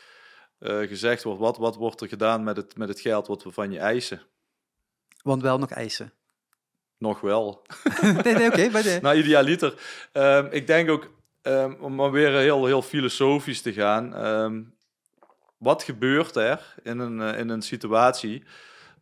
uh, 0.58 0.88
gezegd 0.88 1.22
wordt, 1.22 1.40
wat, 1.40 1.56
wat 1.56 1.76
wordt 1.76 2.00
er 2.00 2.08
gedaan 2.08 2.44
met 2.44 2.56
het, 2.56 2.76
met 2.76 2.88
het 2.88 3.00
geld 3.00 3.26
wat 3.26 3.42
we 3.42 3.52
van 3.52 3.70
je 3.70 3.78
eisen? 3.78 4.22
Want 5.22 5.42
wel 5.42 5.58
nog 5.58 5.70
eisen. 5.70 6.12
Nog 6.98 7.20
wel. 7.20 7.66
nee, 8.02 8.34
nee, 8.34 8.46
oké. 8.46 8.64
Okay, 8.64 8.98
nou, 8.98 9.16
idealiter. 9.16 9.74
Um, 10.12 10.46
ik 10.50 10.66
denk 10.66 10.90
ook, 10.90 11.10
um, 11.42 11.76
om 11.80 11.94
maar 11.94 12.10
weer 12.10 12.38
heel, 12.38 12.66
heel 12.66 12.82
filosofisch 12.82 13.62
te 13.62 13.72
gaan. 13.72 14.26
Um, 14.26 14.74
wat 15.58 15.82
gebeurt 15.82 16.36
er 16.36 16.74
in 16.82 16.98
een, 16.98 17.18
uh, 17.20 17.38
in 17.38 17.48
een 17.48 17.62
situatie 17.62 18.44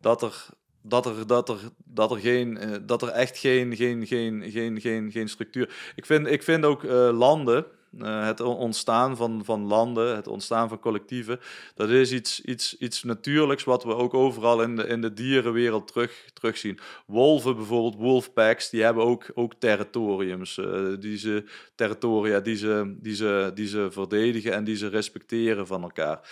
dat 0.03 0.21
er, 0.21 0.45
dat 0.81 1.05
er, 1.05 1.27
dat 1.27 1.49
er, 1.49 1.59
dat 1.85 2.11
er, 2.11 2.17
geen, 2.17 2.57
uh, 2.63 2.75
dat 2.81 3.01
er 3.01 3.07
echt 3.07 3.37
geen, 3.37 3.75
geen, 3.75 4.07
geen, 4.07 4.51
geen, 4.51 4.81
geen, 4.81 5.11
geen 5.11 5.29
structuur... 5.29 5.93
Ik 5.95 6.05
vind, 6.05 6.27
ik 6.27 6.43
vind 6.43 6.65
ook 6.65 6.83
landen 7.11 7.65
uh, 7.99 8.25
het 8.25 8.39
ontstaan 8.39 9.17
van, 9.17 9.41
van 9.45 9.65
landen, 9.65 10.15
het 10.15 10.27
ontstaan 10.27 10.69
van 10.69 10.79
collectieven, 10.79 11.39
dat 11.75 11.89
is 11.89 12.11
iets, 12.11 12.41
iets, 12.41 12.77
iets 12.77 13.03
natuurlijks 13.03 13.63
wat 13.63 13.83
we 13.83 13.95
ook 13.95 14.13
overal 14.13 14.61
in 14.61 14.75
de, 14.75 14.87
in 14.87 15.01
de 15.01 15.13
dierenwereld 15.13 15.87
terug, 15.87 16.29
terugzien. 16.33 16.79
Wolven 17.05 17.55
bijvoorbeeld, 17.55 17.95
wolfpacks, 17.95 18.69
die 18.69 18.83
hebben 18.83 19.03
ook, 19.03 19.25
ook 19.33 19.53
territoriums, 19.53 20.59
die 20.99 21.17
ze, 21.17 21.43
territoria 21.75 22.39
die 22.39 22.55
ze, 22.55 22.95
die, 22.99 23.15
ze, 23.15 23.51
die 23.53 23.67
ze 23.67 23.87
verdedigen 23.91 24.53
en 24.53 24.63
die 24.63 24.75
ze 24.75 24.87
respecteren 24.87 25.67
van 25.67 25.81
elkaar. 25.83 26.29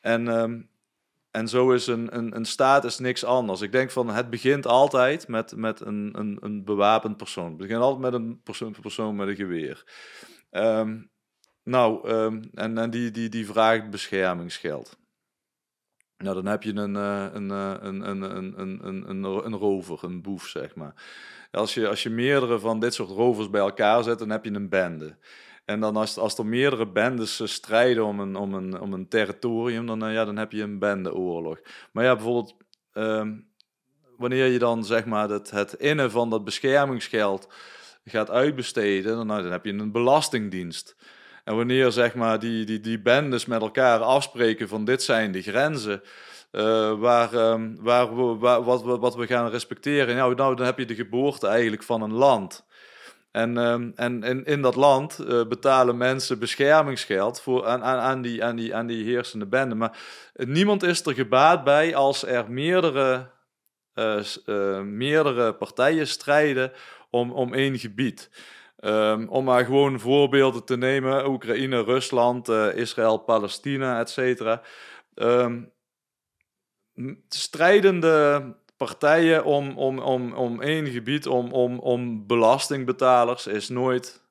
En, 0.00 0.26
um, 0.26 0.72
en 1.34 1.48
zo 1.48 1.72
is 1.72 1.86
een, 1.86 2.16
een, 2.16 2.36
een 2.36 2.44
staat 2.44 2.84
is 2.84 2.98
niks 2.98 3.24
anders. 3.24 3.60
Ik 3.60 3.72
denk 3.72 3.90
van 3.90 4.08
het 4.08 4.30
begint 4.30 4.66
altijd 4.66 5.28
met, 5.28 5.56
met 5.56 5.80
een, 5.80 6.10
een, 6.12 6.38
een 6.40 6.64
bewapend 6.64 7.16
persoon. 7.16 7.48
Het 7.48 7.56
begint 7.56 7.80
altijd 7.80 8.12
met 8.12 8.12
een 8.20 8.42
persoon, 8.42 8.74
persoon 8.80 9.16
met 9.16 9.28
een 9.28 9.34
geweer. 9.34 9.84
Um, 10.50 11.10
nou, 11.62 12.08
um, 12.10 12.50
en, 12.52 12.78
en 12.78 12.90
die, 12.90 13.10
die, 13.10 13.28
die 13.28 13.46
vraagt 13.46 13.90
beschermingsgeld. 13.90 14.98
Nou, 16.16 16.34
dan 16.34 16.46
heb 16.46 16.62
je 16.62 16.74
een, 16.74 16.94
een, 16.94 17.48
uh, 17.48 17.76
een, 17.80 18.00
een, 18.08 18.22
een, 18.22 18.60
een, 18.60 18.88
een, 18.88 19.08
een, 19.08 19.44
een 19.44 19.54
rover, 19.54 20.04
een 20.04 20.22
boef, 20.22 20.46
zeg 20.46 20.74
maar. 20.74 20.94
Als 21.50 21.74
je, 21.74 21.88
als 21.88 22.02
je 22.02 22.10
meerdere 22.10 22.58
van 22.58 22.80
dit 22.80 22.94
soort 22.94 23.10
rovers 23.10 23.50
bij 23.50 23.60
elkaar 23.60 24.02
zet, 24.02 24.18
dan 24.18 24.30
heb 24.30 24.44
je 24.44 24.52
een 24.52 24.68
bende. 24.68 25.16
En 25.64 25.80
dan 25.80 25.96
als, 25.96 26.18
als 26.18 26.38
er 26.38 26.46
meerdere 26.46 26.86
bendes 26.86 27.40
uh, 27.40 27.46
strijden 27.48 28.04
om 28.04 28.20
een, 28.20 28.36
om 28.36 28.54
een, 28.54 28.80
om 28.80 28.92
een 28.92 29.08
territorium, 29.08 29.86
dan, 29.86 30.12
ja, 30.12 30.24
dan 30.24 30.36
heb 30.36 30.52
je 30.52 30.62
een 30.62 30.78
bendeoorlog. 30.78 31.60
Maar 31.92 32.04
ja, 32.04 32.14
bijvoorbeeld, 32.14 32.56
um, 32.94 33.46
wanneer 34.16 34.46
je 34.46 34.58
dan 34.58 34.84
zeg 34.84 35.04
maar 35.04 35.28
het, 35.28 35.50
het 35.50 35.72
innen 35.72 36.10
van 36.10 36.30
dat 36.30 36.44
beschermingsgeld 36.44 37.48
gaat 38.04 38.30
uitbesteden, 38.30 39.16
dan, 39.16 39.26
nou, 39.26 39.42
dan 39.42 39.52
heb 39.52 39.64
je 39.64 39.72
een 39.72 39.92
belastingdienst. 39.92 40.96
En 41.44 41.56
wanneer 41.56 41.92
zeg 41.92 42.14
maar, 42.14 42.38
die, 42.38 42.64
die, 42.64 42.80
die 42.80 43.00
bendes 43.00 43.46
met 43.46 43.60
elkaar 43.60 44.00
afspreken 44.00 44.68
van 44.68 44.84
dit 44.84 45.02
zijn 45.02 45.32
de 45.32 45.42
grenzen, 45.42 46.02
uh, 46.52 46.92
waar, 46.92 47.34
um, 47.34 47.76
waar, 47.80 48.16
we, 48.16 48.38
wat, 48.38 48.82
wat 48.82 49.16
we 49.16 49.26
gaan 49.26 49.50
respecteren, 49.50 50.16
nou, 50.16 50.34
nou, 50.34 50.56
dan 50.56 50.66
heb 50.66 50.78
je 50.78 50.84
de 50.84 50.94
geboorte 50.94 51.46
eigenlijk 51.46 51.82
van 51.82 52.02
een 52.02 52.12
land. 52.12 52.64
En, 53.34 53.56
um, 53.56 53.92
en 53.96 54.22
in, 54.22 54.44
in 54.44 54.62
dat 54.62 54.74
land 54.74 55.18
uh, 55.20 55.46
betalen 55.46 55.96
mensen 55.96 56.38
beschermingsgeld 56.38 57.40
voor, 57.40 57.66
aan, 57.66 57.82
aan, 57.82 57.98
aan, 57.98 58.22
die, 58.22 58.44
aan, 58.44 58.56
die, 58.56 58.74
aan 58.74 58.86
die 58.86 59.04
heersende 59.04 59.46
bende. 59.46 59.74
Maar 59.74 59.98
niemand 60.32 60.82
is 60.82 61.06
er 61.06 61.14
gebaat 61.14 61.64
bij 61.64 61.94
als 61.94 62.24
er 62.24 62.50
meerdere, 62.50 63.30
uh, 63.94 64.80
meerdere 64.80 65.54
partijen 65.54 66.06
strijden 66.06 66.72
om, 67.10 67.32
om 67.32 67.54
één 67.54 67.78
gebied. 67.78 68.30
Um, 68.80 69.28
om 69.28 69.44
maar 69.44 69.64
gewoon 69.64 70.00
voorbeelden 70.00 70.64
te 70.64 70.76
nemen: 70.76 71.28
Oekraïne, 71.28 71.82
Rusland, 71.82 72.48
Israël, 72.74 73.18
Palestina, 73.18 74.00
et 74.00 74.10
cetera. 74.10 74.62
Um, 75.14 75.72
strijdende 77.28 78.42
partijen 78.84 79.44
om, 79.44 79.78
om, 79.78 79.98
om, 79.98 80.32
om 80.32 80.62
één 80.62 80.86
gebied, 80.86 81.26
om, 81.26 81.52
om, 81.52 81.78
om 81.78 82.26
belastingbetalers, 82.26 83.46
is 83.46 83.68
nooit, 83.68 84.22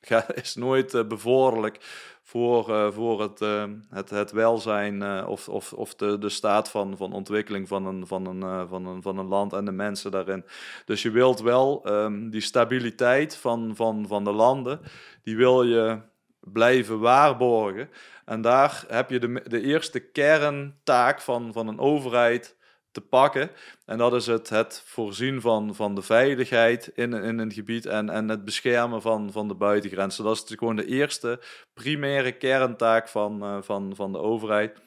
is 0.42 0.54
nooit 0.54 0.94
uh, 0.94 1.06
bevorderlijk 1.06 1.78
voor, 2.22 2.70
uh, 2.70 2.90
voor 2.90 3.22
het, 3.22 3.40
uh, 3.40 3.64
het, 3.90 4.10
het 4.10 4.30
welzijn 4.30 5.26
of, 5.26 5.48
of, 5.48 5.72
of 5.72 5.94
de, 5.94 6.18
de 6.18 6.28
staat 6.28 6.70
van, 6.70 6.96
van 6.96 7.12
ontwikkeling 7.12 7.68
van 7.68 7.86
een, 7.86 8.06
van, 8.06 8.26
een, 8.26 8.68
van, 8.68 8.86
een, 8.86 9.02
van 9.02 9.18
een 9.18 9.28
land 9.28 9.52
en 9.52 9.64
de 9.64 9.72
mensen 9.72 10.10
daarin. 10.10 10.44
Dus 10.84 11.02
je 11.02 11.10
wilt 11.10 11.40
wel 11.40 11.88
um, 11.88 12.30
die 12.30 12.40
stabiliteit 12.40 13.36
van, 13.36 13.76
van, 13.76 14.06
van 14.06 14.24
de 14.24 14.32
landen, 14.32 14.80
die 15.22 15.36
wil 15.36 15.62
je 15.62 15.98
blijven 16.40 17.00
waarborgen. 17.00 17.90
En 18.24 18.40
daar 18.40 18.84
heb 18.88 19.10
je 19.10 19.18
de, 19.18 19.42
de 19.48 19.60
eerste 19.60 20.00
kerntaak 20.00 21.20
van, 21.20 21.52
van 21.52 21.68
een 21.68 21.78
overheid 21.78 22.56
te 22.92 23.00
pakken. 23.00 23.50
En 23.84 23.98
dat 23.98 24.14
is 24.14 24.26
het, 24.26 24.48
het 24.48 24.82
voorzien 24.84 25.40
van, 25.40 25.74
van 25.74 25.94
de 25.94 26.02
veiligheid 26.02 26.90
in, 26.94 27.12
in 27.12 27.38
een 27.38 27.52
gebied 27.52 27.86
en, 27.86 28.10
en 28.10 28.28
het 28.28 28.44
beschermen 28.44 29.02
van, 29.02 29.32
van 29.32 29.48
de 29.48 29.54
buitengrenzen. 29.54 30.24
Dat 30.24 30.36
is 30.36 30.56
gewoon 30.56 30.76
de 30.76 30.86
eerste 30.86 31.40
primaire 31.74 32.32
kerntaak 32.32 33.08
van, 33.08 33.44
uh, 33.44 33.62
van, 33.62 33.96
van 33.96 34.12
de 34.12 34.18
overheid. 34.18 34.80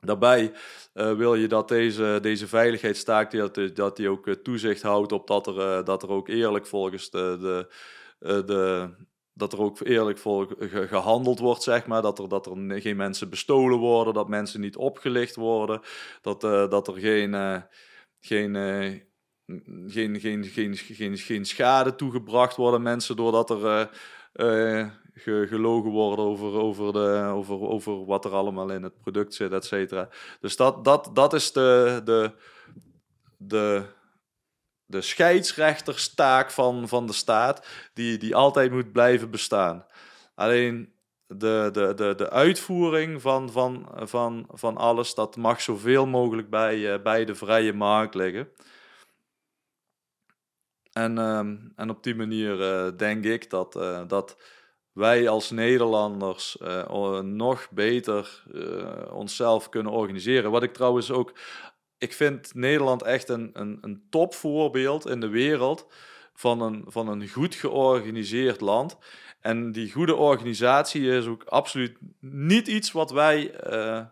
Daarbij 0.00 0.52
uh, 0.94 1.12
wil 1.12 1.34
je 1.34 1.46
dat 1.46 1.68
deze, 1.68 2.18
deze 2.22 2.48
veiligheidstaak 2.48 3.30
dat, 3.30 3.60
dat 3.74 3.96
die 3.96 4.08
ook 4.08 4.28
toezicht 4.28 4.82
houdt 4.82 5.12
op 5.12 5.26
dat 5.26 5.46
er, 5.46 5.84
dat 5.84 6.02
er 6.02 6.08
ook 6.08 6.28
eerlijk 6.28 6.66
volgens 6.66 7.10
de, 7.10 7.36
de, 7.40 8.44
de, 8.44 8.90
dat 9.34 9.52
er 9.52 9.60
ook 9.60 9.80
eerlijk 9.80 10.18
voor 10.18 10.56
gehandeld 10.68 11.38
wordt, 11.38 11.62
zeg 11.62 11.86
maar. 11.86 12.02
Dat 12.02 12.18
er, 12.18 12.28
dat 12.28 12.46
er 12.46 12.80
geen 12.80 12.96
mensen 12.96 13.30
bestolen 13.30 13.78
worden, 13.78 14.14
dat 14.14 14.28
mensen 14.28 14.60
niet 14.60 14.76
opgelicht 14.76 15.36
worden, 15.36 15.80
dat, 16.22 16.44
uh, 16.44 16.70
dat 16.70 16.88
er 16.88 16.94
geen, 16.94 17.32
uh, 17.32 17.60
geen, 18.20 18.54
uh, 18.54 19.00
geen, 19.86 20.20
geen, 20.20 20.44
geen, 20.44 20.76
geen, 20.76 21.16
geen 21.16 21.44
schade 21.44 21.94
toegebracht 21.94 22.56
worden 22.56 22.82
mensen 22.82 23.16
doordat 23.16 23.50
er 23.50 23.90
ge, 25.14 25.46
gelogen 25.48 25.90
wordt 25.90 26.20
over, 26.20 26.52
over, 26.52 26.92
de, 26.92 27.30
over, 27.34 27.60
over 27.60 28.04
wat 28.04 28.24
er 28.24 28.32
allemaal 28.32 28.70
in 28.70 28.82
het 28.82 29.00
product 29.00 29.34
zit, 29.34 29.52
et 29.52 29.64
cetera. 29.64 30.08
Dus 30.40 30.56
dat, 30.56 30.84
dat, 30.84 31.10
dat 31.12 31.32
is 31.32 31.52
de, 31.52 32.00
de, 32.04 32.32
de 33.36 33.82
de 34.86 35.00
scheidsrechterstaak 35.00 36.50
van, 36.50 36.88
van 36.88 37.06
de 37.06 37.12
staat, 37.12 37.66
die, 37.94 38.18
die 38.18 38.34
altijd 38.34 38.70
moet 38.70 38.92
blijven 38.92 39.30
bestaan. 39.30 39.86
Alleen 40.34 40.92
de, 41.26 41.68
de, 41.72 41.94
de, 41.94 42.14
de 42.14 42.30
uitvoering 42.30 43.22
van, 43.22 43.50
van, 43.50 43.88
van, 43.94 44.46
van 44.50 44.76
alles, 44.76 45.14
dat 45.14 45.36
mag 45.36 45.60
zoveel 45.60 46.06
mogelijk 46.06 46.50
bij, 46.50 47.02
bij 47.02 47.24
de 47.24 47.34
vrije 47.34 47.72
markt 47.72 48.14
liggen. 48.14 48.48
En, 50.92 51.18
ehm, 51.18 51.56
en 51.76 51.90
op 51.90 52.02
die 52.02 52.14
manier 52.14 52.56
denk 52.96 53.24
ik 53.24 53.50
dat, 53.50 53.72
dat 54.06 54.36
wij 54.92 55.28
als 55.28 55.50
Nederlanders 55.50 56.56
nog 57.22 57.70
beter 57.70 58.44
onszelf 59.10 59.68
kunnen 59.68 59.92
organiseren. 59.92 60.50
Wat 60.50 60.62
ik 60.62 60.74
trouwens 60.74 61.10
ook, 61.10 61.32
ik 61.98 62.12
vind 62.12 62.54
Nederland 62.54 63.02
echt 63.02 63.28
een, 63.28 63.50
een, 63.52 63.78
een 63.80 64.06
topvoorbeeld 64.10 65.06
in 65.06 65.20
de 65.20 65.28
wereld 65.28 65.86
van 66.34 66.60
een, 66.60 66.84
van 66.86 67.08
een 67.08 67.28
goed 67.28 67.54
georganiseerd 67.54 68.60
land. 68.60 68.98
En 69.40 69.72
die 69.72 69.92
goede 69.92 70.14
organisatie 70.14 71.10
is 71.10 71.26
ook 71.26 71.44
absoluut 71.44 71.98
niet 72.20 72.68
iets 72.68 72.92
wat 72.92 73.10
wij 73.10 73.70
uh, 73.72 74.04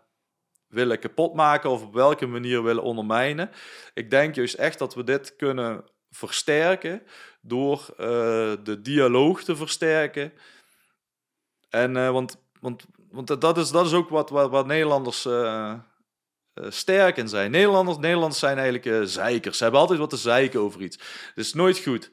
willen 0.67 0.99
kapotmaken 0.99 1.69
of 1.69 1.83
op 1.83 1.93
welke 1.93 2.25
manier 2.25 2.63
willen 2.63 2.83
ondermijnen. 2.83 3.49
Ik 3.93 4.09
denk 4.09 4.35
juist 4.35 4.53
echt 4.53 4.79
dat 4.79 4.95
we 4.95 5.03
dit 5.03 5.35
kunnen 5.35 5.83
versterken 6.09 7.03
door 7.41 7.85
de 8.63 8.79
dialoog 8.81 9.43
te 9.43 9.55
versterken 9.55 10.33
en, 11.73 11.95
uh, 11.95 12.09
want, 12.09 12.37
want, 12.59 12.85
want 13.11 13.41
dat 13.41 13.57
is, 13.57 13.71
dat 13.71 13.85
is 13.85 13.93
ook 13.93 14.09
wat, 14.09 14.29
wat, 14.29 14.49
wat 14.49 14.65
Nederlanders 14.65 15.27
uh, 16.55 16.65
uh, 16.65 16.71
sterk 16.71 17.17
in 17.17 17.27
zijn. 17.27 17.51
Nederlanders, 17.51 17.97
Nederlanders 17.97 18.39
zijn 18.39 18.57
eigenlijk 18.57 19.09
zeikers. 19.09 19.57
Ze 19.57 19.63
hebben 19.63 19.81
altijd 19.81 19.99
wat 19.99 20.09
te 20.09 20.17
zeiken 20.17 20.59
over 20.59 20.81
iets. 20.81 20.97
Dat 21.35 21.45
is 21.45 21.53
nooit 21.53 21.79
goed. 21.79 22.09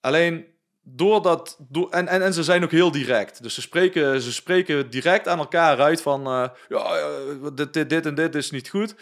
Alleen 0.00 0.46
doordat. 0.82 1.56
Door, 1.68 1.90
en, 1.90 2.08
en, 2.08 2.22
en 2.22 2.32
ze 2.32 2.42
zijn 2.42 2.64
ook 2.64 2.70
heel 2.70 2.90
direct. 2.90 3.42
Dus 3.42 3.54
ze 3.54 3.60
spreken, 3.60 4.20
ze 4.20 4.32
spreken 4.32 4.90
direct 4.90 5.28
aan 5.28 5.38
elkaar 5.38 5.80
uit 5.80 6.02
van. 6.02 6.22
ja, 6.68 7.08
dit, 7.54 7.72
dit, 7.72 7.90
dit 7.90 8.06
en 8.06 8.14
dit 8.14 8.34
is 8.34 8.50
niet 8.50 8.68
goed. 8.68 8.94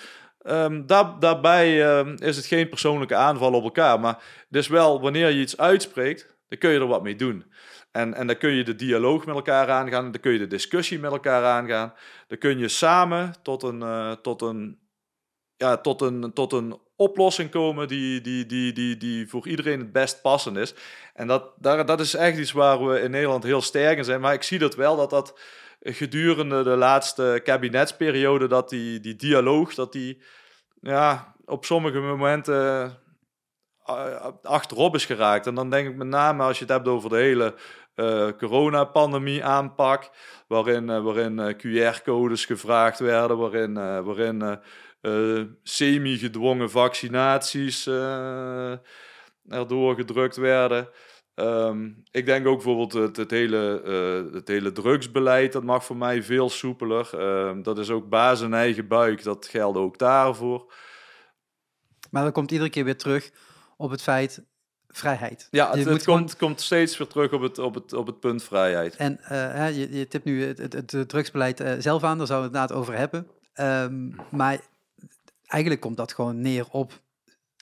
Daar, 0.87 1.19
daarbij 1.19 1.99
um, 1.99 2.17
is 2.19 2.37
het 2.37 2.47
geen 2.47 2.69
persoonlijke 2.69 3.15
aanval 3.15 3.53
op 3.53 3.65
elkaar. 3.65 4.01
Maar 4.01 4.23
dus 4.49 4.69
wel, 4.69 5.01
wanneer 5.01 5.29
je 5.29 5.41
iets 5.41 5.57
uitspreekt, 5.57 6.39
dan 6.51 6.59
kun 6.59 6.71
je 6.71 6.79
er 6.79 6.87
wat 6.87 7.03
mee 7.03 7.17
doen. 7.17 7.45
En, 7.91 8.15
en 8.15 8.27
dan 8.27 8.37
kun 8.37 8.51
je 8.51 8.65
de 8.65 8.75
dialoog 8.75 9.27
met 9.27 9.35
elkaar 9.35 9.69
aangaan, 9.69 10.13
dan 10.13 10.21
kun 10.21 10.33
je 10.33 10.39
de 10.39 10.47
discussie 10.47 10.99
met 10.99 11.11
elkaar 11.11 11.45
aangaan. 11.45 11.95
Dan 12.27 12.39
kun 12.39 12.59
je 12.59 12.69
samen 12.69 13.35
tot 13.43 13.63
een, 13.63 13.81
uh, 13.81 14.13
tot 14.13 14.43
een, 14.43 14.79
ja, 15.57 15.77
tot 15.77 16.01
een, 16.01 16.33
tot 16.33 16.53
een 16.53 16.79
oplossing 16.97 17.51
komen 17.51 17.89
die, 17.89 18.21
die, 18.21 18.47
die, 18.47 18.73
die, 18.73 18.97
die 18.97 19.29
voor 19.29 19.49
iedereen 19.49 19.79
het 19.79 19.93
best 19.93 20.23
passend 20.23 20.57
is. 20.57 20.75
En 21.15 21.27
dat, 21.27 21.53
daar, 21.59 21.87
dat 21.87 22.01
is 22.01 22.15
echt 22.15 22.39
iets 22.39 22.53
waar 22.53 22.87
we 22.87 23.01
in 23.01 23.11
Nederland 23.11 23.45
heel 23.45 23.63
sterk 23.63 23.99
in 23.99 24.05
zijn. 24.05 24.21
Maar 24.21 24.35
ik 24.35 24.43
zie 24.43 24.59
dat 24.59 24.75
wel, 24.75 24.97
dat 24.97 25.11
dat 25.11 25.39
gedurende 25.81 26.63
de 26.63 26.77
laatste 26.77 27.41
kabinetsperiode, 27.45 28.47
dat 28.47 28.69
die, 28.69 29.01
die 29.01 29.17
dialoog, 29.17 29.75
dat 29.75 29.93
die 29.93 30.23
ja, 30.81 31.35
op 31.45 31.65
sommige 31.65 32.01
momenten 32.01 32.99
achterop 34.43 34.95
is 34.95 35.05
geraakt. 35.05 35.47
En 35.47 35.55
dan 35.55 35.71
denk 35.71 35.89
ik 35.89 35.97
met 35.97 36.07
name 36.07 36.43
als 36.43 36.59
je 36.59 36.65
het 36.65 36.73
hebt 36.73 36.89
over 36.89 37.11
de 37.11 37.17
hele 37.17 37.55
uh, 38.01 38.29
coronapandemie 38.39 39.45
aanpak, 39.45 40.11
waarin, 40.47 40.89
uh, 40.89 41.03
waarin 41.03 41.39
uh, 41.39 41.93
QR-codes 41.93 42.45
gevraagd 42.45 42.99
werden, 42.99 43.39
waarin, 43.39 43.75
waarin 44.05 44.61
semi-gedwongen 45.63 46.71
vaccinaties 46.71 47.87
erdoor 49.49 49.95
gedrukt 49.95 50.37
werden. 50.37 50.89
Um, 51.35 52.03
ik 52.11 52.27
denk 52.27 52.47
ook 52.47 52.55
bijvoorbeeld 52.55 52.93
het, 52.93 53.17
het, 53.17 53.31
hele, 53.31 53.83
het 54.33 54.49
hele 54.49 54.73
drugsbeleid, 54.73 55.53
dat 55.53 55.65
mag 55.65 55.85
voor 55.85 55.97
mij 55.97 56.23
veel 56.23 56.51
soepeler. 56.51 57.11
Uh, 57.15 57.63
dat 57.63 57.79
is 57.79 57.91
ook 57.91 58.09
baas 58.09 58.43
en 58.43 58.55
eigen 58.55 58.89
buik, 58.89 59.23
dat 59.23 59.47
geldt 59.47 59.79
ook 59.79 59.99
daarvoor. 59.99 60.73
Maar 62.11 62.25
dat 62.25 62.33
komt 62.33 62.51
iedere 62.51 62.71
keer 62.71 62.85
weer 62.85 62.97
terug 62.97 63.31
op 63.81 63.91
het 63.91 64.03
feit 64.03 64.43
vrijheid. 64.89 65.49
Ja, 65.51 65.71
het, 65.71 65.85
het 65.85 66.05
komt, 66.05 66.37
komt 66.37 66.61
steeds 66.61 66.99
weer 66.99 67.07
terug 67.07 67.33
op 67.33 67.41
het, 67.41 67.59
op 67.59 67.75
het, 67.75 67.93
op 67.93 68.07
het 68.07 68.21
punt 68.21 68.43
vrijheid. 68.43 68.97
En 68.97 69.21
uh, 69.33 69.77
je, 69.77 69.99
je 69.99 70.09
tipt 70.09 70.25
nu 70.25 70.45
het, 70.45 70.59
het, 70.59 70.93
het 70.93 71.09
drugsbeleid 71.09 71.61
uh, 71.61 71.73
zelf 71.79 72.03
aan, 72.03 72.19
daar 72.19 72.27
zouden 72.27 72.53
we 72.53 72.59
het 72.59 72.71
inderdaad 72.71 72.73
over 72.73 72.97
hebben. 72.97 73.27
Um, 73.55 74.17
maar 74.31 74.61
eigenlijk 75.47 75.83
komt 75.83 75.97
dat 75.97 76.13
gewoon 76.13 76.41
neer 76.41 76.67
op, 76.71 77.01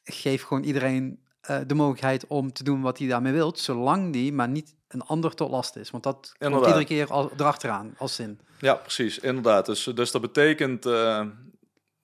geef 0.04 0.42
gewoon 0.42 0.62
iedereen 0.62 1.22
uh, 1.50 1.58
de 1.66 1.74
mogelijkheid 1.74 2.26
om 2.26 2.52
te 2.52 2.64
doen 2.64 2.80
wat 2.80 2.98
hij 2.98 3.08
daarmee 3.08 3.32
wilt, 3.32 3.58
zolang 3.58 4.12
die 4.12 4.32
maar 4.32 4.48
niet 4.48 4.74
een 4.88 5.02
ander 5.02 5.34
tot 5.34 5.50
last 5.50 5.76
is. 5.76 5.90
Want 5.90 6.02
dat 6.02 6.34
inderdaad. 6.38 6.50
komt 6.50 6.66
iedere 6.66 7.04
keer 7.04 7.14
al, 7.14 7.30
erachteraan 7.36 7.94
als 7.98 8.14
zin. 8.14 8.40
Ja, 8.58 8.74
precies, 8.74 9.18
inderdaad. 9.18 9.66
Dus, 9.66 9.84
dus 9.84 10.10
dat 10.10 10.20
betekent 10.20 10.82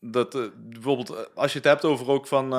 dat 0.01 0.51
bijvoorbeeld 0.57 1.35
als 1.35 1.53
je 1.53 1.59
het 1.59 1.69
hebt 1.69 1.85
over 1.85 2.09
ook 2.09 2.27
van 2.27 2.53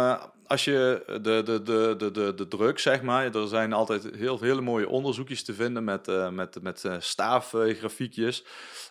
als 0.56 0.64
je 0.64 1.04
de, 1.22 1.42
de, 1.44 1.64
de, 1.64 1.96
de, 1.98 2.12
de, 2.12 2.34
de 2.36 2.48
druk, 2.48 2.80
zeg 2.80 3.02
maar, 3.02 3.36
er 3.36 3.48
zijn 3.48 3.74
altijd 3.74 4.10
heel 4.16 4.40
hele 4.40 4.62
mooie 4.62 4.90
onderzoekjes 4.90 5.44
te 5.44 5.54
vinden 5.54 5.84
met, 5.84 6.08
uh, 6.08 6.30
met, 6.30 6.62
met 6.62 6.84
uh, 6.84 6.96
staafgrafiekjes, 7.00 8.44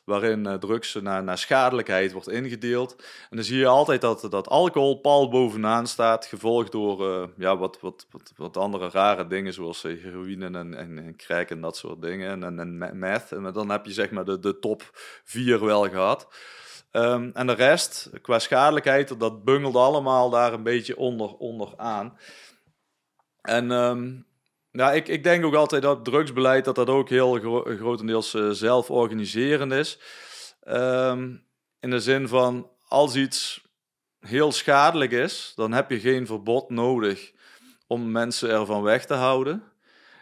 waarin 0.04 0.46
uh, 0.46 0.54
drugs 0.54 0.94
naar, 0.94 1.24
naar 1.24 1.38
schadelijkheid 1.38 2.12
wordt 2.12 2.28
ingedeeld. 2.28 2.96
En 3.30 3.36
dan 3.36 3.44
zie 3.44 3.58
je 3.58 3.66
altijd 3.66 4.00
dat, 4.00 4.26
dat 4.30 4.48
alcohol 4.48 5.00
pal 5.00 5.28
bovenaan 5.28 5.86
staat, 5.86 6.26
gevolgd 6.26 6.72
door 6.72 7.28
ja, 7.36 7.56
wat, 7.56 7.78
wat, 7.80 8.06
wat, 8.10 8.32
wat 8.36 8.56
andere 8.56 8.88
rare 8.88 9.26
dingen, 9.26 9.52
zoals 9.52 9.82
heroïne 9.82 10.44
en, 10.44 10.54
en, 10.54 10.74
en 10.76 11.16
en 11.48 11.60
dat 11.60 11.76
soort 11.76 12.02
dingen, 12.02 12.42
en, 12.42 12.58
en, 12.58 12.82
en 12.82 12.98
meth. 12.98 13.32
En 13.32 13.52
dan 13.52 13.70
heb 13.70 13.86
je 13.86 13.92
zeg 13.92 14.10
maar 14.10 14.24
de, 14.24 14.38
de 14.38 14.58
top 14.58 14.82
vier 15.24 15.64
wel 15.64 15.88
gehad. 15.88 16.28
Um, 16.96 17.30
en 17.32 17.46
de 17.46 17.52
rest, 17.52 18.10
qua 18.22 18.38
schadelijkheid, 18.38 19.20
dat 19.20 19.44
bungelt 19.44 19.76
allemaal 19.76 20.30
daar 20.30 20.52
een 20.52 20.62
beetje 20.62 20.96
onder, 20.96 21.36
onder 21.36 21.72
aan. 21.76 22.18
En 23.40 23.70
um, 23.70 24.26
ja, 24.70 24.92
ik, 24.92 25.08
ik 25.08 25.22
denk 25.22 25.44
ook 25.44 25.54
altijd 25.54 25.82
dat 25.82 26.04
drugsbeleid 26.04 26.64
dat 26.64 26.74
dat 26.74 26.88
ook 26.88 27.08
heel 27.08 27.38
gro 27.38 27.62
grotendeels 27.62 28.34
uh, 28.34 28.50
zelforganiserend 28.50 29.72
is. 29.72 29.98
Um, 30.68 31.46
in 31.80 31.90
de 31.90 32.00
zin 32.00 32.28
van, 32.28 32.70
als 32.88 33.16
iets 33.16 33.66
heel 34.18 34.52
schadelijk 34.52 35.12
is, 35.12 35.52
dan 35.54 35.72
heb 35.72 35.90
je 35.90 36.00
geen 36.00 36.26
verbod 36.26 36.70
nodig 36.70 37.32
om 37.86 38.10
mensen 38.10 38.50
ervan 38.50 38.82
weg 38.82 39.06
te 39.06 39.14
houden. 39.14 39.62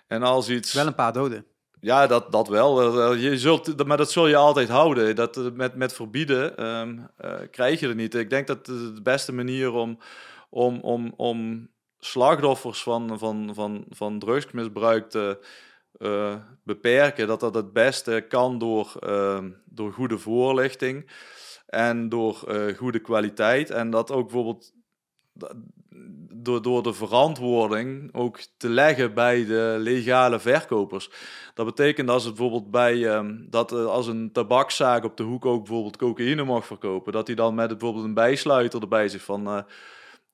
En 0.07 0.23
als 0.23 0.49
iets... 0.49 0.73
Wel 0.73 0.87
een 0.87 0.95
paar 0.95 1.12
doden. 1.12 1.47
Ja, 1.83 2.07
dat, 2.07 2.33
dat 2.33 2.49
wel. 2.49 3.14
Je 3.14 3.39
zult, 3.39 3.87
maar 3.87 3.97
dat 3.97 4.11
zul 4.11 4.26
je 4.26 4.37
altijd 4.37 4.68
houden. 4.68 5.16
Dat, 5.16 5.37
eh, 5.37 5.51
met, 5.53 5.74
met 5.74 5.93
verbieden 5.93 6.55
uh, 6.61 7.41
krijg 7.51 7.80
je 7.80 7.89
er 7.89 7.95
niet. 7.95 8.14
Ik 8.14 8.30
denk 8.30 8.47
dat 8.47 8.66
de 8.66 9.01
beste 9.03 9.33
manier 9.33 9.72
om, 9.72 9.99
om, 10.51 10.80
om, 10.80 11.12
om 11.16 11.68
slachtoffers 11.99 12.83
van, 12.83 13.18
van, 13.18 13.51
van, 13.55 13.85
van 13.91 14.18
drugsmisbruik 14.18 15.11
te 15.11 15.39
beperken, 16.64 17.26
dat 17.26 17.41
dat 17.41 17.55
het 17.55 17.72
beste 17.72 18.24
kan 18.28 18.59
door, 18.59 18.93
uh, 19.01 19.45
door 19.64 19.93
goede 19.93 20.18
voorlichting 20.18 21.11
en 21.66 22.09
door 22.09 22.35
goede 22.76 22.99
kwaliteit. 22.99 23.70
En 23.70 23.91
dat 23.91 24.11
ook 24.11 24.22
bijvoorbeeld 24.22 24.72
door, 26.43 26.62
door 26.62 26.82
de 26.82 26.93
verantwoording 26.93 28.14
ook 28.14 28.40
te 28.57 28.68
leggen 28.68 29.14
bij 29.14 29.45
de 29.45 29.76
legale 29.78 30.40
verkopers. 30.40 31.11
Dat 31.55 31.66
betekent 31.66 32.09
als 32.09 32.24
het 32.24 32.34
bijvoorbeeld 32.34 32.70
bij 32.70 33.16
um, 33.16 33.47
dat 33.51 33.72
uh, 33.72 33.86
als 33.86 34.07
een 34.07 34.32
tabakszaak 34.32 35.05
op 35.05 35.16
de 35.16 35.22
hoek 35.22 35.45
ook 35.45 35.64
bijvoorbeeld 35.64 35.97
cocaïne 35.97 36.45
mag 36.45 36.66
verkopen, 36.66 37.12
dat 37.12 37.26
hij 37.26 37.36
dan 37.36 37.55
met 37.55 37.68
bijvoorbeeld 37.68 38.05
een 38.05 38.14
bijsluiter 38.14 38.80
erbij 38.80 39.09
zegt 39.09 39.24
van. 39.24 39.49
Uh, 39.49 39.62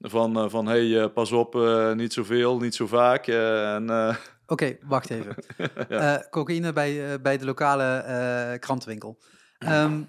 van, 0.01 0.45
uh, 0.45 0.51
van 0.51 0.67
hey, 0.67 1.09
pas 1.09 1.33
op, 1.33 1.55
niet 1.95 2.13
zoveel, 2.13 2.59
niet 2.59 2.75
zo 2.75 2.87
vaak. 2.87 3.27
en, 3.27 3.91
Oké, 3.91 4.17
okay, 4.47 4.79
wacht 4.83 5.11
even. 5.11 5.35
ja. 5.89 6.27
cocaïne 6.31 6.73
bij, 6.73 7.21
bij 7.21 7.39
de 7.39 7.45
lokale 7.45 8.57
krantenwinkel. 8.61 9.19
Um, 9.59 10.09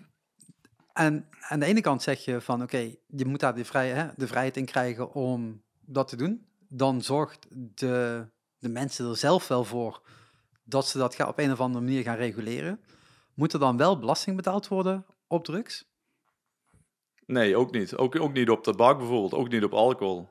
en 1.00 1.28
aan 1.40 1.60
de 1.60 1.66
ene 1.66 1.82
kant 1.82 2.02
zeg 2.02 2.26
je 2.26 2.42
van 2.42 2.62
oké, 2.62 2.96
je 3.08 3.26
moet 3.26 3.40
daar 3.40 3.56
de, 3.56 3.66
vrij, 3.66 3.90
hè, 3.90 4.08
de 4.16 4.28
vrijheid 4.28 4.58
in 4.58 4.66
krijgen 4.66 5.14
om 5.14 5.64
dat 5.94 6.08
te 6.08 6.16
doen. 6.16 6.46
Dan 6.68 7.02
zorgt 7.02 7.48
de, 7.50 8.26
de 8.58 8.70
mensen 8.70 9.10
er 9.10 9.18
zelf 9.18 9.48
wel 9.48 9.64
voor 9.64 10.02
dat 10.64 10.88
ze 10.88 10.98
dat 10.98 11.28
op 11.28 11.40
een 11.40 11.52
of 11.52 11.60
andere 11.60 11.86
manier 11.86 12.04
gaan 12.04 12.16
reguleren. 12.16 12.80
Moet 13.34 13.54
er 13.54 13.60
dan 13.60 13.78
wel 13.78 14.00
belasting 14.00 14.36
betaald 14.36 14.68
worden 14.68 15.06
op 15.28 15.46
drugs? 15.46 15.88
Nee, 17.26 17.58
ook 17.58 17.72
niet. 17.72 17.96
Ook, 17.96 18.20
ook 18.20 18.34
niet 18.34 18.50
op 18.50 18.64
tabak 18.64 18.98
bijvoorbeeld, 18.98 19.34
ook 19.34 19.50
niet 19.50 19.64
op 19.64 19.74
alcohol. 19.74 20.28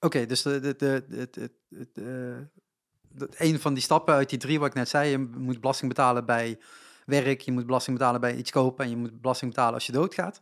Oké, 0.00 0.26
dus 0.26 0.42
de, 0.42 0.60
de, 0.60 0.76
de, 0.76 1.04
de, 1.08 1.30
de, 1.68 2.48
de, 3.08 3.28
een 3.36 3.60
van 3.60 3.74
die 3.74 3.82
stappen 3.82 4.14
uit 4.14 4.28
die 4.28 4.38
drie 4.38 4.58
wat 4.58 4.68
ik 4.68 4.74
net 4.74 4.88
zei, 4.88 5.10
je 5.10 5.18
moet 5.18 5.60
belasting 5.60 5.88
betalen 5.88 6.26
bij 6.26 6.58
werk, 7.06 7.40
je 7.40 7.52
moet 7.52 7.66
belasting 7.66 7.98
betalen 7.98 8.20
bij 8.20 8.36
iets 8.36 8.50
kopen 8.50 8.84
en 8.84 8.90
je 8.90 8.96
moet 8.96 9.20
belasting 9.20 9.50
betalen 9.50 9.74
als 9.74 9.86
je 9.86 9.92
doodgaat. 9.92 10.40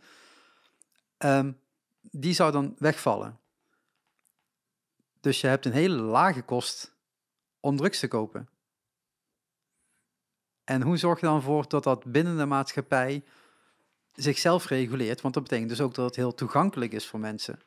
Um, 1.19 1.59
die 2.01 2.35
zou 2.35 2.53
dan 2.53 2.75
wegvallen. 2.79 3.40
Dus 5.21 5.41
je 5.41 5.47
hebt 5.47 5.65
een 5.67 5.73
hele 5.73 5.95
lage 5.95 6.43
kost 6.43 6.95
om 7.61 7.77
drugs 7.77 7.99
te 7.99 8.09
kopen. 8.09 8.49
En 10.65 10.83
hoe 10.83 10.97
zorg 10.97 11.21
je 11.21 11.27
dan 11.27 11.43
voor 11.43 11.69
dat 11.69 11.85
dat 11.85 12.05
binnen 12.05 12.37
de 12.37 12.47
maatschappij 12.47 13.25
zichzelf 14.15 14.67
reguleert? 14.67 15.21
Want 15.21 15.35
dat 15.35 15.43
betekent 15.43 15.69
dus 15.69 15.81
ook 15.81 15.95
dat 15.95 16.05
het 16.05 16.17
heel 16.17 16.35
toegankelijk 16.35 16.93
is 16.93 17.07
voor 17.07 17.21
mensen. 17.21 17.61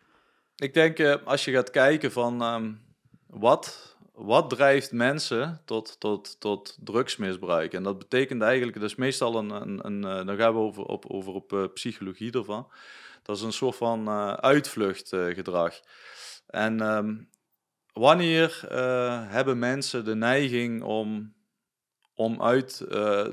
Ik 0.56 0.74
denk, 0.74 0.99
uh, 0.99 1.16
als 1.26 1.45
je 1.45 1.51
gaat 1.51 1.70
kijken 1.70 2.12
van 2.12 2.41
um, 2.41 2.82
wat, 3.28 3.97
wat 4.12 4.49
drijft 4.49 4.91
mensen 4.91 5.62
tot, 5.66 5.99
tot, 5.99 6.39
tot 6.39 6.78
drugsmisbruik? 6.80 7.74
En 7.74 7.84
dat 7.84 7.99
betekent 7.99 8.41
eigenlijk, 8.41 8.80
dat 8.80 8.89
is 8.89 8.95
meestal 8.95 9.36
een, 9.36 9.49
een, 9.49 9.86
een 9.86 10.20
uh, 10.20 10.26
dan 10.26 10.38
gaan 10.38 10.54
we 10.54 10.60
over 10.60 10.84
op, 10.84 11.06
over 11.06 11.34
op 11.34 11.54
uh, 11.54 11.66
psychologie 11.74 12.32
ervan. 12.32 12.72
Dat 13.22 13.36
is 13.36 13.41
een 13.41 13.54
soort 13.54 13.76
van 13.76 14.10
uitvluchtgedrag. 14.39 15.80
en 16.47 16.82
um, 16.82 17.30
wanneer 17.94 18.62
hebben 19.30 19.60
mensen 19.60 20.06
de 20.06 20.16
neiging 20.16 20.84
om 20.84 21.34
om 22.16 22.41
uit, 22.41 22.86
uh, 22.89 23.24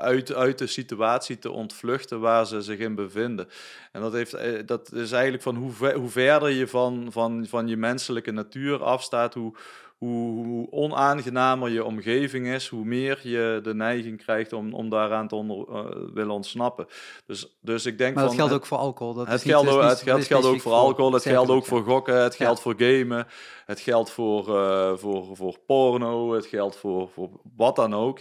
uit, 0.00 0.34
uit 0.34 0.58
de 0.58 0.66
situatie 0.66 1.38
te 1.38 1.50
ontvluchten 1.50 2.20
waar 2.20 2.46
ze 2.46 2.60
zich 2.62 2.78
in 2.78 2.94
bevinden. 2.94 3.48
En 3.92 4.00
dat, 4.00 4.12
heeft, 4.12 4.34
eh, 4.34 4.66
dat 4.66 4.92
is 4.92 5.12
eigenlijk 5.12 5.42
van 5.42 5.56
hoe, 5.56 5.72
ver, 5.72 5.94
hoe 5.94 6.08
verder 6.08 6.50
je 6.50 6.68
van, 6.68 7.12
van, 7.12 7.46
van 7.46 7.68
je 7.68 7.76
menselijke 7.76 8.30
natuur 8.30 8.82
afstaat, 8.82 9.34
hoe, 9.34 9.56
hoe, 9.98 10.44
hoe, 10.44 10.70
onaangenamer 10.70 11.70
je 11.70 11.84
omgeving 11.84 12.46
is, 12.46 12.68
hoe 12.68 12.84
meer 12.84 13.20
je 13.22 13.60
de 13.62 13.74
neiging 13.74 14.22
krijgt 14.22 14.52
om, 14.52 14.74
om 14.74 14.90
daaraan 14.90 15.28
te 15.28 15.34
onder, 15.34 15.56
uh, 15.68 15.84
willen 16.14 16.34
ontsnappen. 16.34 16.86
Dus, 17.26 17.56
dus 17.60 17.86
ik 17.86 17.98
denk 17.98 18.14
maar 18.14 18.24
dat 18.24 18.34
van, 18.34 18.40
geldt 18.40 18.54
ook 18.54 18.66
voor 18.66 18.78
alcohol. 18.78 19.14
Dat 19.14 19.26
het, 19.26 19.42
geldt, 19.42 19.70
dus 19.70 19.84
het, 19.84 20.00
geldt, 20.00 20.26
geldt 20.26 20.46
ook 20.46 20.60
voor 20.60 20.72
alcohol, 20.72 21.12
het 21.12 21.22
geldt 21.22 21.50
ook 21.50 21.66
voor 21.66 21.84
gokken, 21.84 22.22
het 22.22 22.34
geldt 22.34 22.56
Ja. 22.56 22.62
voor 22.62 22.74
gamen, 22.76 23.26
het 23.66 23.80
geldt 23.80 24.10
voor, 24.10 24.48
uh, 24.48 24.92
voor, 24.96 25.36
voor 25.36 25.58
porno, 25.66 26.32
het 26.32 26.46
geldt 26.46 26.76
voor, 26.76 27.08
voor 27.08 27.30
wat 27.56 27.76
dan 27.76 27.94
ook. 27.94 28.20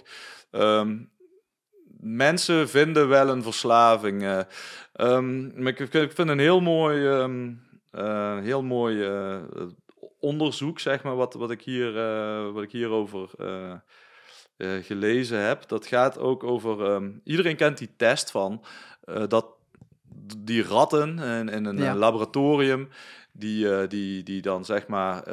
Um, 0.51 1.09
mensen 1.99 2.69
vinden 2.69 3.07
wel 3.07 3.29
een 3.29 3.43
verslaving. 3.43 4.23
Uh, 4.23 4.39
um, 4.93 5.67
ik, 5.67 5.79
ik, 5.79 6.11
vind 6.11 6.29
een 6.29 6.39
heel 6.39 6.61
mooi, 6.61 7.07
um, 7.07 7.61
uh, 7.91 8.39
heel 8.39 8.63
mooi 8.63 9.09
onderzoek, 10.25 10.79
zeg 10.79 11.03
maar, 11.03 11.15
wat, 11.15 11.33
wat, 11.33 11.51
ik, 11.51 11.61
hier, 11.61 11.93
wat 12.51 12.63
ik 12.63 12.71
hierover 12.71 13.29
gelezen 14.81 15.39
heb. 15.39 15.67
Dat 15.67 15.87
gaat 15.87 16.17
ook 16.17 16.43
over. 16.43 17.01
iedereen 17.23 17.55
kent 17.55 17.77
die 17.77 17.95
test 17.97 18.31
van 18.31 18.63
dat 19.27 19.45
die 20.37 20.63
ratten 20.63 21.19
in, 21.19 21.49
in 21.49 21.65
een 21.65 21.77
ja. 21.77 21.95
laboratorium, 21.95 22.89
die, 23.31 23.87
die, 23.87 24.23
die 24.23 24.41
dan 24.41 24.65
zeg 24.65 24.87
maar 24.87 25.23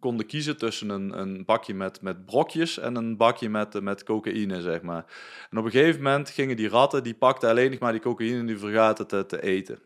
konden 0.00 0.26
kiezen 0.26 0.56
tussen 0.56 0.88
een, 0.88 1.18
een 1.18 1.44
bakje 1.44 1.74
met, 1.74 2.02
met 2.02 2.24
brokjes 2.24 2.78
en 2.78 2.96
een 2.96 3.16
bakje 3.16 3.48
met, 3.48 3.80
met 3.80 4.02
cocaïne, 4.02 4.62
zeg 4.62 4.82
maar. 4.82 5.04
En 5.50 5.58
op 5.58 5.64
een 5.64 5.70
gegeven 5.70 6.02
moment 6.02 6.30
gingen 6.30 6.56
die 6.56 6.68
ratten, 6.68 7.02
die 7.02 7.14
pakten 7.14 7.48
alleen 7.48 7.70
nog 7.70 7.80
maar 7.80 7.92
die 7.92 8.00
cocaïne 8.00 8.38
en 8.38 8.46
die 8.46 8.58
vergaten 8.58 9.06
te, 9.06 9.26
te 9.26 9.42
eten. 9.42 9.78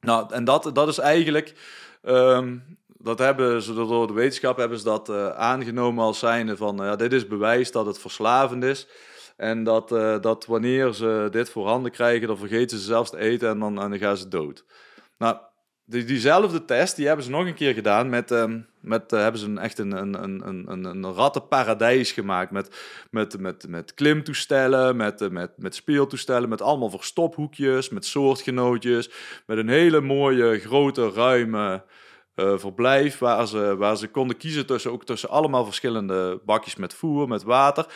Nou, 0.00 0.32
en 0.34 0.44
dat, 0.44 0.70
dat 0.74 0.88
is 0.88 0.98
eigenlijk, 0.98 1.54
um, 2.02 2.78
dat 3.04 3.18
hebben 3.18 3.62
ze 3.62 3.74
door 3.74 4.06
de 4.06 4.12
wetenschap 4.12 4.56
hebben 4.56 4.78
ze 4.78 4.84
dat 4.84 5.08
uh, 5.08 5.28
aangenomen 5.28 6.04
als 6.04 6.18
zijnde 6.18 6.56
van, 6.56 6.80
uh, 6.80 6.86
ja, 6.86 6.96
dit 6.96 7.12
is 7.12 7.26
bewijs 7.26 7.72
dat 7.72 7.86
het 7.86 7.98
verslavend 7.98 8.64
is. 8.64 8.86
En 9.36 9.64
dat, 9.64 9.92
uh, 9.92 10.20
dat 10.20 10.46
wanneer 10.46 10.92
ze 10.92 11.28
dit 11.30 11.50
voorhanden 11.50 11.90
krijgen, 11.90 12.26
dan 12.26 12.38
vergeten 12.38 12.78
ze 12.78 12.84
zelfs 12.84 13.10
te 13.10 13.18
eten 13.18 13.48
en 13.48 13.58
dan, 13.58 13.80
en 13.80 13.90
dan 13.90 13.98
gaan 13.98 14.16
ze 14.16 14.28
dood. 14.28 14.64
Nou, 15.18 15.36
die, 15.84 16.04
diezelfde 16.04 16.64
test, 16.64 16.96
die 16.96 17.06
hebben 17.06 17.24
ze 17.24 17.30
nog 17.30 17.46
een 17.46 17.54
keer 17.54 17.74
gedaan 17.74 18.08
met, 18.08 18.30
um, 18.30 18.66
met 18.80 19.10
hebben 19.10 19.40
ze 19.40 19.46
een, 19.46 19.58
echt 19.58 19.78
een, 19.78 19.92
een, 19.92 20.22
een, 20.22 20.70
een, 20.70 20.84
een 20.84 21.14
rattenparadijs 21.14 22.12
gemaakt 22.12 22.50
met, 22.50 22.76
met, 23.10 23.38
met, 23.38 23.68
met 23.68 23.94
klimtoestellen, 23.94 24.96
met, 24.96 25.30
met, 25.30 25.50
met 25.56 25.74
speeltoestellen, 25.74 26.48
met 26.48 26.62
allemaal 26.62 26.90
verstophoekjes, 26.90 27.88
met 27.88 28.06
soortgenootjes, 28.06 29.10
met 29.46 29.58
een 29.58 29.68
hele 29.68 30.00
mooie, 30.00 30.58
grote, 30.58 31.10
ruime 31.10 31.82
uh, 32.36 32.58
verblijf 32.58 33.18
waar 33.18 33.46
ze, 33.46 33.76
waar 33.76 33.96
ze 33.96 34.08
konden 34.08 34.36
kiezen 34.36 34.66
tussen, 34.66 34.92
ook 34.92 35.04
tussen 35.04 35.28
allemaal 35.28 35.64
verschillende 35.64 36.40
bakjes 36.44 36.76
met 36.76 36.94
voer, 36.94 37.28
met 37.28 37.42
water. 37.42 37.86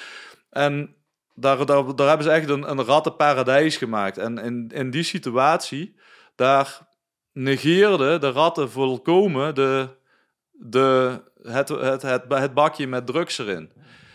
En 0.50 0.94
daar, 1.34 1.66
daar, 1.66 1.96
daar 1.96 2.08
hebben 2.08 2.26
ze 2.26 2.32
echt 2.32 2.48
een, 2.48 2.70
een 2.70 2.84
rattenparadijs 2.84 3.76
gemaakt. 3.76 4.18
En 4.18 4.38
in, 4.38 4.70
in 4.74 4.90
die 4.90 5.02
situatie, 5.02 5.96
daar 6.34 6.86
negeerde 7.32 8.18
de 8.18 8.30
ratten 8.30 8.70
volkomen 8.70 9.54
de, 9.54 9.88
de, 10.52 11.20
het, 11.42 11.68
het, 11.68 12.02
het, 12.02 12.24
het 12.28 12.54
bakje 12.54 12.86
met 12.86 13.06
drugs 13.06 13.38
erin. 13.38 13.72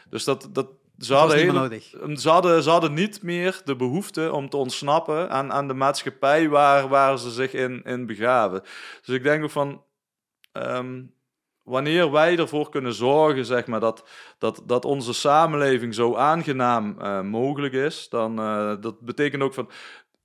Dus 0.09 0.24
dat, 0.24 0.49
dat, 0.51 0.67
ze, 0.97 1.13
hadden 1.13 1.38
hele, 1.38 1.82
ze, 2.15 2.30
hadden, 2.30 2.63
ze 2.63 2.69
hadden 2.69 2.93
niet 2.93 3.21
meer 3.21 3.61
de 3.65 3.76
behoefte 3.76 4.32
om 4.32 4.49
te 4.49 4.57
ontsnappen 4.57 5.30
aan, 5.30 5.51
aan 5.51 5.67
de 5.67 5.74
maatschappij 5.74 6.49
waar, 6.49 6.88
waar 6.88 7.17
ze 7.19 7.32
zich 7.32 7.53
in, 7.53 7.82
in 7.84 8.05
begaven. 8.05 8.61
Dus 9.05 9.15
ik 9.15 9.24
denk 9.24 9.43
ook 9.43 9.51
van. 9.51 9.84
Um, 10.54 11.14
wanneer 11.64 12.12
wij 12.12 12.38
ervoor 12.38 12.70
kunnen 12.70 12.93
zorgen, 12.93 13.45
zeg 13.45 13.68
maar, 13.68 13.80
dat, 13.80 14.10
dat, 14.38 14.64
dat 14.66 14.86
onze 14.86 15.14
samenleving 15.14 15.93
zo 15.93 16.16
aangenaam 16.16 16.95
uh, 16.99 17.22
mogelijk 17.22 17.74
is, 17.74 18.10
dan 18.10 18.39
uh, 18.39 18.76
dat 18.82 18.99
betekent 18.99 19.43
ook 19.43 19.54
van 19.54 19.70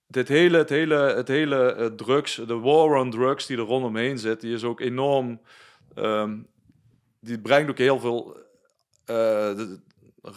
dit 0.06 0.28
hele, 0.28 0.58
het 0.58 0.68
hele, 0.68 0.94
het 0.94 1.28
hele 1.28 1.76
uh, 1.78 1.86
drugs, 1.86 2.34
de 2.34 2.58
war 2.58 2.96
on 2.96 3.10
drugs 3.10 3.46
die 3.46 3.56
er 3.56 3.62
rondomheen 3.62 4.18
zit, 4.18 4.40
die 4.40 4.54
is 4.54 4.64
ook 4.64 4.80
enorm. 4.80 5.40
Um, 5.94 6.46
die 7.20 7.40
brengt 7.40 7.70
ook 7.70 7.78
heel 7.78 8.00
veel 8.00 8.36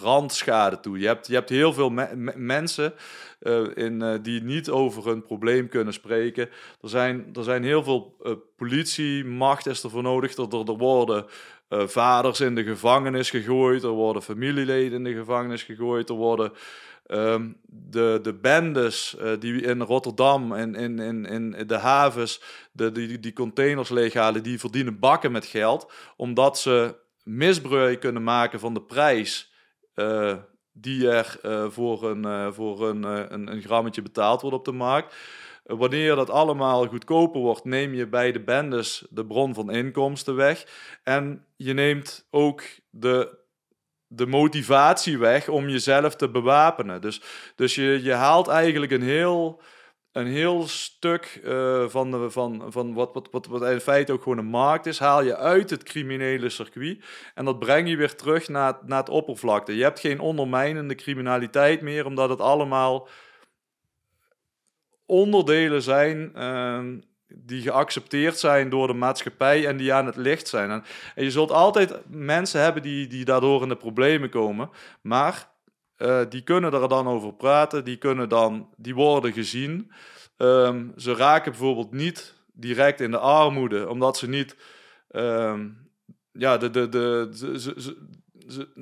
randschade 0.02 0.80
toe. 0.80 1.00
Je 1.00 1.08
hebt, 1.08 1.28
je 1.28 1.34
hebt 1.34 1.50
heel 1.50 1.74
veel 1.74 1.89
me 1.89 2.16
me 2.16 2.34
mensen 2.36 2.94
uh, 3.42 3.68
in, 3.76 4.20
die 4.22 4.42
niet 4.42 4.70
over 4.70 5.06
hun 5.06 5.22
probleem 5.22 5.70
kunnen 5.70 5.94
spreken. 5.94 6.50
Er 6.82 6.89
zijn, 6.89 7.30
er 7.34 7.44
zijn 7.44 7.64
heel 7.64 7.84
veel 7.84 8.16
politiemacht 8.58 9.66
is 9.66 9.84
ervoor 9.84 10.04
nodig. 10.04 10.36
Er, 10.36 10.48
er, 10.54 10.78
worden 10.78 11.26
vaders 11.70 12.39
in 12.39 12.56
de 12.56 12.64
gevangenis 12.64 13.30
gegooid, 13.30 13.84
er 13.84 13.89
worden 13.89 14.22
familieleden 14.22 14.98
in 14.98 15.04
de 15.04 15.14
gevangenis 15.14 15.64
gegooid, 15.64 16.10
er 16.10 16.16
worden. 16.16 16.52
Um, 17.08 17.58
de, 17.66 18.20
de 18.22 18.34
bendes 18.34 19.18
die 19.39 19.62
in 19.62 19.82
Rotterdam 19.82 20.54
en 20.54 20.76
in, 20.76 21.00
in, 21.00 21.26
in 21.26 21.68
de 21.68 21.78
havens 21.78 22.42
de, 22.72 22.92
die, 22.92 23.20
die 23.20 23.34
containers 23.34 23.89
leeghalen, 23.89 24.44
die 24.44 24.60
verdienen 24.60 25.00
bakken 25.00 25.32
met 25.32 25.46
geld, 25.46 25.92
omdat 26.16 26.60
ze 26.60 26.96
misbruik 27.24 28.00
kunnen 28.00 28.24
maken 28.24 28.60
van 28.60 28.74
de 28.74 28.82
prijs 28.82 29.51
uh, 29.96 30.36
die 30.72 31.10
er 31.10 31.39
uh, 31.44 31.70
voor, 31.70 32.10
een, 32.10 32.54
voor 32.54 32.88
een, 32.88 33.04
een, 33.04 33.52
een, 33.52 33.62
grammetje 33.62 34.02
betaald 34.02 34.42
wordt 34.42 34.58
op 34.58 34.66
de 34.66 34.72
markt. 34.72 35.16
Wanneer 35.64 36.16
dat 36.16 36.30
allemaal 36.30 36.88
goedkoper 36.88 37.42
wordt, 37.42 37.66
neem 37.66 37.94
je 37.94 38.08
bij 38.08 38.32
de 38.32 38.39
bendes 38.39 39.06
de 39.10 39.26
bron 39.26 39.54
van 39.54 39.72
inkomsten 39.72 40.36
weg. 40.36 40.66
En 41.04 41.46
je 41.56 41.74
neemt 41.74 42.28
ook 42.30 42.64
de 42.89 43.39
de 44.14 44.26
motivatie 44.26 45.18
weg 45.18 45.48
om 45.48 45.70
jezelf 45.70 46.16
te 46.16 46.30
bewapenen. 46.30 47.02
Dus, 47.02 47.22
dus 47.56 47.76
je, 47.76 48.00
je 48.04 48.12
haalt 48.12 48.48
eigenlijk 48.48 48.92
een 48.92 49.02
heel, 49.02 49.62
een 50.12 50.28
heel 50.28 50.68
stuk 50.68 51.41
uh, 51.43 51.88
van, 51.88 52.12
de, 52.12 52.30
van, 52.30 52.72
van 52.72 52.93
wat, 52.93 53.14
wat, 53.14 53.28
wat, 53.32 53.47
wat 53.47 53.64
in 53.64 53.80
feite 53.80 54.12
ook 54.12 54.24
gewoon 54.24 54.38
een 54.38 54.45
markt 54.45 54.86
is, 54.86 54.99
haal 54.99 55.24
je 55.24 55.38
uit 55.38 55.70
het 55.70 55.84
criminele 55.84 56.49
circuit 56.49 57.03
en 57.36 57.45
dat 57.45 57.59
breng 57.59 57.89
je 57.89 57.95
weer 57.95 58.16
terug 58.16 58.47
naar, 58.47 58.78
naar 58.86 58.99
het 58.99 59.09
oppervlakte. 59.09 59.76
Je 59.76 59.84
hebt 59.84 59.99
geen 59.99 60.20
ondermijnende 60.20 60.95
criminaliteit 60.95 61.82
meer, 61.82 62.05
omdat 62.05 62.30
het 62.30 62.41
allemaal 62.41 63.07
onderdelen 65.05 65.82
zijn 65.82 66.32
uh, 66.36 66.84
die 67.28 67.62
geaccepteerd 67.62 68.39
zijn 68.39 68.70
door 68.70 68.88
de 68.88 68.93
maatschappij 68.93 69.68
en 69.68 69.78
die 69.78 69.93
aan 69.93 70.05
het 70.05 70.16
licht 70.16 70.47
zijn. 70.47 70.70
En, 70.70 70.84
en 71.16 71.24
je 71.24 71.32
zult 71.32 71.51
altijd 71.51 71.99
mensen 72.07 72.62
hebben 72.62 72.82
die, 72.82 73.07
die 73.07 73.26
daardoor 73.26 73.62
in 73.62 73.70
de 73.70 73.76
problemen 73.76 74.30
komen, 74.30 74.70
maar 75.01 75.51
uh, 76.02 76.22
die 76.30 76.41
kunnen 76.41 76.74
er 76.74 76.89
dan 76.89 77.08
over 77.08 77.34
praten, 77.34 77.84
die, 77.84 77.97
kunnen 77.97 78.30
dan, 78.30 78.74
die 78.78 78.95
worden 78.95 79.34
gezien. 79.34 79.91
Um, 80.38 80.93
ze 80.97 81.16
raken 81.16 81.52
bijvoorbeeld 81.52 81.91
niet 81.91 82.36
direct 82.54 83.02
in 83.02 83.12
de 83.12 83.20
armoede, 83.20 83.89
omdat 83.89 84.18
ze 84.18 84.30
niet... 84.30 84.56
Um, 85.12 85.89
ja, 86.32 86.58
de, 86.58 86.70
de, 86.70 86.89
de, 86.89 87.30
ze, 87.34 87.60
ze, 87.78 87.97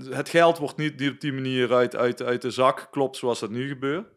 het 0.10 0.30
geld 0.30 0.58
wordt 0.58 0.78
niet 0.78 1.10
op 1.10 1.20
die 1.20 1.34
manier 1.34 1.74
uit, 1.74 1.96
uit, 1.96 2.42
de 2.42 2.52
zak 2.52 2.88
klopt 2.92 3.18
zoals 3.18 3.40
dat 3.40 3.50
nu 3.50 3.68
gebeurt. 3.68 4.08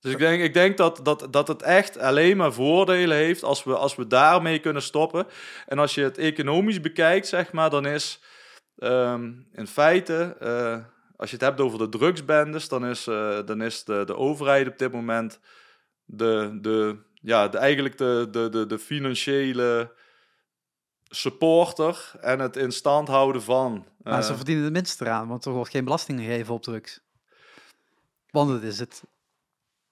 Dus 0.00 0.12
ik 0.12 0.18
denk, 0.18 0.42
ik 0.42 0.54
denk 0.54 0.76
dat, 0.76 1.00
dat, 1.02 1.26
dat 1.30 1.48
het 1.48 1.62
echt 1.62 1.98
alleen 1.98 2.36
maar 2.36 2.52
voordelen 2.52 3.16
heeft 3.16 3.42
als 3.42 3.64
we, 3.64 3.76
als 3.76 3.96
we 3.96 4.06
daarmee 4.06 4.58
kunnen 4.58 4.82
stoppen. 4.82 5.26
En 5.66 5.78
als 5.78 5.94
je 5.94 6.02
het 6.02 6.18
economisch 6.18 6.80
bekijkt, 6.80 7.26
zeg 7.26 7.52
maar, 7.52 7.70
dan 7.70 7.86
is 7.86 8.22
um, 8.76 9.46
in 9.52 9.66
feite, 9.66 10.36
uh, 10.42 10.76
als 11.22 11.30
je 11.30 11.36
het 11.36 11.44
hebt 11.44 11.60
over 11.60 11.78
de 11.78 11.88
drugsbendes, 11.88 12.68
dan 12.68 12.86
is, 12.86 13.06
uh, 13.06 13.38
dan 13.44 13.62
is 13.62 13.84
de, 13.84 14.02
de 14.06 14.16
overheid 14.16 14.68
op 14.68 14.78
dit 14.78 14.92
moment 14.92 15.38
de, 16.04 16.58
de, 16.60 16.96
ja, 17.14 17.48
de, 17.48 17.58
eigenlijk 17.58 17.98
de, 17.98 18.28
de, 18.30 18.48
de, 18.48 18.66
de 18.66 18.78
financiële 18.78 19.92
supporter 21.08 22.12
en 22.20 22.38
het 22.38 22.56
in 22.56 22.72
stand 22.72 23.08
houden 23.08 23.42
van. 23.42 23.86
Maar 24.02 24.22
ze 24.22 24.30
eh, 24.30 24.36
verdienen 24.36 24.64
het 24.64 24.72
minst 24.72 25.00
eraan, 25.00 25.28
want 25.28 25.44
er 25.44 25.52
wordt 25.52 25.70
geen 25.70 25.84
belasting 25.84 26.20
gegeven 26.20 26.54
op 26.54 26.62
drugs. 26.62 27.00
Want 28.30 28.50
het 28.50 28.62
is 28.62 28.78
het. 28.78 29.02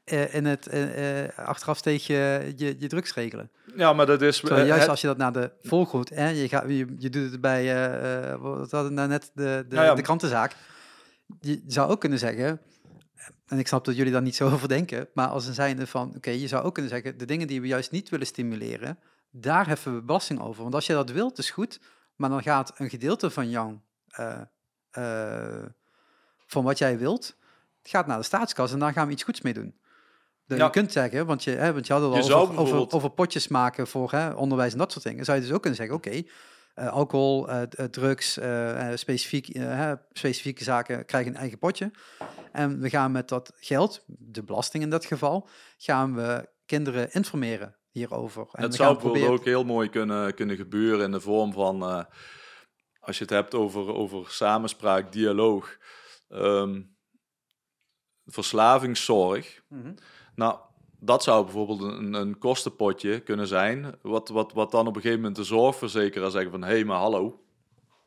eh, 0.04 0.34
in 0.34 0.44
het 0.44 0.66
eh, 0.66 1.24
eh, 1.24 1.38
achteraf 1.38 1.76
steeg 1.78 2.06
je, 2.06 2.52
je 2.56 2.76
je 2.78 2.86
drugs 2.86 3.14
regelen. 3.14 3.50
ja, 3.76 3.92
maar 3.92 4.06
dat 4.06 4.22
is. 4.22 4.38
Terwijl 4.40 4.60
eh, 4.60 4.66
juist 4.66 4.80
het- 4.82 4.90
als 4.90 5.00
je 5.00 5.06
dat 5.06 5.16
naar 5.16 5.32
de 5.32 5.50
volgoed, 5.62 6.08
hè, 6.08 6.28
je, 6.28 6.48
gaat, 6.48 6.64
je, 6.68 6.94
je 6.98 7.10
doet 7.10 7.30
het 7.30 7.40
bij, 7.40 7.60
eh, 7.62 8.30
eh, 8.32 8.40
wat 8.40 8.70
hadden 8.70 8.94
nou 8.94 9.08
net, 9.08 9.30
de, 9.34 9.64
de, 9.68 9.74
Nou 9.74 9.86
ja. 9.86 9.94
de 9.94 10.02
krantenzaak. 10.02 10.56
Je 11.40 11.62
zou 11.66 11.90
ook 11.90 12.00
kunnen 12.00 12.18
zeggen, 12.18 12.60
en 13.46 13.58
ik 13.58 13.66
snap 13.66 13.84
dat 13.84 13.96
jullie 13.96 14.12
daar 14.12 14.22
niet 14.22 14.36
zo 14.36 14.50
over 14.54 14.68
denken, 14.68 15.08
maar 15.14 15.28
als 15.28 15.46
een 15.46 15.54
zijnde 15.54 15.86
van, 15.86 16.12
oké, 16.16 16.30
je 16.30 16.48
zou 16.48 16.64
ook 16.64 16.74
kunnen 16.74 16.92
zeggen, 16.92 17.18
de 17.18 17.24
dingen 17.24 17.46
die 17.46 17.60
we 17.60 17.66
juist 17.66 17.90
niet 17.90 18.08
willen 18.08 18.26
stimuleren, 18.26 18.98
daar 19.30 19.66
heffen 19.66 19.94
we 19.94 20.02
belasting 20.02 20.40
over. 20.40 20.62
Want 20.62 20.74
als 20.74 20.86
je 20.86 20.92
dat 20.92 21.10
wilt, 21.10 21.38
is 21.38 21.50
goed, 21.50 21.80
maar 22.16 22.30
dan 22.30 22.42
gaat 22.42 22.72
een 22.76 22.90
gedeelte 22.90 23.30
van 23.30 23.50
jouw, 23.50 23.80
eh, 24.08 24.40
eh, 24.90 25.64
van 26.46 26.64
wat 26.64 26.78
jij 26.78 26.98
wilt, 26.98 27.36
gaat 27.82 28.06
naar 28.06 28.18
de 28.18 28.24
staatskas 28.24 28.72
en 28.72 28.78
daar 28.78 28.92
gaan 28.92 29.06
we 29.06 29.12
iets 29.12 29.22
goeds 29.22 29.40
mee 29.40 29.54
doen. 29.54 29.78
Dus 30.46 30.58
Ja. 30.58 30.64
Je 30.64 30.70
kunt 30.70 30.92
zeggen, 30.92 31.26
want 31.26 31.44
je, 31.44 31.50
hè, 31.50 31.72
want 31.72 31.86
je 31.86 31.92
had 31.92 32.02
het 32.02 32.32
al 32.32 32.56
over, 32.56 32.92
over, 32.92 33.10
potjes 33.10 33.48
maken 33.48 33.86
voor 33.86 34.10
hè, 34.10 34.30
onderwijs 34.30 34.72
en 34.72 34.78
dat 34.78 34.92
soort 34.92 35.04
dingen. 35.04 35.24
Zou 35.24 35.38
je 35.38 35.44
dus 35.44 35.52
ook 35.52 35.60
kunnen 35.60 35.78
zeggen, 35.78 35.96
oké, 35.96 36.22
alcohol, 36.74 37.48
eh, 37.48 37.62
d- 37.62 37.74
eh, 37.74 37.84
drugs, 37.86 38.36
eh, 38.38 38.90
eh, 38.90 38.96
specifiek, 38.96 39.56
specifieke 40.12 40.64
zaken 40.64 41.04
krijgen 41.04 41.32
een 41.32 41.38
eigen 41.38 41.58
potje. 41.58 41.90
En 42.52 42.80
we 42.80 42.88
gaan 42.90 43.12
met 43.12 43.28
dat 43.28 43.52
geld, 43.56 44.04
de 44.06 44.42
belasting 44.42 44.82
in 44.82 44.90
dat 44.90 45.04
geval, 45.04 45.48
gaan 45.76 46.14
we 46.14 46.48
kinderen 46.66 47.12
informeren 47.12 47.76
hierover. 47.90 48.48
En 48.52 48.62
het 48.62 48.74
zou 48.74 48.88
gaan 48.88 48.92
bijvoorbeeld 48.92 49.24
proberen- 49.24 49.38
ook 49.40 49.44
heel 49.44 49.74
mooi 49.74 49.88
kunnen, 49.88 50.34
kunnen 50.34 50.56
gebeuren 50.56 51.04
in 51.04 51.10
de 51.12 51.20
vorm 51.20 51.52
van, 51.52 51.82
als 53.00 53.16
je 53.18 53.22
het 53.24 53.32
hebt 53.32 53.54
over, 53.54 53.94
over 53.94 54.30
samenspraak, 54.30 55.12
dialoog, 55.12 55.76
ehm, 56.28 56.82
verslavingszorg. 58.24 59.60
Mhm. 59.68 59.94
Nou, 60.34 60.58
dat 61.00 61.22
zou 61.22 61.44
bijvoorbeeld 61.44 61.80
een, 61.80 62.14
een 62.14 62.38
kostenpotje 62.38 63.20
kunnen 63.20 63.46
zijn, 63.46 63.98
wat, 64.02 64.28
wat, 64.28 64.52
wat 64.52 64.70
dan 64.70 64.86
op 64.86 64.94
een 64.94 65.00
gegeven 65.00 65.20
moment 65.20 65.36
de 65.36 65.44
zorgverzekeraar 65.44 66.30
zeggen 66.30 66.50
van, 66.50 66.62
hé, 66.62 66.68
hey, 66.68 66.84
maar 66.84 66.98
hallo, 66.98 67.40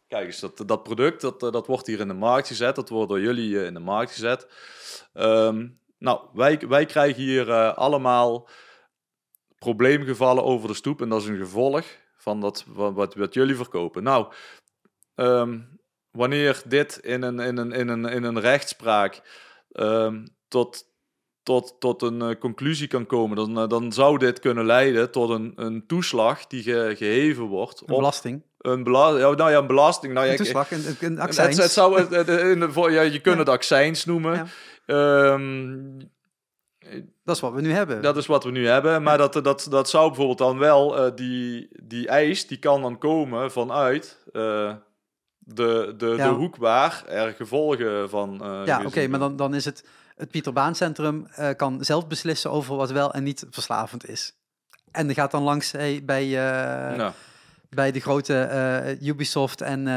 kijk 0.07 0.25
eens, 0.25 0.39
dat, 0.39 0.63
dat 0.65 0.83
product, 0.83 1.21
dat, 1.21 1.43
eh, 1.43 1.51
dat 1.51 1.67
wordt 1.67 1.87
hier 1.87 1.99
in 1.99 2.07
de 2.07 2.13
markt 2.13 2.47
gezet, 2.47 2.75
dat 2.75 2.89
wordt 2.89 3.09
door 3.09 3.21
jullie 3.21 3.59
eh, 3.59 3.65
in 3.65 3.73
de 3.73 3.79
markt 3.79 4.11
gezet. 4.11 4.47
Ehm, 5.13 5.67
nou, 5.97 6.21
wij, 6.33 6.61
wij 6.67 6.85
krijgen 6.85 7.23
hier 7.23 7.49
eh, 7.49 7.73
allemaal 7.73 8.49
probleemgevallen 9.59 10.43
over 10.43 10.67
de 10.67 10.73
stoep 10.73 11.01
en 11.01 11.09
dat 11.09 11.21
is 11.21 11.27
een 11.27 11.37
gevolg 11.37 11.85
van 12.17 12.39
dat, 12.39 12.65
wat, 12.67 12.93
wat, 12.93 13.15
wat 13.15 13.33
jullie 13.33 13.55
verkopen. 13.55 14.03
Nou, 14.03 14.33
ehm, 15.15 15.59
wanneer 16.11 16.61
dit 16.65 16.97
in 16.97 17.21
een, 17.21 17.39
in 17.39 17.57
een, 17.57 17.71
in 17.71 17.87
een, 17.87 18.05
in 18.05 18.23
een 18.23 18.39
rechtspraak 18.39 19.21
ehm, 19.71 20.25
tot, 20.47 20.92
tot, 21.43 21.75
tot 21.79 22.01
een 22.01 22.21
eh, 22.21 22.35
conclusie 22.39 22.87
kan 22.87 23.05
komen, 23.05 23.35
dan, 23.35 23.59
eh, 23.59 23.67
dan 23.67 23.91
zou 23.91 24.17
dit 24.17 24.39
kunnen 24.39 24.65
leiden 24.65 25.11
tot 25.11 25.29
een, 25.29 25.53
een 25.55 25.83
toeslag 25.87 26.47
die 26.47 26.63
ge- 26.63 26.93
geheven 26.97 27.43
wordt 27.43 27.81
Een 27.81 27.89
op 27.89 27.95
belasting. 27.97 28.41
een 28.57 28.83
belasting. 28.83 29.21
Ja, 29.21 29.35
nou 29.35 29.51
ja, 29.51 29.57
een 29.57 29.67
belasting. 29.67 30.13
Nou, 30.13 30.25
ja, 30.25 30.31
Een 30.31 30.37
toeslag, 30.37 30.71
een, 30.71 30.83
een 30.99 31.19
accijns. 31.19 31.57
het 31.57 31.71
zou 31.71 31.99
het, 31.99 32.09
het- 32.09 32.27
in 32.41 32.59
de, 32.59 32.71
voor- 32.71 32.91
ja, 32.91 33.01
je 33.01 33.19
kunt 33.21 33.37
het 33.37 33.49
accijns 33.49 34.05
noemen. 34.05 34.47
Ehm, 34.85 35.79
Dat 37.23 37.35
is 37.35 37.41
wat 37.41 37.53
we 37.53 37.61
nu 37.61 37.71
hebben. 37.71 38.01
dat 38.01 38.17
is 38.17 38.25
wat 38.25 38.43
we 38.43 38.51
nu 38.51 38.67
hebben, 38.67 39.03
maar 39.03 39.17
dat, 39.17 39.33
dat, 39.33 39.67
dat 39.69 39.89
zou 39.89 40.07
bijvoorbeeld 40.07 40.37
dan 40.37 40.57
wel, 40.57 40.97
eh, 40.97 41.11
die, 41.15 41.67
die 41.83 42.07
eis, 42.07 42.47
die 42.47 42.57
kan 42.57 42.81
dan 42.81 42.97
komen 42.97 43.51
vanuit 43.51 44.17
de, 44.31 44.75
de, 45.45 45.93
de 45.97 46.27
hoek 46.27 46.55
waar 46.55 47.03
er 47.07 47.33
gevolgen 47.33 48.09
van 48.09 48.41
ja, 48.65 48.81
oké, 48.85 49.07
maar 49.07 49.19
dan, 49.19 49.35
dan 49.35 49.53
is 49.55 49.65
het... 49.65 49.85
Het 50.15 50.29
Pieter 50.29 50.53
Baan 50.53 50.75
Centrum 50.75 51.27
eh, 51.35 51.49
kan 51.55 51.83
zelf 51.83 52.07
beslissen 52.07 52.51
over 52.51 52.75
wat 52.75 52.91
wel 52.91 53.13
en 53.13 53.23
niet 53.23 53.45
verslavend 53.49 54.09
is. 54.09 54.33
En 54.91 55.07
die 55.07 55.15
gaat 55.15 55.31
dan 55.31 55.43
langs 55.43 55.71
hey, 55.71 56.01
bij, 56.05 56.23
eh, 56.23 57.09
bij 57.69 57.91
de 57.91 57.99
grote 57.99 58.41
eh, 58.41 59.07
Ubisoft 59.07 59.61
en 59.61 59.87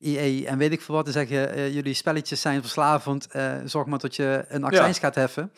EA 0.00 0.46
en 0.46 0.58
weet 0.58 0.72
ik 0.72 0.80
veel 0.80 0.94
wat. 0.94 1.06
En 1.06 1.12
zeggen, 1.12 1.72
jullie 1.72 1.94
spelletjes 1.94 2.40
zijn 2.40 2.60
verslavend, 2.60 3.28
zorg 3.64 3.86
maar 3.86 3.98
dat 3.98 4.16
je 4.16 4.44
een 4.48 4.64
accijns 4.64 4.98
gaat 4.98 5.14
heffen. 5.14 5.52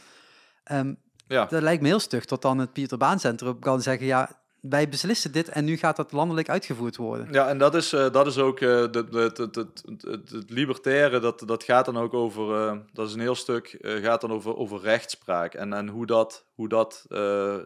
Ehm, 0.64 0.94
Ja. 1.28 1.44
Dat 1.44 1.62
lijkt 1.62 1.82
me 1.82 1.88
heel 1.88 2.00
stug, 2.00 2.24
tot 2.24 2.42
dan 2.42 2.58
het 2.58 2.72
Pieter 2.72 2.98
Baan 2.98 3.20
Centrum 3.20 3.58
kan 3.58 3.82
zeggen, 3.82 4.06
ja, 4.06 4.30
wij 4.68 4.88
beslissen 4.88 5.32
dit 5.32 5.48
en 5.48 5.64
nu 5.64 5.76
gaat 5.76 5.96
dat 5.96 6.12
landelijk 6.12 6.48
uitgevoerd 6.48 6.96
worden. 6.96 7.28
Ja, 7.32 7.48
en 7.48 7.58
dat 7.58 7.74
is, 7.74 7.92
eh, 7.92 8.10
dat 8.10 8.26
is 8.26 8.38
ook 8.38 8.60
eh, 8.60 8.80
het, 8.80 10.30
het 10.30 10.50
libertaire, 10.50 11.18
dat, 11.18 11.42
dat 11.46 11.64
gaat 11.64 11.84
dan 11.84 11.96
ook 11.96 12.14
over, 12.14 12.54
eh, 12.54 12.76
dat 12.92 13.08
is 13.08 13.14
een 13.14 13.20
heel 13.20 13.34
stuk, 13.34 13.76
gaat 13.80 14.20
dan 14.20 14.32
over, 14.32 14.56
over 14.56 14.80
rechtspraak 14.80 15.54
en, 15.54 15.72
en 15.72 15.88
hoe 15.88 16.06
dat, 16.06 16.46
hoe 16.54 16.68
dat 16.68 17.04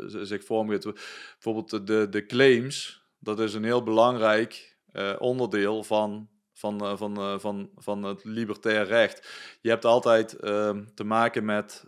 zich 0.07 0.45
vormgeeft. 0.45 0.85
Bijvoorbeeld 1.33 1.87
de- 1.87 2.09
de, 2.09 2.27
claims, 2.27 3.05
dat 3.19 3.41
is 3.41 3.55
een 3.55 3.65
heel 3.65 3.83
belangrijk 3.83 4.77
onderdeel 5.19 5.85
van, 5.85 6.29
van, 6.53 6.99
van, 6.99 7.41
van, 7.41 7.71
van 7.77 8.03
het 8.03 8.25
libertair 8.25 8.87
recht. 8.87 9.29
Je 9.61 9.69
hebt 9.69 9.85
altijd 9.85 10.35
ehm, 10.35 10.85
te 10.95 11.05
maken 11.05 11.45
met 11.45 11.87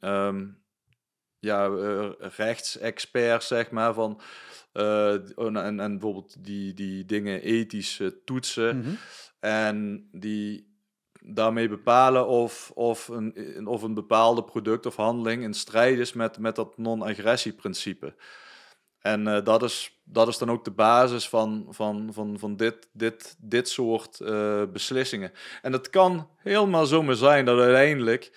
ehm, 0.00 0.46
ja, 1.40 1.68
eh, 1.68 2.10
rechtsexperts, 2.18 3.46
zeg 3.46 3.70
maar, 3.70 3.94
van 3.94 4.20
eh, 4.72 5.12
en, 5.12 5.56
en 5.56 5.80
en 5.80 5.92
bijvoorbeeld 5.92 6.44
die, 6.44 6.74
die 6.74 7.04
dingen 7.04 7.42
ethisch 7.42 8.00
toetsen 8.24 8.78
Mhm. 8.78 8.90
en 9.40 10.08
die 10.12 10.66
daarmee 11.20 11.68
bepalen 11.68 12.26
of, 12.26 12.70
of, 12.74 13.08
een, 13.08 13.66
of 13.66 13.82
een 13.82 13.94
bepaalde 13.94 14.44
product 14.44 14.86
of 14.86 14.96
handeling 14.96 15.42
in 15.42 15.54
strijd 15.54 15.98
is 15.98 16.12
met, 16.12 16.38
met 16.38 16.56
dat 16.56 16.78
non-agressieprincipe. 16.78 18.14
En 18.98 19.26
eh, 19.26 19.44
dat, 19.44 19.62
is, 19.62 20.00
dat 20.04 20.28
is 20.28 20.38
dan 20.38 20.50
ook 20.50 20.64
de 20.64 20.70
basis 20.70 21.28
van, 21.28 21.66
van, 21.70 22.08
van, 22.12 22.38
van 22.38 22.56
dit, 22.56 22.88
dit, 22.92 23.36
dit 23.38 23.68
soort 23.68 24.18
beslissingen. 24.72 25.32
En 25.62 25.72
het 25.72 25.90
kan 25.90 26.28
helemaal 26.36 26.86
zomaar 26.86 27.14
zijn 27.14 27.44
dat 27.44 27.58
uiteindelijk 27.58 28.30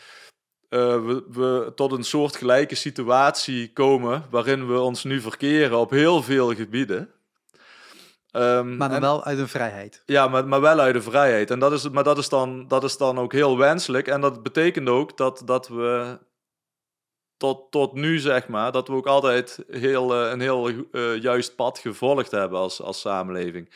we, 0.80 1.24
we 1.30 1.72
tot 1.76 1.92
een 1.92 2.04
soort 2.04 2.36
gelijke 2.36 2.76
situatie 2.76 3.74
komen 3.74 4.24
waarin 4.30 4.68
we 4.68 4.80
ons 4.80 5.04
nu 5.04 5.22
verkeren 5.22 5.78
op 5.78 5.90
heel 5.90 6.24
veel 6.24 6.54
gebieden. 6.56 7.10
Ehm, 8.32 8.78
Maar 8.78 8.88
dan 8.88 8.96
en- 8.96 9.02
wel 9.02 9.24
uit 9.24 9.38
een 9.40 9.48
vrijheid. 9.48 10.04
ja, 10.06 10.28
maar, 10.28 10.48
maar 10.48 10.62
wel 10.62 10.80
uit 10.80 10.94
de 10.94 11.02
vrijheid. 11.02 11.52
En 11.52 11.60
dat 11.60 11.72
is, 11.72 11.90
maar 11.90 12.04
dat 12.04 12.18
is, 12.18 12.30
dan, 12.30 12.68
dat 12.68 12.84
is 12.84 12.98
dan 12.98 13.20
ook 13.20 13.34
heel 13.34 13.58
wenselijk. 13.58 14.08
En 14.08 14.22
dat 14.22 14.44
betekent 14.44 14.90
ook 14.90 15.18
dat, 15.18 15.42
dat 15.46 15.68
we 15.68 16.20
tot, 17.38 17.72
tot 17.72 17.94
nu, 17.94 18.20
zeg 18.20 18.48
maar, 18.48 18.72
dat 18.72 18.88
we 18.88 18.94
ook 18.94 19.08
altijd 19.08 19.64
heel, 19.70 20.14
eh, 20.16 20.32
een 20.32 20.42
heel 20.42 20.68
eh, 20.92 21.22
juist 21.22 21.56
pad 21.56 21.80
gevolgd 21.80 22.32
hebben 22.32 22.60
als, 22.60 22.82
als 22.82 23.00
samenleving. 23.00 23.70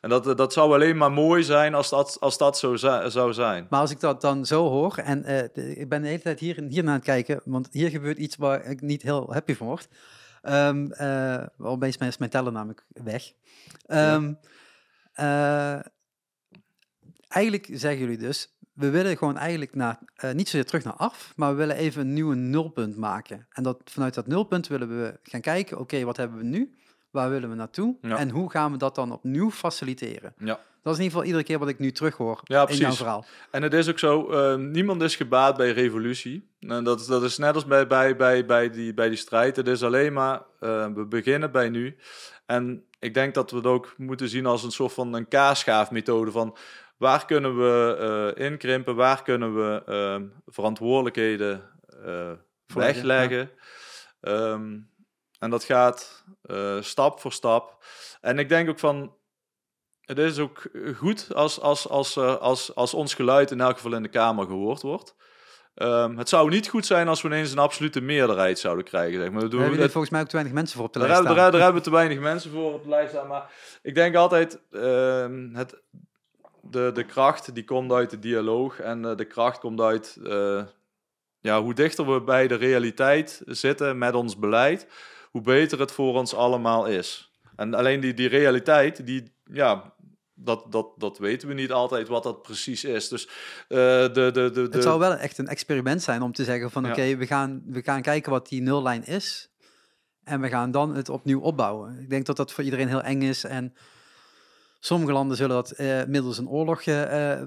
En 0.00 0.08
dat, 0.08 0.36
dat 0.36 0.52
zou 0.52 0.72
alleen 0.72 0.96
maar 0.96 1.12
mooi 1.12 1.42
zijn 1.42 1.74
als 1.74 1.88
dat, 1.88 2.16
als 2.20 2.38
dat 2.38 2.58
zo 2.58 2.76
zou 2.76 3.32
zijn. 3.32 3.66
Maar 3.70 3.80
als 3.80 3.90
ik 3.90 4.00
dat 4.00 4.20
dan 4.20 4.46
zo 4.46 4.68
hoor, 4.68 4.96
en 4.96 5.24
eh, 5.24 5.78
ik 5.78 5.88
ben 5.88 6.02
de 6.02 6.08
hele 6.08 6.22
tijd 6.22 6.40
hier, 6.40 6.64
hier 6.68 6.84
naar 6.84 6.94
het 6.94 7.04
kijken, 7.04 7.40
want 7.44 7.68
hier 7.70 7.90
gebeurt 7.90 8.18
iets 8.18 8.36
waar 8.36 8.64
ik 8.64 8.80
niet 8.80 9.02
heel 9.02 9.32
happy 9.32 9.54
van 9.54 9.66
word. 9.66 9.88
Ehm 10.42 10.92
eh, 10.92 11.46
opeens 11.58 11.96
is 11.96 12.18
mijn 12.18 12.30
teller 12.30 12.52
namelijk 12.52 12.84
weg. 12.88 13.32
Ehm, 13.86 14.34
eh, 15.12 15.78
eigenlijk 17.28 17.68
zeggen 17.72 18.00
jullie 18.00 18.18
dus, 18.18 18.56
we 18.72 18.90
willen 18.90 19.16
gewoon 19.16 19.36
eigenlijk 19.36 19.74
naar, 19.74 19.98
eh, 20.14 20.32
niet 20.32 20.48
zozeer 20.48 20.66
terug 20.66 20.84
naar 20.84 20.92
af, 20.92 21.32
maar 21.36 21.50
we 21.50 21.56
willen 21.56 21.76
even 21.76 22.00
een 22.00 22.12
nieuwe 22.12 22.34
nulpunt 22.34 22.96
maken. 22.96 23.46
En 23.50 23.62
dat, 23.62 23.80
vanuit 23.84 24.14
dat 24.14 24.26
nulpunt 24.26 24.66
willen 24.66 24.88
we 24.88 25.18
gaan 25.22 25.40
kijken, 25.40 25.78
oké, 25.78 26.04
wat 26.04 26.16
hebben 26.16 26.38
we 26.38 26.44
nu? 26.44 26.78
Waar 27.10 27.30
willen 27.30 27.48
we 27.48 27.54
naartoe? 27.54 27.96
Ja. 28.02 28.16
En 28.16 28.30
hoe 28.30 28.50
gaan 28.50 28.72
we 28.72 28.78
dat 28.78 28.94
dan 28.94 29.12
opnieuw 29.12 29.50
faciliteren? 29.50 30.34
Ja. 30.38 30.60
Dat 30.82 30.92
is 30.92 30.98
in 30.98 31.04
ieder 31.04 31.18
geval 31.18 31.24
iedere 31.24 31.44
keer 31.44 31.58
wat 31.58 31.68
ik 31.68 31.78
nu 31.78 31.92
terughoor 31.92 32.40
Ja, 32.44 32.68
in 32.68 32.76
jouw 32.76 32.92
verhaal. 32.92 33.24
En 33.50 33.62
het 33.62 33.72
is 33.74 33.88
ook 33.88 33.98
zo, 33.98 34.30
eh, 34.30 34.54
niemand 34.54 35.02
is 35.02 35.16
gebaat 35.16 35.56
bij 35.56 35.72
revolutie. 35.72 36.48
En 36.60 36.84
dat, 36.84 37.06
dat 37.06 37.22
is 37.22 37.38
net 37.38 37.54
als 37.54 37.66
bij, 37.66 37.86
bij, 37.86 38.16
bij, 38.16 38.46
bij, 38.46 38.70
die, 38.70 38.94
bij 38.94 39.08
die 39.08 39.18
strijd. 39.18 39.56
Het 39.56 39.68
is 39.68 39.82
alleen 39.82 40.12
maar, 40.12 40.42
eh, 40.60 40.86
we 40.94 41.06
beginnen 41.06 41.52
bij 41.52 41.68
nu. 41.68 41.96
En 42.46 42.84
ik 42.98 43.14
denk 43.14 43.34
dat 43.34 43.50
we 43.50 43.56
het 43.56 43.66
ook 43.66 43.94
moeten 43.96 44.28
zien 44.28 44.46
als 44.46 44.62
een 44.62 44.70
soort 44.70 44.92
van 44.92 45.14
een 45.14 45.28
kaasschaafmethode 45.28 46.30
van... 46.30 46.56
Waar 46.96 47.26
kunnen 47.26 47.56
we 47.56 47.96
eh, 48.36 48.44
inkrimpen? 48.46 48.96
Waar 48.96 49.22
kunnen 49.22 49.54
we 49.54 49.82
ehm, 49.86 50.24
verantwoordelijkheden 50.46 51.62
eh, 52.04 52.30
wegleggen? 52.74 53.50
En 55.38 55.50
dat 55.50 55.64
gaat 55.64 56.24
eh, 56.42 56.76
stap 56.80 57.20
voor 57.20 57.32
stap. 57.32 57.84
En 58.20 58.38
ik 58.38 58.48
denk 58.48 58.68
ook 58.68 58.78
van, 58.78 59.16
het 60.00 60.18
is 60.18 60.38
ook 60.38 60.62
goed 60.96 61.34
als, 61.34 61.60
als, 61.60 61.88
als, 61.88 62.16
eh, 62.16 62.36
als, 62.36 62.74
als 62.74 62.94
ons 62.94 63.14
geluid 63.14 63.50
in 63.50 63.60
elk 63.60 63.74
geval 63.76 63.94
in 63.94 64.02
de 64.02 64.08
Kamer 64.08 64.46
gehoord 64.46 64.82
wordt. 64.82 65.14
Ehm, 65.74 66.16
het 66.16 66.28
zou 66.28 66.50
niet 66.50 66.68
goed 66.68 66.86
zijn 66.86 67.08
als 67.08 67.22
we 67.22 67.28
ineens 67.28 67.52
een 67.52 67.58
absolute 67.58 68.00
meerderheid 68.00 68.58
zouden 68.58 68.84
krijgen. 68.84 69.20
Zeg 69.20 69.30
maar. 69.30 69.42
We 69.42 69.48
doen, 69.48 69.60
hebben 69.60 69.80
het- 69.80 69.90
volgens 69.90 70.12
mij 70.12 70.20
ook 70.20 70.26
te 70.28 70.32
weinig 70.34 70.54
mensen 70.54 70.76
voor 70.76 70.86
op 70.86 70.92
de 70.92 70.98
lijst 70.98 71.14
daar, 71.14 71.22
staan. 71.24 71.36
daar 71.52 71.52
hebben 71.62 71.74
we 71.82 71.88
te 71.88 71.90
weinig 71.94 72.18
mensen 72.18 72.50
voor 72.50 72.72
op 72.72 72.82
de 72.82 72.88
lijst 72.88 73.10
staan. 73.10 73.26
Maar 73.26 73.50
ik 73.82 73.94
denk 73.94 74.14
altijd, 74.14 74.60
ehm, 74.70 75.48
het, 75.54 75.82
de, 76.62 76.90
de 76.94 77.04
kracht 77.04 77.54
die 77.54 77.64
komt 77.64 77.92
uit 77.92 78.10
de 78.10 78.18
dialoog. 78.18 78.80
En 78.80 79.04
eh, 79.04 79.16
de 79.16 79.24
kracht 79.24 79.58
komt 79.58 79.80
uit 79.80 80.18
ja, 81.40 81.60
hoe 81.62 81.74
dichter 81.74 82.12
we 82.12 82.20
bij 82.22 82.48
de 82.48 82.54
realiteit 82.54 83.42
zitten 83.44 83.98
met 83.98 84.14
ons 84.14 84.38
beleid, 84.38 84.86
hoe 85.38 85.46
beter 85.46 85.78
het 85.78 85.92
voor 85.92 86.14
ons 86.14 86.34
allemaal 86.34 86.86
is. 86.86 87.32
En 87.56 87.74
alleen 87.74 88.00
die, 88.00 88.14
die 88.14 88.28
realiteit, 88.28 89.06
die, 89.06 89.32
ja, 89.52 89.94
dat, 90.34 90.72
dat, 90.72 90.88
dat 90.96 91.18
weten 91.18 91.48
we 91.48 91.54
niet 91.54 91.72
altijd 91.72 92.08
wat 92.08 92.22
dat 92.22 92.42
precies 92.42 92.84
is. 92.84 93.08
Dus 93.08 93.28
eh, 93.68 93.78
de, 93.78 94.10
de, 94.12 94.30
de, 94.32 94.50
de, 94.52 94.68
Het 94.70 94.82
zou 94.82 94.98
wel 94.98 95.14
echt 95.14 95.38
een 95.38 95.48
experiment 95.48 96.02
zijn 96.02 96.22
om 96.22 96.32
te 96.32 96.44
zeggen 96.44 96.70
van 96.70 96.84
Ja. 96.84 96.90
oké, 96.90 97.16
we, 97.16 97.26
gaan, 97.26 97.62
we 97.66 97.82
gaan 97.82 98.02
kijken 98.02 98.32
wat 98.32 98.48
die 98.48 98.62
nullijn 98.62 99.04
is. 99.04 99.50
En 100.24 100.40
we 100.40 100.48
gaan 100.48 100.70
dan 100.70 100.94
het 100.94 101.08
opnieuw 101.08 101.40
opbouwen. 101.40 101.98
Ik 102.00 102.10
denk 102.10 102.26
dat 102.26 102.36
dat 102.36 102.52
voor 102.52 102.64
iedereen 102.64 102.88
heel 102.88 103.02
eng 103.02 103.22
is. 103.22 103.44
En 103.44 103.74
sommige 104.80 105.12
landen 105.12 105.36
zullen 105.36 105.56
dat 105.56 105.70
eh, 105.70 106.04
middels 106.04 106.38
een 106.38 106.48
oorlog 106.48 106.82
eh, 106.82 107.40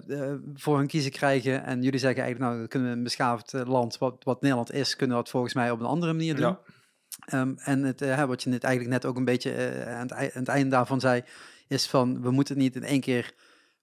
voor 0.53 0.77
hun 0.77 0.87
kiezen 0.87 1.11
krijgen. 1.11 1.63
En 1.63 1.81
jullie 1.81 1.99
zeggen 1.99 2.23
eigenlijk, 2.23 2.53
nou, 2.53 2.67
kunnen 2.67 2.89
we 2.89 2.95
een 2.95 3.03
beschaafd 3.03 3.53
land, 3.53 3.97
wat, 3.97 4.23
wat 4.23 4.41
Nederland 4.41 4.71
is, 4.71 4.95
kunnen 4.95 5.17
we 5.17 5.23
dat 5.23 5.31
volgens 5.31 5.53
mij 5.53 5.71
op 5.71 5.79
een 5.79 5.85
andere 5.85 6.13
manier 6.13 6.35
doen. 6.35 6.45
Ja. 6.45 6.59
Ehm, 7.20 7.53
en 7.57 7.84
het, 7.84 8.01
eh, 8.01 8.24
wat 8.24 8.43
je 8.43 8.49
net 8.49 8.64
eigenlijk 8.64 8.93
net 8.93 9.05
ook 9.05 9.18
een 9.18 9.26
beetje 9.26 9.51
eh, 9.51 9.95
aan, 9.95 10.01
het, 10.01 10.12
ei- 10.12 10.32
aan 10.34 10.39
het 10.39 10.47
einde 10.47 10.70
daarvan 10.70 10.99
zei, 10.99 11.24
is 11.68 11.88
van 11.88 12.22
we 12.22 12.32
moeten 12.32 12.57
niet 12.57 12.76
in 12.76 12.84
één 12.84 13.01
keer 13.01 13.34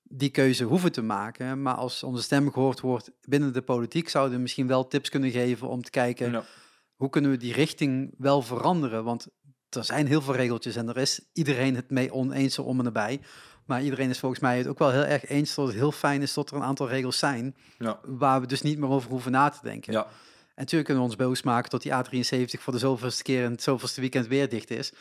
die 0.02 0.30
keuze 0.30 0.64
hoeven 0.64 0.92
te 0.92 1.02
maken. 1.02 1.62
Maar 1.62 1.74
als 1.74 2.02
onze 2.02 2.22
stem 2.22 2.52
gehoord 2.52 2.80
wordt 2.80 3.10
binnen 3.22 3.52
de 3.52 3.62
politiek, 3.62 4.08
zouden 4.08 4.34
we 4.36 4.40
misschien 4.42 4.66
wel 4.66 4.86
tips 4.88 5.08
kunnen 5.08 5.30
geven 5.30 5.68
om 5.68 5.82
te 5.82 5.90
kijken 5.90 6.30
Ja. 6.30 6.44
hoe 6.96 7.10
kunnen 7.10 7.30
we 7.30 7.36
die 7.36 7.52
richting 7.52 8.14
wel 8.18 8.42
veranderen. 8.42 9.04
Want 9.04 9.26
er 9.68 9.84
zijn 9.84 10.06
heel 10.06 10.20
veel 10.22 10.34
regeltjes 10.34 10.76
en 10.76 10.88
er 10.88 10.96
is 10.96 11.20
iedereen 11.32 11.74
het 11.76 11.90
mee 11.90 12.12
oneens 12.12 12.58
om 12.58 12.78
en 12.78 12.84
nabij. 12.84 13.20
Maar 13.66 13.82
iedereen 13.82 14.10
is 14.10 14.18
volgens 14.18 14.40
mij 14.40 14.58
het 14.58 14.66
ook 14.66 14.78
wel 14.78 14.90
heel 14.90 15.04
erg 15.04 15.28
eens 15.28 15.54
dat 15.54 15.66
het 15.66 15.74
heel 15.76 15.92
fijn 15.92 16.22
is 16.22 16.34
dat 16.34 16.50
er 16.50 16.56
een 16.56 16.62
aantal 16.62 16.88
regels 16.88 17.18
zijn 17.18 17.56
Ja. 17.78 18.00
waar 18.04 18.40
we 18.40 18.46
dus 18.46 18.62
niet 18.62 18.78
meer 18.78 18.88
over 18.88 19.10
hoeven 19.10 19.32
na 19.32 19.48
te 19.48 19.58
denken. 19.62 19.92
Ja. 19.92 20.06
En 20.58 20.64
natuurlijk 20.64 20.90
kunnen 20.90 21.04
we 21.04 21.10
ons 21.10 21.28
boos 21.28 21.42
maken 21.42 21.70
tot 21.70 21.82
die 21.82 21.92
A73 21.92 22.60
voor 22.60 22.72
de 22.72 22.78
zoveelste 22.78 23.22
keer 23.22 23.44
en 23.44 23.50
het 23.50 23.62
zoveelste 23.62 24.00
weekend 24.00 24.26
weer 24.26 24.48
dicht 24.48 24.70
is. 24.70 24.92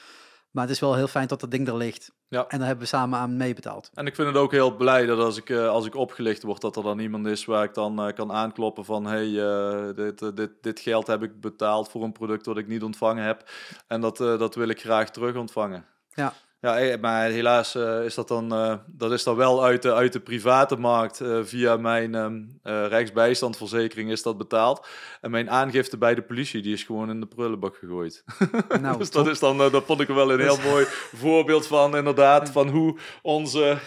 Maar 0.52 0.64
het 0.64 0.74
is 0.74 0.80
wel 0.80 0.96
heel 0.96 1.08
fijn 1.08 1.28
dat 1.28 1.40
dat 1.40 1.52
ding 1.52 1.68
er 1.68 1.78
ligt. 1.78 2.12
Ja. 2.28 2.48
En 2.48 2.58
daar 2.58 2.68
hebben 2.68 2.86
we 2.86 2.96
samen 2.96 3.20
aan 3.20 3.38
meebetaald. 3.38 3.90
En 3.94 4.06
ik 4.06 4.16
vind 4.16 4.28
het 4.28 4.38
ook 4.38 4.52
heel 4.52 4.76
blij 4.76 5.06
dat 5.06 5.20
als 5.20 5.38
ik, 5.38 5.50
eh, 5.50 5.68
als 5.68 5.86
ik 5.86 5.96
opgelicht 5.96 6.44
word, 6.44 6.62
dat 6.62 6.76
er 6.76 6.84
dan 6.84 7.00
iemand 7.00 7.26
is 7.26 7.46
waar 7.46 7.64
ik 7.64 7.74
dan 7.74 8.00
eh, 8.00 8.14
kan 8.14 8.32
aankloppen 8.32 8.86
van 8.86 9.06
hey, 9.06 9.42
eh, 9.42 9.96
dit, 9.96 10.36
dit, 10.36 10.52
dit 10.62 10.80
geld 10.80 11.08
heb 11.08 11.24
ik 11.24 11.42
betaald 11.42 11.90
voor 11.90 12.04
een 12.04 12.12
product 12.12 12.46
wat 12.46 12.58
ik 12.58 12.68
niet 12.68 12.84
ontvangen 12.84 13.24
heb. 13.24 13.50
En 13.88 14.02
dat, 14.02 14.18
dat 14.18 14.56
wil 14.56 14.68
ik 14.68 14.82
graag 14.82 15.12
terug 15.12 15.36
ontvangen. 15.36 15.86
Ja. 16.14 16.34
Ja, 16.68 16.78
eh, 16.80 17.00
maar 17.02 17.30
helaas 17.30 17.76
eh, 17.76 18.04
is 18.04 18.16
dat 18.16 18.28
dan, 18.28 18.54
eh, 18.54 18.74
dat 18.88 19.12
is 19.12 19.24
dan 19.24 19.36
wel 19.36 19.64
uit 19.64 19.82
de, 19.82 19.94
uit 19.94 20.14
de 20.14 20.20
private 20.20 20.76
markt. 20.76 21.22
via 21.44 21.78
mijn 21.78 22.16
ehm 22.16 22.36
eh, 22.64 22.86
rechtsbijstandverzekering 22.88 24.12
is 24.12 24.22
dat 24.24 24.38
betaald. 24.38 24.88
En 25.22 25.32
mijn 25.32 25.50
aangifte 25.50 25.98
bij 25.98 26.16
de 26.16 26.22
politie, 26.22 26.62
die 26.62 26.74
is 26.74 26.84
gewoon 26.84 27.10
in 27.10 27.20
de 27.20 27.26
prullenbak 27.26 27.76
gegooid. 27.76 28.24
Nou, 28.82 28.98
dus 28.98 29.10
top. 29.10 29.24
dat 29.24 29.34
is 29.34 29.40
dan, 29.40 29.58
dat 29.58 29.84
vond 29.86 30.00
ik 30.02 30.08
wel 30.08 30.32
een 30.32 30.40
heel 30.40 30.56
Dus- 30.56 30.66
mooi 30.66 30.86
voorbeeld 31.16 31.68
van, 31.68 31.98
inderdaad, 31.98 32.50
van 32.50 32.68
hoe 32.70 32.98
onze, 33.22 33.78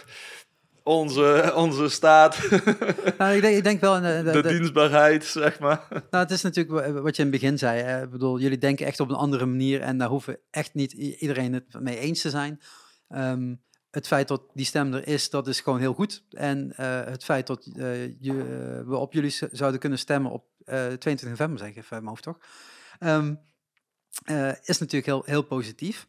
onze, 0.84 1.52
onze 1.54 1.88
staat, 1.88 2.38
Nou, 3.18 3.34
ik, 3.34 3.40
denk, 3.40 3.56
ik 3.56 3.62
denk 3.64 3.80
wel... 3.80 3.94
eh, 3.96 4.02
de- 4.24 4.30
de 4.32 4.42
de- 4.42 4.48
dienstbaarheid, 4.48 5.24
zeg 5.24 5.58
maar. 5.58 5.86
Nou, 5.90 6.22
het 6.24 6.30
is 6.30 6.42
natuurlijk 6.42 6.86
wa- 6.86 7.00
wat 7.00 7.16
je 7.16 7.22
in 7.22 7.30
het 7.32 7.40
begin 7.40 7.58
zei. 7.58 7.80
Hè? 7.82 8.02
Ik 8.02 8.10
bedoel, 8.10 8.38
jullie 8.40 8.58
denken 8.58 8.86
echt 8.86 9.00
op 9.00 9.08
een 9.08 9.14
andere 9.14 9.46
manier 9.46 9.80
en 9.80 9.98
daar 9.98 10.08
hoeven 10.08 10.38
echt 10.50 10.74
niet 10.74 10.92
iedereen 10.92 11.52
het 11.52 11.80
mee 11.80 11.98
eens 11.98 12.20
te 12.20 12.30
zijn. 12.30 12.60
Ehm, 13.08 13.54
het 13.90 14.06
feit 14.06 14.28
dat 14.28 14.42
die 14.54 14.64
stem 14.66 14.94
er 14.94 15.06
is, 15.06 15.30
dat 15.30 15.48
is 15.48 15.60
gewoon 15.60 15.78
heel 15.80 15.94
goed. 15.94 16.24
En 16.30 16.72
eh, 16.76 17.04
het 17.04 17.24
feit 17.24 17.46
dat 17.46 17.66
eh, 17.76 18.06
je, 18.20 18.34
we 18.86 18.96
op 18.96 19.12
jullie 19.12 19.34
zouden 19.52 19.80
kunnen 19.80 19.98
stemmen 19.98 20.30
op 20.30 20.44
eh 20.64 20.74
22 20.86 21.28
november, 21.28 21.58
zeg 21.58 21.68
ik 21.68 21.76
even 21.76 21.90
uit 21.92 22.02
mijn 22.02 22.06
hoofd 22.08 22.22
toch, 22.22 22.38
Ehm, 22.98 23.34
eh, 24.24 24.48
is 24.64 24.78
natuurlijk 24.78 25.06
heel, 25.06 25.22
heel 25.24 25.42
positief. 25.42 26.06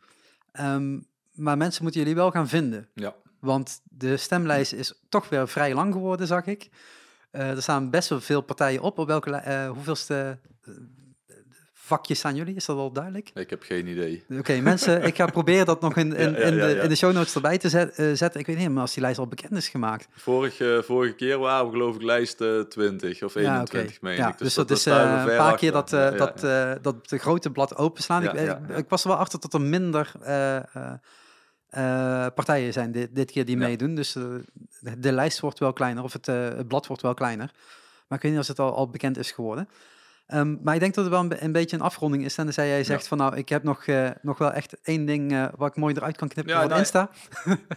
Ehm, 0.52 1.00
maar 1.32 1.58
mensen 1.58 1.84
moeten 1.84 2.02
jullie 2.02 2.16
wel 2.16 2.32
gaan 2.32 2.48
vinden. 2.48 2.90
Ja. 2.94 3.16
Want 3.42 3.82
de 3.84 4.18
stemlijst 4.18 4.74
is 4.74 4.94
toch 5.10 5.30
weer 5.30 5.48
vrij 5.48 5.74
lang 5.74 5.94
geworden, 5.94 6.28
zag 6.28 6.46
ik. 6.46 6.70
Eh, 7.32 7.50
er 7.50 7.62
staan 7.62 7.90
best 7.90 8.10
wel 8.10 8.22
veel 8.22 8.42
partijen 8.42 8.82
op. 8.82 8.98
Op 8.98 9.08
welke 9.08 9.32
eh, 9.32 9.70
hoeveelste 9.70 10.40
eh, 10.62 10.74
vakjes 11.74 12.18
staan 12.18 12.36
jullie? 12.36 12.56
Is 12.56 12.66
dat 12.66 12.78
al 12.78 12.92
duidelijk? 12.92 13.32
Ik 13.34 13.50
heb 13.50 13.64
geen 13.64 13.88
idee. 13.88 14.24
Oké, 14.38 14.60
mensen, 14.60 15.04
ik 15.04 15.16
ga 15.16 15.26
proberen 15.26 15.66
dat 15.66 15.82
nog 15.82 15.96
in, 15.96 16.14
in, 16.16 16.32
Ja, 16.32 16.38
ja, 16.38 16.46
in, 16.46 16.56
de, 16.56 16.80
in 16.84 16.90
de 16.90 16.96
show 16.96 17.14
notes 17.14 17.36
erbij 17.36 17.58
te 17.58 17.70
zet- 17.70 17.96
zetten. 17.96 18.40
Ik 18.40 18.46
weet 18.46 18.58
niet, 18.58 18.70
maar 18.70 18.82
als 18.82 18.94
die 18.94 19.04
lijst 19.04 19.20
al 19.20 19.28
bekend 19.28 19.52
is 19.52 19.70
gemaakt. 19.70 20.08
Vorige, 20.16 20.82
vorige 20.86 21.16
keer 21.16 21.40
waren 21.40 21.66
we 21.66 21.72
geloof 21.72 21.96
ik 21.96 22.02
lijst 22.02 22.42
eh, 22.42 22.60
20 22.60 23.24
of 23.24 23.36
21, 23.36 24.02
meen 24.02 24.16
ja, 24.16 24.30
ik. 24.30 24.38
dus, 24.38 24.54
dat, 24.54 24.72
is 24.72 24.86
een 24.86 25.26
paar 25.26 25.58
keer 25.58 25.72
dat, 25.72 25.90
dat, 25.90 26.40
dat 26.82 27.10
de 27.10 27.18
grote 27.18 27.52
blad 27.52 27.76
openslaan. 27.78 28.24
Ik, 28.24 28.34
ja. 28.34 28.62
ik 28.76 28.90
was 28.90 29.04
er 29.04 29.10
wel 29.10 29.18
achter 29.18 29.40
dat 29.40 29.54
er 29.54 29.62
minder 29.62 30.12
eh, 31.72 32.26
partijen 32.36 32.74
zijn 32.74 32.92
dit, 32.92 33.16
dit 33.16 33.32
keer 33.32 33.46
die 33.46 33.58
Ja. 33.58 33.66
meedoen. 33.68 33.96
Dus 33.96 34.16
eh, 34.16 34.24
de, 34.80 35.00
de 35.00 35.12
lijst 35.12 35.40
wordt 35.40 35.60
wel 35.60 35.74
kleiner, 35.74 36.04
of 36.04 36.14
het, 36.14 36.28
eh, 36.28 36.44
het 36.44 36.68
blad 36.68 36.88
wordt 36.88 37.02
wel 37.02 37.14
kleiner. 37.14 37.52
Maar 38.08 38.18
ik 38.18 38.24
weet 38.24 38.32
niet 38.32 38.40
als 38.40 38.48
het 38.48 38.60
al, 38.60 38.76
al 38.76 38.90
bekend 38.90 39.18
is 39.18 39.32
geworden. 39.32 39.70
Ehm, 40.28 40.56
maar 40.64 40.74
ik 40.74 40.80
denk 40.80 40.94
dat 40.94 41.04
het 41.04 41.14
wel 41.14 41.24
een, 41.24 41.44
een 41.44 41.52
beetje 41.52 41.76
een 41.76 41.82
afronding 41.82 42.24
is. 42.26 42.38
En 42.38 42.44
dan 42.44 42.54
zei 42.54 42.68
jij 42.70 42.84
zegt 42.84 43.08
van 43.08 43.18
nou, 43.18 43.36
ik 43.36 43.50
heb 43.50 43.64
nog, 43.64 43.86
nog 44.22 44.38
wel 44.38 44.52
echt 44.52 44.82
één 44.82 45.06
ding 45.06 45.50
wat 45.56 45.70
ik 45.70 45.76
mooi 45.76 45.94
eruit 45.96 46.18
kan 46.18 46.28
knippen 46.28 46.54
Ja, 46.54 46.60
van 46.60 46.70
nou, 46.70 46.80
Insta. 46.82 47.10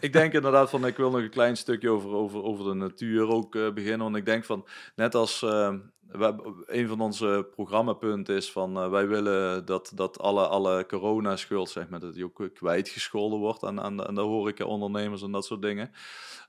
ik 0.00 0.12
denk 0.12 0.32
inderdaad 0.32 0.70
van, 0.70 0.86
ik 0.86 0.96
wil 0.96 1.10
nog 1.10 1.20
een 1.20 1.30
klein 1.30 1.56
stukje 1.56 1.90
over, 1.90 2.10
over, 2.10 2.42
over 2.42 2.64
de 2.64 2.74
natuur 2.74 3.28
ook 3.28 3.52
beginnen. 3.52 3.98
Want 3.98 4.16
ik 4.16 4.26
denk 4.26 4.44
van, 4.44 4.66
net 4.96 5.14
als 5.14 5.42
eh, 5.42 5.74
we, 6.08 6.24
hebben- 6.24 6.62
een 6.66 6.88
van 6.88 7.00
onze 7.00 7.48
programmapunten 7.50 8.36
is 8.36 8.52
van, 8.52 8.76
eh, 8.76 8.90
wij 8.90 9.08
willen 9.08 9.64
dat, 9.64 9.92
dat 9.94 10.18
alle, 10.18 10.46
alle 10.46 10.86
coronaschuld, 10.86 11.70
zeg 11.70 11.88
maar, 11.88 12.00
dat 12.00 12.14
die 12.14 12.24
ook 12.24 12.48
kwijtgescholden 12.54 13.38
wordt 13.38 13.64
aan, 13.64 13.80
aan, 13.80 13.96
de- 13.96 14.06
aan 14.06 14.14
de 14.14 14.20
horeca-ondernemers 14.20 15.22
en 15.22 15.32
dat 15.32 15.44
soort 15.44 15.62
dingen. 15.62 15.90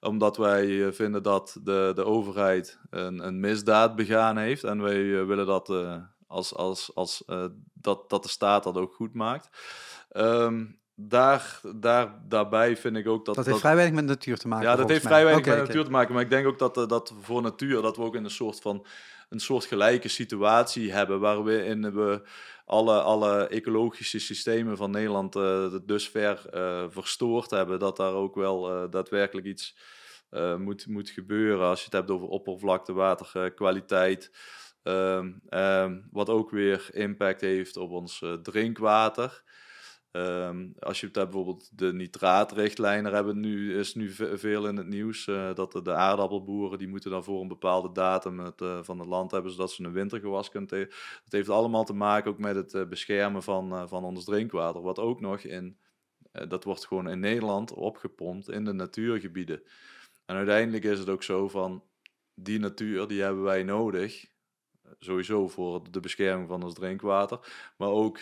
Omdat 0.01 0.37
wij 0.37 0.85
eh, 0.85 0.91
vinden 0.93 1.23
dat 1.23 1.57
de, 1.63 1.91
de 1.95 2.05
overheid 2.05 2.79
een, 2.89 3.27
een 3.27 3.39
misdaad 3.39 3.95
begaan 3.95 4.37
heeft. 4.37 4.63
En 4.63 4.81
wij 4.81 5.19
eh, 5.19 5.25
willen 5.25 5.45
dat, 5.45 5.69
eh, 5.69 5.95
als, 6.27 6.55
als, 6.55 6.91
als, 6.95 7.23
dat, 7.73 8.09
dat 8.09 8.23
de 8.23 8.29
staat 8.29 8.63
dat 8.63 8.77
ook 8.77 8.93
goed 8.93 9.13
maakt. 9.13 9.49
Ehm, 10.09 10.65
daar, 10.95 11.59
daar, 11.75 12.21
daarbij 12.27 12.77
vind 12.77 12.95
ik 12.97 13.07
ook 13.07 13.25
dat... 13.25 13.35
Dat 13.35 13.45
heeft 13.45 13.59
vrij 13.59 13.75
weinig 13.75 13.95
met 13.95 14.05
natuur 14.05 14.37
te 14.37 14.47
maken. 14.47 14.67
Ja, 14.67 14.75
dat 14.75 14.89
heeft 14.89 15.03
mij. 15.03 15.11
vrij 15.11 15.23
weinig 15.23 15.45
met 15.45 15.57
natuur 15.67 15.83
te 15.83 15.91
maken. 15.91 16.13
Maar 16.13 16.23
ik 16.23 16.29
denk 16.29 16.47
ook 16.47 16.59
dat, 16.59 16.89
dat 16.89 17.13
voor 17.21 17.41
natuur, 17.41 17.81
dat 17.81 17.97
we 17.97 18.03
ook 18.03 18.15
in 18.15 18.23
een 18.23 18.29
soort 18.29 18.61
van 18.61 18.85
een 19.29 19.39
soort 19.39 19.65
gelijke 19.65 20.07
situatie 20.07 20.91
hebben. 20.91 21.19
Waar 21.19 21.43
we 21.43 22.21
alle, 22.65 23.01
alle 23.01 23.47
ecologische 23.47 24.19
systemen 24.19 24.77
van 24.77 24.91
Nederland 24.91 25.35
eh 25.35 25.75
dus 25.85 26.09
ver 26.09 26.49
eh, 26.49 26.85
verstoord 26.89 27.49
hebben. 27.49 27.79
Dat 27.79 27.97
daar 27.97 28.13
ook 28.13 28.35
wel 28.35 28.71
eh, 28.71 28.91
daadwerkelijk 28.91 29.47
iets 29.47 29.77
moet, 30.57 30.87
moet 30.87 31.09
gebeuren. 31.09 31.67
Als 31.67 31.79
je 31.79 31.85
het 31.85 31.93
hebt 31.93 32.11
over 32.11 32.27
oppervlakte, 32.27 32.93
waterkwaliteit. 32.93 34.31
Ehm, 34.83 35.31
ehm, 35.49 36.01
wat 36.11 36.29
ook 36.29 36.51
weer 36.51 36.87
impact 36.91 37.41
heeft 37.41 37.77
op 37.77 37.91
ons 37.91 38.23
drinkwater. 38.41 39.43
Ehm, 40.15 40.67
als 40.79 40.99
je 40.99 41.11
bijvoorbeeld 41.11 41.77
de 41.77 41.93
nitraatrichtlijn, 41.93 43.03
daar 43.03 43.13
hebben 43.13 43.39
nu, 43.39 43.77
is 43.79 43.95
nu 43.95 44.09
ve- 44.11 44.37
veel 44.37 44.67
in 44.67 44.77
het 44.77 44.87
nieuws. 44.87 45.27
eh, 45.27 45.53
dat 45.53 45.71
de, 45.83 45.93
aardappelboeren, 45.93 46.77
die 46.77 46.87
moeten 46.87 47.11
dan 47.11 47.23
voor 47.23 47.41
een 47.41 47.47
bepaalde 47.47 47.91
datum 47.91 48.39
het, 48.39 48.61
eh, 48.61 48.79
van 48.83 48.99
het 48.99 49.07
land 49.07 49.31
hebben, 49.31 49.51
zodat 49.51 49.71
ze 49.71 49.83
een 49.83 49.91
wintergewas 49.91 50.49
kunnen 50.49 50.69
tegen. 50.69 50.89
Dat 51.23 51.31
heeft 51.31 51.49
allemaal 51.49 51.83
te 51.85 51.93
maken 51.93 52.31
ook 52.31 52.37
met 52.37 52.55
het 52.55 52.73
eh, 52.73 52.85
beschermen 52.85 53.43
van, 53.43 53.87
van 53.89 54.03
ons 54.03 54.23
drinkwater. 54.25 54.81
Wat 54.81 54.99
ook 54.99 55.19
nog 55.21 55.39
in, 55.39 55.77
dat 56.47 56.63
wordt 56.63 56.87
gewoon 56.87 57.09
in 57.09 57.19
Nederland 57.19 57.73
opgepompt 57.73 58.49
in 58.49 58.65
de 58.65 58.73
natuurgebieden. 58.73 59.61
En 60.25 60.35
uiteindelijk 60.35 60.83
is 60.83 60.99
het 60.99 61.09
ook 61.09 61.23
zo 61.23 61.47
van, 61.47 61.83
die 62.33 62.59
natuur, 62.59 63.07
die 63.07 63.21
hebben 63.21 63.43
wij 63.43 63.63
nodig. 63.63 64.25
Sowieso 64.99 65.47
voor 65.47 65.91
de 65.91 65.99
bescherming 65.99 66.47
van 66.47 66.63
ons 66.63 66.73
drinkwater, 66.73 67.39
maar 67.77 67.89
ook 67.89 68.19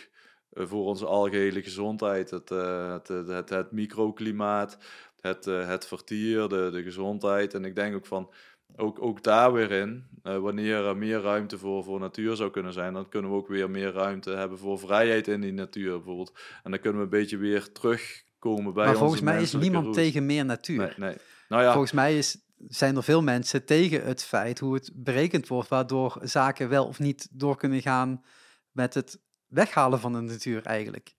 voor 0.54 0.86
onze 0.86 1.06
algehele 1.06 1.64
gezondheid, 1.64 2.30
het, 2.30 2.52
eh, 2.52 2.94
het, 2.94 3.08
het, 3.08 3.28
het, 3.28 3.50
het 3.50 3.72
microklimaat, 3.72 4.78
het, 5.20 5.48
eh, 5.48 5.68
het 5.68 5.86
vertier, 5.86 6.48
de, 6.48 6.70
de 6.72 6.84
gezondheid. 6.84 7.54
En 7.54 7.66
ik 7.66 7.76
denk 7.76 7.96
ook 7.96 8.06
van, 8.06 8.34
ook, 8.76 9.02
ook 9.02 9.24
daar 9.24 9.54
weer 9.54 9.72
in, 9.72 10.08
eh, 10.24 10.38
wanneer 10.38 10.86
er 10.86 10.98
meer 10.98 11.22
ruimte 11.22 11.58
voor, 11.58 11.84
voor 11.84 12.00
natuur 12.00 12.36
zou 12.36 12.52
kunnen 12.52 12.74
zijn, 12.74 12.94
dan 12.94 13.10
kunnen 13.10 13.32
we 13.32 13.38
ook 13.38 13.48
weer 13.48 13.70
meer 13.70 13.92
ruimte 13.92 14.32
hebben 14.32 14.58
voor 14.58 14.80
vrijheid 14.80 15.28
in 15.28 15.42
die 15.42 15.54
natuur 15.54 15.92
bijvoorbeeld. 15.92 16.40
En 16.64 16.72
dan 16.72 16.80
kunnen 16.80 17.00
we 17.00 17.04
een 17.04 17.20
beetje 17.22 17.38
weer 17.38 17.72
terugkomen 17.72 18.74
bij 18.74 18.86
Maar 18.86 18.96
volgens 18.96 19.22
mij 19.22 19.42
is 19.42 19.54
niemand 19.54 19.94
tegen 19.94 20.26
meer 20.26 20.46
natuur. 20.46 20.78
Nee, 20.78 20.94
nee. 20.98 21.16
Nou 21.48 21.64
ja, 21.64 21.72
Volgens 21.72 21.92
mij 21.92 22.18
is 22.18 22.42
zijn 22.68 22.96
er 22.96 23.04
veel 23.04 23.22
mensen 23.22 23.66
tegen 23.66 24.04
het 24.04 24.24
feit 24.24 24.60
hoe 24.60 24.74
het 24.74 24.92
berekend 24.94 25.48
wordt, 25.48 25.70
waardoor 25.70 26.18
zaken 26.22 26.70
wel 26.70 26.86
of 26.86 27.00
niet 27.00 27.28
door 27.32 27.58
kunnen 27.58 27.82
gaan 27.82 28.24
met 28.72 28.94
het 28.94 29.20
weghalen 29.54 30.00
van 30.00 30.14
de 30.14 30.20
natuur 30.20 30.66
eigenlijk. 30.66 31.16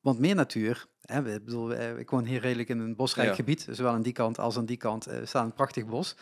Want 0.00 0.18
meer 0.18 0.34
natuur, 0.34 0.86
hè, 1.00 1.22
bedoel, 1.22 1.74
eh, 1.74 1.98
ik 1.98 2.10
woon 2.10 2.24
hier 2.24 2.40
redelijk 2.40 2.68
in 2.68 2.78
een 2.78 2.96
bosrijk 2.96 3.28
Ja. 3.28 3.34
gebied, 3.34 3.66
zowel 3.70 3.92
aan 3.92 4.02
die 4.02 4.12
kant 4.12 4.38
als 4.38 4.56
aan 4.56 4.66
die 4.66 4.76
kant 4.76 5.06
eh, 5.06 5.18
staat 5.24 5.44
een 5.44 5.52
prachtig 5.54 5.86
bos. 5.86 6.16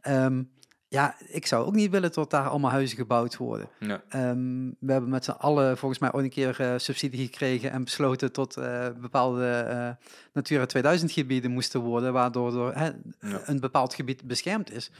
Ehm, 0.00 0.42
ja, 0.88 1.16
ik 1.26 1.46
zou 1.46 1.66
ook 1.66 1.74
niet 1.74 1.90
willen 1.90 2.12
dat 2.12 2.30
daar 2.30 2.48
allemaal 2.48 2.70
huizen 2.70 2.96
gebouwd 2.96 3.36
worden. 3.36 3.68
Ja. 3.78 4.02
Ehm, 4.08 4.68
we 4.80 4.92
hebben 4.92 5.10
met 5.10 5.24
z'n 5.24 5.30
allen 5.30 5.78
volgens 5.78 6.00
mij 6.00 6.12
ooit 6.12 6.24
een 6.24 6.30
keer 6.30 6.60
eh, 6.60 6.74
subsidie 6.76 7.24
gekregen 7.26 7.70
en 7.70 7.84
besloten 7.84 8.32
tot 8.32 8.54
bepaalde 9.00 9.46
eh, 9.50 9.90
Natura 10.32 10.66
2000 10.66 11.12
gebieden 11.12 11.50
moesten 11.50 11.80
worden, 11.80 12.12
waardoor 12.12 12.50
door, 12.50 12.74
hè, 12.74 12.84
Ja. 13.20 13.40
een 13.44 13.60
bepaald 13.60 13.94
gebied 13.94 14.24
beschermd 14.26 14.70
is. 14.72 14.90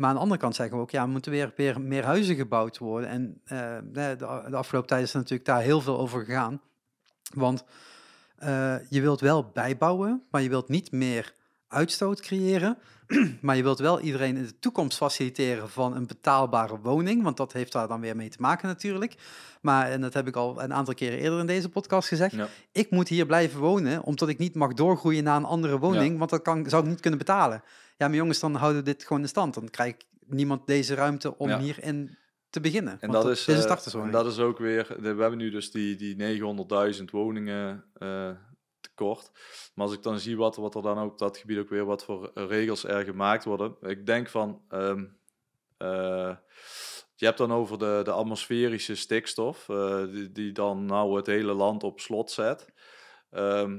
Maar 0.00 0.08
aan 0.08 0.14
de 0.14 0.20
andere 0.20 0.40
kant 0.40 0.54
zeggen 0.54 0.76
we 0.76 0.82
ook, 0.82 0.90
ja, 0.90 1.02
er 1.02 1.08
moeten 1.08 1.32
weer, 1.32 1.52
weer 1.56 1.80
meer 1.80 2.04
huizen 2.04 2.36
gebouwd 2.36 2.78
worden. 2.78 3.08
En 3.08 3.40
eh, 3.44 3.76
de, 3.84 4.14
de, 4.18 4.56
afgelopen 4.56 4.88
tijd 4.88 5.02
is 5.02 5.12
er 5.12 5.18
natuurlijk 5.18 5.48
daar 5.48 5.60
heel 5.60 5.80
veel 5.80 5.98
over 5.98 6.24
gegaan. 6.24 6.60
Want 7.34 7.64
eh, 8.36 8.74
je 8.88 9.00
wilt 9.00 9.20
wel 9.20 9.50
bijbouwen, 9.50 10.22
maar 10.30 10.42
je 10.42 10.48
wilt 10.48 10.68
niet 10.68 10.92
meer 10.92 11.34
uitstoot 11.70 12.20
creëren. 12.20 12.78
maar 13.40 13.56
je 13.56 13.62
wilt 13.62 13.78
wel 13.78 14.00
iedereen 14.00 14.36
in 14.36 14.44
de 14.44 14.58
toekomst 14.58 14.96
faciliteren 14.96 15.70
van 15.70 15.96
een 15.96 16.06
betaalbare 16.06 16.78
woning. 16.78 17.22
Want 17.22 17.36
dat 17.36 17.52
heeft 17.52 17.72
daar 17.72 17.88
dan 17.88 18.00
weer 18.00 18.16
mee 18.16 18.28
te 18.28 18.40
maken 18.40 18.68
natuurlijk. 18.68 19.14
Maar, 19.60 19.90
en 19.90 20.00
dat 20.00 20.14
heb 20.14 20.26
ik 20.26 20.36
al 20.36 20.62
een 20.62 20.74
aantal 20.74 20.94
keren 20.94 21.18
eerder 21.18 21.38
in 21.38 21.46
deze 21.46 21.68
podcast 21.68 22.08
gezegd. 22.08 22.34
Ja. 22.34 22.48
Ik 22.72 22.90
moet 22.90 23.08
hier 23.08 23.26
blijven 23.26 23.60
wonen, 23.60 24.02
omdat 24.02 24.28
ik 24.28 24.38
niet 24.38 24.54
mag 24.54 24.72
doorgroeien 24.72 25.24
naar 25.24 25.36
een 25.36 25.44
andere 25.44 25.78
woning. 25.78 26.12
Ja. 26.12 26.18
Want 26.18 26.30
dat 26.30 26.42
kan, 26.42 26.68
zou 26.68 26.82
ik 26.82 26.88
niet 26.88 27.00
kunnen 27.00 27.18
betalen. 27.18 27.62
Ja, 27.96 28.08
maar 28.08 28.16
jongens, 28.16 28.40
dan 28.40 28.54
houden 28.54 28.84
we 28.84 28.90
dit 28.90 29.04
gewoon 29.04 29.22
in 29.22 29.28
stand. 29.28 29.54
Dan 29.54 29.70
krijgt 29.70 30.04
niemand 30.26 30.66
deze 30.66 30.94
ruimte 30.94 31.38
om 31.38 31.48
Ja. 31.48 31.58
hierin 31.58 32.18
te 32.50 32.60
beginnen. 32.60 32.96
En 33.00 33.10
dat, 33.10 33.28
is, 33.28 33.44
dit 33.44 33.56
is 33.58 33.64
eh, 33.94 34.02
en 34.02 34.10
dat 34.10 34.26
is 34.26 34.38
ook 34.38 34.58
weer, 34.58 34.96
we 35.00 35.06
hebben 35.06 35.38
nu 35.38 35.50
dus 35.50 35.70
die, 35.70 35.96
die 35.96 36.40
900.000 36.96 37.04
woningen 37.10 37.84
eh, 37.94 38.30
tekort. 39.00 39.30
Maar 39.74 39.86
als 39.86 39.94
ik 39.94 40.02
dan 40.02 40.18
zie 40.18 40.36
wat, 40.36 40.56
wat 40.56 40.74
er 40.74 40.82
dan 40.82 40.98
ook 40.98 41.12
op 41.12 41.18
dat 41.18 41.36
gebied 41.36 41.58
ook 41.58 41.68
weer, 41.68 41.84
wat 41.84 42.04
voor 42.04 42.30
regels 42.34 42.84
er 42.84 43.04
gemaakt 43.04 43.44
worden. 43.44 43.76
Ik 43.80 44.06
denk 44.06 44.28
van, 44.28 44.62
ehm, 44.68 45.04
eh, 45.76 46.36
je 47.14 47.24
hebt 47.24 47.38
dan 47.38 47.52
over 47.52 47.78
de, 47.78 48.00
de 48.04 48.10
atmosferische 48.10 48.94
stikstof, 48.94 49.68
eh, 49.68 50.04
die, 50.04 50.32
die 50.32 50.52
dan 50.52 50.84
nou 50.84 51.16
het 51.16 51.26
hele 51.26 51.52
land 51.52 51.82
op 51.82 52.00
slot 52.00 52.30
zet. 52.30 52.66
Ehm, 53.30 53.78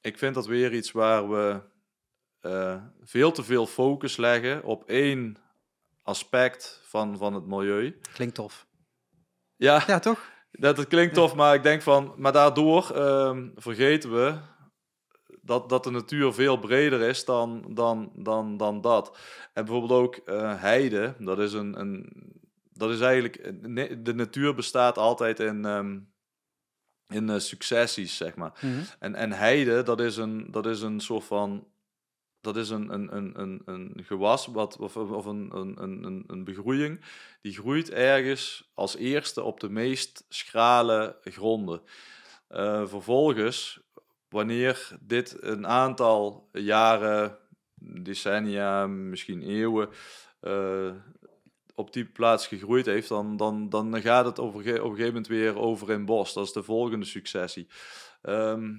ik 0.00 0.18
vind 0.18 0.34
dat 0.34 0.46
weer 0.46 0.74
iets 0.74 0.92
waar 0.92 1.30
we 1.30 1.60
eh, 2.40 2.82
veel 3.02 3.32
te 3.32 3.44
veel 3.44 3.66
focus 3.66 4.16
leggen 4.16 4.64
op 4.64 4.84
één 4.88 5.36
aspect 6.02 6.80
van, 6.84 7.16
van 7.16 7.34
het 7.34 7.46
milieu. 7.46 7.98
Klinkt 8.12 8.34
tof. 8.34 8.66
Ja, 9.56 9.84
Ja, 9.86 9.98
toch? 9.98 10.32
Dat, 10.58 10.76
dat 10.76 10.86
klinkt 10.86 11.14
tof, 11.14 11.34
maar 11.34 11.54
ik 11.54 11.62
denk 11.62 11.82
van, 11.82 12.14
maar 12.16 12.32
daardoor 12.32 12.90
ehm, 12.90 13.48
vergeten 13.56 14.12
we 14.12 14.34
dat, 15.42 15.68
dat 15.68 15.84
de 15.84 15.90
natuur 15.90 16.32
veel 16.32 16.58
breder 16.58 17.00
is 17.00 17.24
dan, 17.24 17.64
dan, 17.68 18.12
dan, 18.14 18.56
dan 18.56 18.80
dat. 18.80 19.18
En 19.52 19.64
bijvoorbeeld 19.64 20.00
ook 20.00 20.16
eh, 20.16 20.60
heide, 20.60 21.14
dat 21.18 21.38
is 21.38 21.52
een, 21.52 21.80
een 21.80 22.12
dat 22.72 22.90
is 22.90 23.00
eigenlijk, 23.00 23.52
de 24.04 24.14
natuur 24.14 24.54
bestaat 24.54 24.98
altijd 24.98 25.40
in, 25.40 25.64
ehm, 25.64 25.98
in 27.08 27.30
eh, 27.30 27.38
successies, 27.38 28.16
zeg 28.16 28.34
maar. 28.34 28.52
Mhm. 28.60 28.80
En, 28.98 29.14
en 29.14 29.32
heide, 29.32 29.82
dat 29.82 30.00
is 30.00 30.16
een, 30.16 30.50
dat 30.50 30.66
is 30.66 30.82
een 30.82 31.00
soort 31.00 31.24
van. 31.24 31.66
Dat 32.44 32.56
is 32.56 32.70
een, 32.70 32.92
een, 32.92 33.16
een, 33.16 33.32
een, 33.40 33.62
een 33.64 33.92
gewas 34.04 34.46
wat, 34.46 34.76
of, 34.78 34.96
of 34.96 35.24
een, 35.26 35.50
een, 35.56 35.82
een, 35.82 36.24
een 36.26 36.44
begroeiing. 36.44 37.00
Die 37.42 37.52
groeit 37.52 37.90
ergens 37.90 38.70
als 38.74 38.96
eerste 38.96 39.42
op 39.42 39.60
de 39.60 39.68
meest 39.68 40.24
schrale 40.28 41.16
gronden. 41.22 41.82
Eh, 42.48 42.86
vervolgens, 42.86 43.80
wanneer 44.28 44.98
dit 45.00 45.36
een 45.40 45.66
aantal 45.66 46.48
jaren, 46.52 47.38
decennia, 47.74 48.86
misschien 48.86 49.42
eeuwen. 49.42 49.88
eh, 50.40 50.92
op 51.76 51.92
die 51.92 52.04
plaats 52.06 52.46
gegroeid 52.46 52.86
heeft, 52.86 53.08
dan, 53.08 53.36
dan, 53.36 53.68
dan 53.68 54.00
gaat 54.02 54.24
het 54.24 54.38
op 54.38 54.54
een, 54.54 54.62
gegeven 54.62 55.04
moment 55.06 55.26
weer 55.26 55.58
over 55.58 55.90
in 55.90 56.04
bos. 56.04 56.32
Dat 56.34 56.46
is 56.46 56.52
de 56.52 56.62
volgende 56.62 57.04
successie. 57.04 57.66
Ehm, 58.22 58.72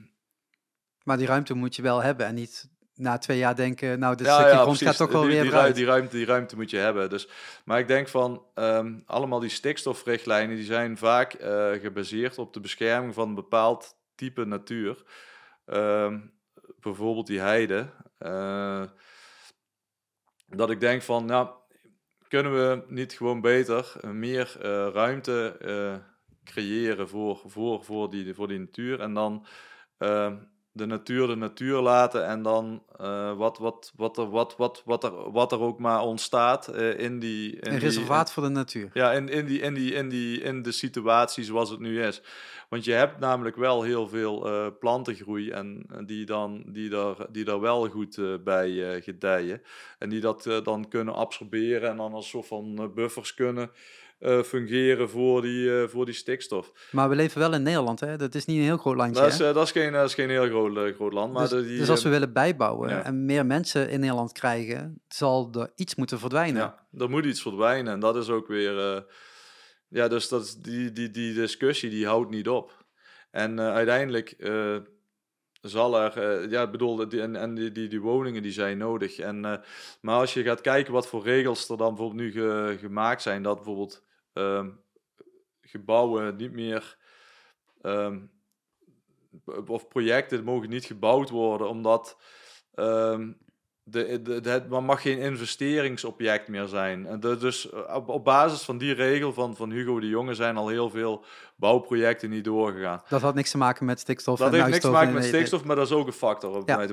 Maar 1.03 1.17
die 1.17 1.27
ruimte 1.27 1.53
moet 1.53 1.75
je 1.75 1.81
wel 1.81 2.01
hebben 2.01 2.25
en 2.25 2.35
niet 2.35 2.69
na 2.95 3.17
twee 3.17 3.37
jaar 3.37 3.55
denken, 3.55 3.99
nou, 3.99 4.15
dit 4.15 4.25
ja, 4.25 4.33
stukje 4.33 4.51
ja, 4.51 4.61
grond 4.61 4.77
precies. 4.77 4.97
gaat 4.97 5.07
toch 5.07 5.11
wel 5.11 5.25
weer 5.25 5.41
die, 5.41 5.73
die, 5.73 5.85
ruimte, 5.85 6.15
die 6.15 6.25
ruimte 6.25 6.55
moet 6.55 6.69
je 6.69 6.77
hebben. 6.77 7.09
Dus, 7.09 7.27
maar 7.65 7.79
ik 7.79 7.87
denk 7.87 8.07
van, 8.07 8.45
ehm, 8.53 8.99
allemaal 9.05 9.39
die 9.39 9.49
stikstofrichtlijnen, 9.49 10.55
die 10.55 10.65
zijn 10.65 10.97
vaak 10.97 11.33
eh, 11.33 11.71
gebaseerd 11.71 12.37
op 12.37 12.53
de 12.53 12.59
bescherming 12.59 13.13
van 13.13 13.27
een 13.27 13.35
bepaald 13.35 13.97
type 14.15 14.45
natuur. 14.45 15.03
Ehm, 15.65 16.19
bijvoorbeeld 16.79 17.27
die 17.27 17.39
heide. 17.39 17.89
Eh, 18.17 18.83
dat 20.47 20.69
ik 20.69 20.79
denk 20.79 21.01
van, 21.01 21.25
nou, 21.25 21.49
kunnen 22.27 22.53
we 22.53 22.83
niet 22.87 23.13
gewoon 23.13 23.41
beter 23.41 23.93
eh, 24.01 24.09
meer 24.09 24.57
ruimte 24.93 26.03
creëren 26.43 27.09
voor, 27.09 27.41
voor, 27.45 27.83
voor, 27.83 28.09
die, 28.09 28.33
voor 28.33 28.47
die 28.47 28.59
natuur 28.59 28.99
en 28.99 29.13
dan 29.13 29.45
ehm, 29.97 30.35
de 30.75 30.85
natuur 30.85 31.27
de 31.27 31.35
natuur 31.35 31.79
laten 31.79 32.25
en 32.25 32.41
dan 32.41 32.83
eh, 32.97 33.37
wat, 33.37 33.57
wat, 33.57 33.93
wat, 33.95 34.17
er, 34.17 34.29
wat, 34.29 34.55
wat, 34.57 34.81
wat, 34.85 35.03
er, 35.03 35.31
wat 35.31 35.51
er 35.51 35.59
ook 35.59 35.79
maar 35.79 36.01
ontstaat 36.01 36.67
eh, 36.67 36.99
in 36.99 37.19
die... 37.19 37.51
In 37.51 37.59
Een 37.61 37.69
die- 37.71 37.79
reservaat 37.79 38.31
voor 38.31 38.43
de 38.43 38.49
natuur. 38.49 38.89
ja, 38.93 39.11
in, 39.11 39.29
in, 39.29 39.45
die, 39.45 39.59
in, 39.59 39.73
die, 39.73 39.93
in, 39.93 40.09
die, 40.09 40.41
in 40.41 40.61
de 40.61 40.71
situatie 40.71 41.43
zoals 41.43 41.69
het 41.69 41.79
nu 41.79 42.03
is. 42.03 42.21
Want 42.69 42.85
je 42.85 42.91
hebt 42.91 43.19
namelijk 43.19 43.55
wel 43.55 43.83
heel 43.83 44.07
veel 44.07 44.47
eh, 44.47 44.67
plantengroei 44.79 45.49
en 45.49 45.85
die, 46.05 46.25
dan, 46.25 46.63
die, 46.67 46.89
daar, 46.89 47.15
die 47.29 47.43
daar 47.43 47.59
wel 47.59 47.89
goed 47.89 48.19
bij 48.43 49.01
gedijen. 49.01 49.61
En 49.99 50.09
die 50.09 50.19
dat 50.21 50.49
dan 50.63 50.87
kunnen 50.87 51.13
absorberen 51.13 51.89
en 51.89 51.97
dan 51.97 52.13
als 52.13 52.29
soort 52.29 52.47
van 52.47 52.91
buffers 52.95 53.33
kunnen 53.33 53.71
eh, 54.25 54.41
fungeren 54.41 55.09
voor 55.09 55.41
die, 55.41 55.81
eh, 55.81 55.87
voor 55.87 56.05
die 56.05 56.13
stikstof. 56.13 56.71
Maar 56.91 57.09
we 57.09 57.15
leven 57.15 57.39
wel 57.39 57.53
in 57.53 57.63
Nederland, 57.63 57.99
hè? 57.99 58.17
Dat 58.17 58.35
is 58.35 58.45
niet 58.45 58.57
een 58.57 58.63
heel 58.63 58.77
groot 58.77 58.95
landje. 58.95 59.21
Dat 59.21 59.31
is, 59.31 59.39
eh, 59.39 59.53
dat, 59.53 59.63
is 59.65 59.71
geen, 59.71 59.91
dat 59.91 60.05
is 60.09 60.13
geen 60.13 60.29
heel 60.29 60.47
groot, 60.47 60.95
groot 60.95 61.13
land. 61.13 61.33
Maar 61.33 61.49
dus, 61.49 61.67
die, 61.67 61.77
dus 61.77 61.89
als 61.89 62.03
we 62.03 62.09
willen 62.09 62.33
bijbouwen 62.33 62.89
ja. 62.89 63.03
en 63.03 63.25
meer 63.25 63.45
mensen 63.45 63.89
in 63.89 63.99
Nederland 63.99 64.31
krijgen, 64.31 65.01
zal 65.07 65.49
er 65.53 65.71
iets 65.75 65.95
moeten 65.95 66.19
verdwijnen. 66.19 66.61
Ja, 66.61 66.87
er 66.97 67.09
moet 67.09 67.25
iets 67.25 67.41
verdwijnen. 67.41 67.93
En 67.93 67.99
dat 67.99 68.15
is 68.15 68.29
ook 68.29 68.47
weer. 68.47 69.05
ja, 69.87 70.07
dus 70.07 70.27
dat 70.29 70.43
is 70.43 70.55
die, 70.55 70.91
die, 70.91 71.11
die 71.11 71.33
discussie 71.33 71.89
die 71.89 72.07
houdt 72.07 72.29
niet 72.31 72.47
op. 72.49 72.85
En 73.31 73.59
uiteindelijk 73.59 74.35
zal 75.61 75.99
er. 76.01 76.17
eh, 76.43 76.51
ja, 76.51 76.61
ik 76.63 76.71
bedoel, 76.71 77.09
die, 77.09 77.21
en, 77.21 77.35
en 77.35 77.55
die, 77.55 77.71
die, 77.71 77.87
die 77.87 78.01
woningen 78.01 78.41
die 78.41 78.51
zijn 78.51 78.77
nodig. 78.77 79.19
En, 79.19 79.39
maar 80.01 80.19
als 80.19 80.33
je 80.33 80.43
gaat 80.43 80.61
kijken 80.61 80.93
wat 80.93 81.07
voor 81.07 81.23
regels 81.23 81.69
er 81.69 81.77
dan 81.77 81.95
bijvoorbeeld 81.95 82.21
nu 82.21 82.31
ge- 82.31 82.77
gemaakt 82.79 83.21
zijn, 83.21 83.43
dat 83.43 83.55
bijvoorbeeld 83.55 84.03
ehm, 84.35 84.69
gebouwen 85.61 86.35
niet 86.35 86.51
meer. 86.51 86.97
ehm, 87.81 88.19
of 89.67 89.87
projecten 89.87 90.43
mogen 90.43 90.69
niet 90.69 90.85
gebouwd 90.85 91.29
worden 91.29 91.69
omdat 91.69 92.17
ehm, 92.73 93.31
de, 93.83 94.21
de, 94.21 94.41
de- 94.41 94.49
het 94.49 94.69
mag 94.69 95.01
geen 95.01 95.17
investeringsobject 95.19 96.47
meer 96.47 96.67
zijn. 96.67 97.05
En 97.05 97.19
de- 97.19 97.37
dus 97.37 97.69
eh, 97.69 97.95
op, 97.95 98.09
op 98.09 98.23
basis 98.23 98.61
van 98.61 98.77
die 98.77 98.93
regel 98.93 99.33
van, 99.33 99.55
van 99.55 99.71
Hugo 99.71 99.99
de 99.99 100.07
Jonge 100.09 100.33
zijn 100.33 100.57
al 100.57 100.67
heel 100.67 100.89
veel 100.89 101.23
bouwprojecten 101.55 102.29
niet 102.29 102.43
doorgegaan. 102.43 103.01
Dat 103.09 103.21
had 103.21 103.35
niks 103.35 103.51
te 103.51 103.57
maken 103.57 103.85
met 103.85 103.99
stikstof 103.99 104.39
Dat 104.39 104.47
en 104.47 104.53
heeft 104.53 104.67
niks 104.69 104.79
te 104.79 104.89
maken 104.91 105.13
met 105.13 105.21
nee, 105.21 105.31
nee. 105.31 105.39
stikstof, 105.39 105.63
maar 105.67 105.75
dat 105.75 105.85
is 105.85 105.91
ook 105.93 106.07
een 106.07 106.13
factor. 106.13 106.55
Op 106.55 106.67
Ja. 106.69 106.75
mij 106.77 106.87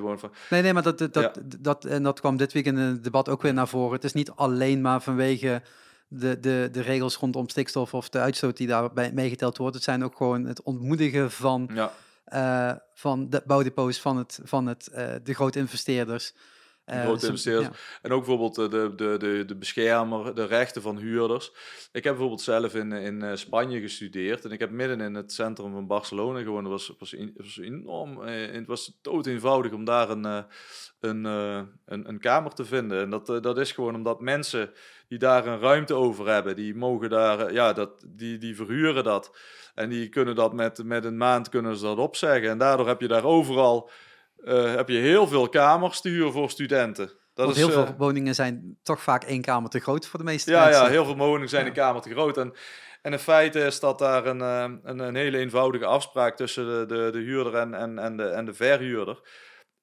Nee, 0.51 0.62
nee, 0.62 0.72
maar 0.72 0.82
dat, 0.82 0.99
dat, 0.99 1.12
dat, 1.14 1.38
dat, 1.61 1.84
en 1.84 2.03
dat 2.03 2.20
kwam 2.20 2.36
dit 2.36 2.53
weekend 2.53 2.78
in 2.78 2.84
het 2.84 3.05
debat 3.05 3.28
ook 3.28 3.43
weer 3.43 3.55
naar 3.55 3.68
voren. 3.68 3.93
Het 3.95 4.05
is 4.05 4.12
niet 4.12 4.30
alleen 4.30 4.80
maar 4.80 5.03
vanwege 5.03 5.62
de, 6.14 6.40
de, 6.40 6.68
de 6.72 6.80
regels 6.80 7.16
rondom 7.16 7.48
stikstof 7.48 7.94
of 7.94 8.08
de 8.08 8.18
uitstoot 8.18 8.56
die 8.56 8.66
daarbij 8.66 9.12
meegeteld 9.12 9.56
wordt. 9.56 9.74
Het 9.74 9.84
zijn 9.84 10.04
ook 10.04 10.16
gewoon 10.16 10.44
het 10.44 10.62
ontmoedigen 10.62 11.30
van, 11.30 11.70
ja, 11.74 11.92
eh, 12.24 12.72
van 12.94 13.30
de 13.30 13.42
bouwdepots 13.46 14.00
van, 14.00 14.16
het, 14.16 14.40
van 14.44 14.66
het, 14.66 14.86
eh, 14.88 15.14
de 15.22 15.34
grote 15.34 15.58
investeerders. 15.58 16.32
De 16.84 16.92
Eh, 16.92 17.02
grote 17.02 17.26
investeerders. 17.26 17.68
ja. 17.68 17.98
En 18.02 18.12
ook 18.12 18.26
bijvoorbeeld 18.26 18.54
de, 18.54 18.92
de, 18.96 19.16
de, 19.18 19.44
de 19.46 19.56
beschermer, 19.56 20.34
de 20.34 20.44
rechten 20.44 20.82
van 20.82 20.96
huurders. 20.98 21.52
Ik 21.92 22.04
heb 22.04 22.12
bijvoorbeeld 22.12 22.40
zelf 22.40 22.74
in, 22.74 22.92
in 22.92 23.38
Spanje 23.38 23.80
gestudeerd. 23.80 24.44
En 24.44 24.50
ik 24.50 24.58
heb 24.58 24.70
midden 24.70 25.00
in 25.00 25.14
het 25.14 25.32
centrum 25.32 25.72
van 25.72 25.86
Barcelona 25.86 26.40
gewoond. 26.42 26.62
Het 26.62 26.72
was, 26.72 26.94
was, 26.98 27.14
was 27.36 27.58
enorm. 27.58 28.18
het 28.26 28.66
was 28.66 28.98
dood 29.02 29.26
eenvoudig 29.26 29.72
om 29.72 29.84
daar 29.84 30.10
een, 30.10 30.24
een, 31.00 31.24
een, 31.24 32.08
een 32.08 32.18
kamer 32.18 32.52
te 32.54 32.64
vinden. 32.64 33.02
En 33.02 33.10
dat, 33.10 33.26
dat 33.26 33.58
is 33.58 33.72
gewoon 33.72 33.94
omdat 33.94 34.20
mensen 34.20 34.72
die 35.12 35.20
daar 35.20 35.46
een 35.46 35.60
ruimte 35.60 35.94
over 35.94 36.28
hebben, 36.28 36.56
die 36.56 36.74
mogen 36.74 37.10
daar, 37.10 37.40
eh, 37.46 37.54
ja, 37.54 37.72
dat, 37.72 37.90
die, 38.06 38.38
die 38.38 38.56
verhuren 38.56 39.04
dat. 39.04 39.36
En 39.74 39.88
die 39.88 40.08
kunnen 40.08 40.34
dat 40.34 40.52
met, 40.52 40.84
met 40.84 41.04
een 41.04 41.16
maand 41.16 41.48
kunnen 41.48 41.76
ze 41.76 41.84
dat 41.84 41.98
opzeggen. 41.98 42.50
En 42.50 42.58
daardoor 42.58 42.86
heb 42.88 43.00
je 43.00 43.08
daar 43.08 43.24
overal 43.24 43.90
eh, 44.44 44.74
heb 44.74 44.88
je 44.88 44.98
heel 44.98 45.26
veel 45.26 45.48
kamers 45.48 46.00
te 46.00 46.08
huren 46.08 46.32
voor 46.32 46.50
studenten. 46.50 47.06
Dat 47.34 47.44
Want 47.44 47.56
is, 47.56 47.64
heel 47.66 47.72
eh, 47.72 47.84
veel 47.86 47.94
woningen 47.98 48.34
zijn 48.34 48.78
toch 48.82 49.02
vaak 49.02 49.24
één 49.24 49.42
kamer 49.42 49.70
te 49.70 49.80
groot 49.80 50.06
voor 50.06 50.18
de 50.18 50.24
meeste 50.24 50.50
Ja, 50.50 50.64
mensen. 50.64 50.82
ja, 50.82 50.88
heel 50.88 51.04
veel 51.04 51.16
woningen 51.16 51.48
zijn 51.48 51.62
Ja. 51.62 51.68
een 51.68 51.74
kamer 51.74 52.02
te 52.02 52.10
groot. 52.10 52.36
En, 52.36 52.52
en 53.02 53.12
in 53.12 53.18
feite 53.18 53.60
is 53.60 53.80
dat 53.80 53.98
daar 53.98 54.26
een, 54.26 54.40
eh, 54.40 54.64
een, 54.82 54.98
een 54.98 55.14
hele 55.14 55.38
eenvoudige 55.38 55.84
afspraak 55.86 56.36
tussen 56.36 56.66
de, 56.66 56.94
de, 56.94 57.10
de 57.12 57.18
huurder 57.18 57.54
en, 57.54 57.74
en, 57.74 57.98
en, 57.98 58.16
de, 58.16 58.24
en 58.28 58.44
de 58.44 58.54
verhuurder. 58.54 59.20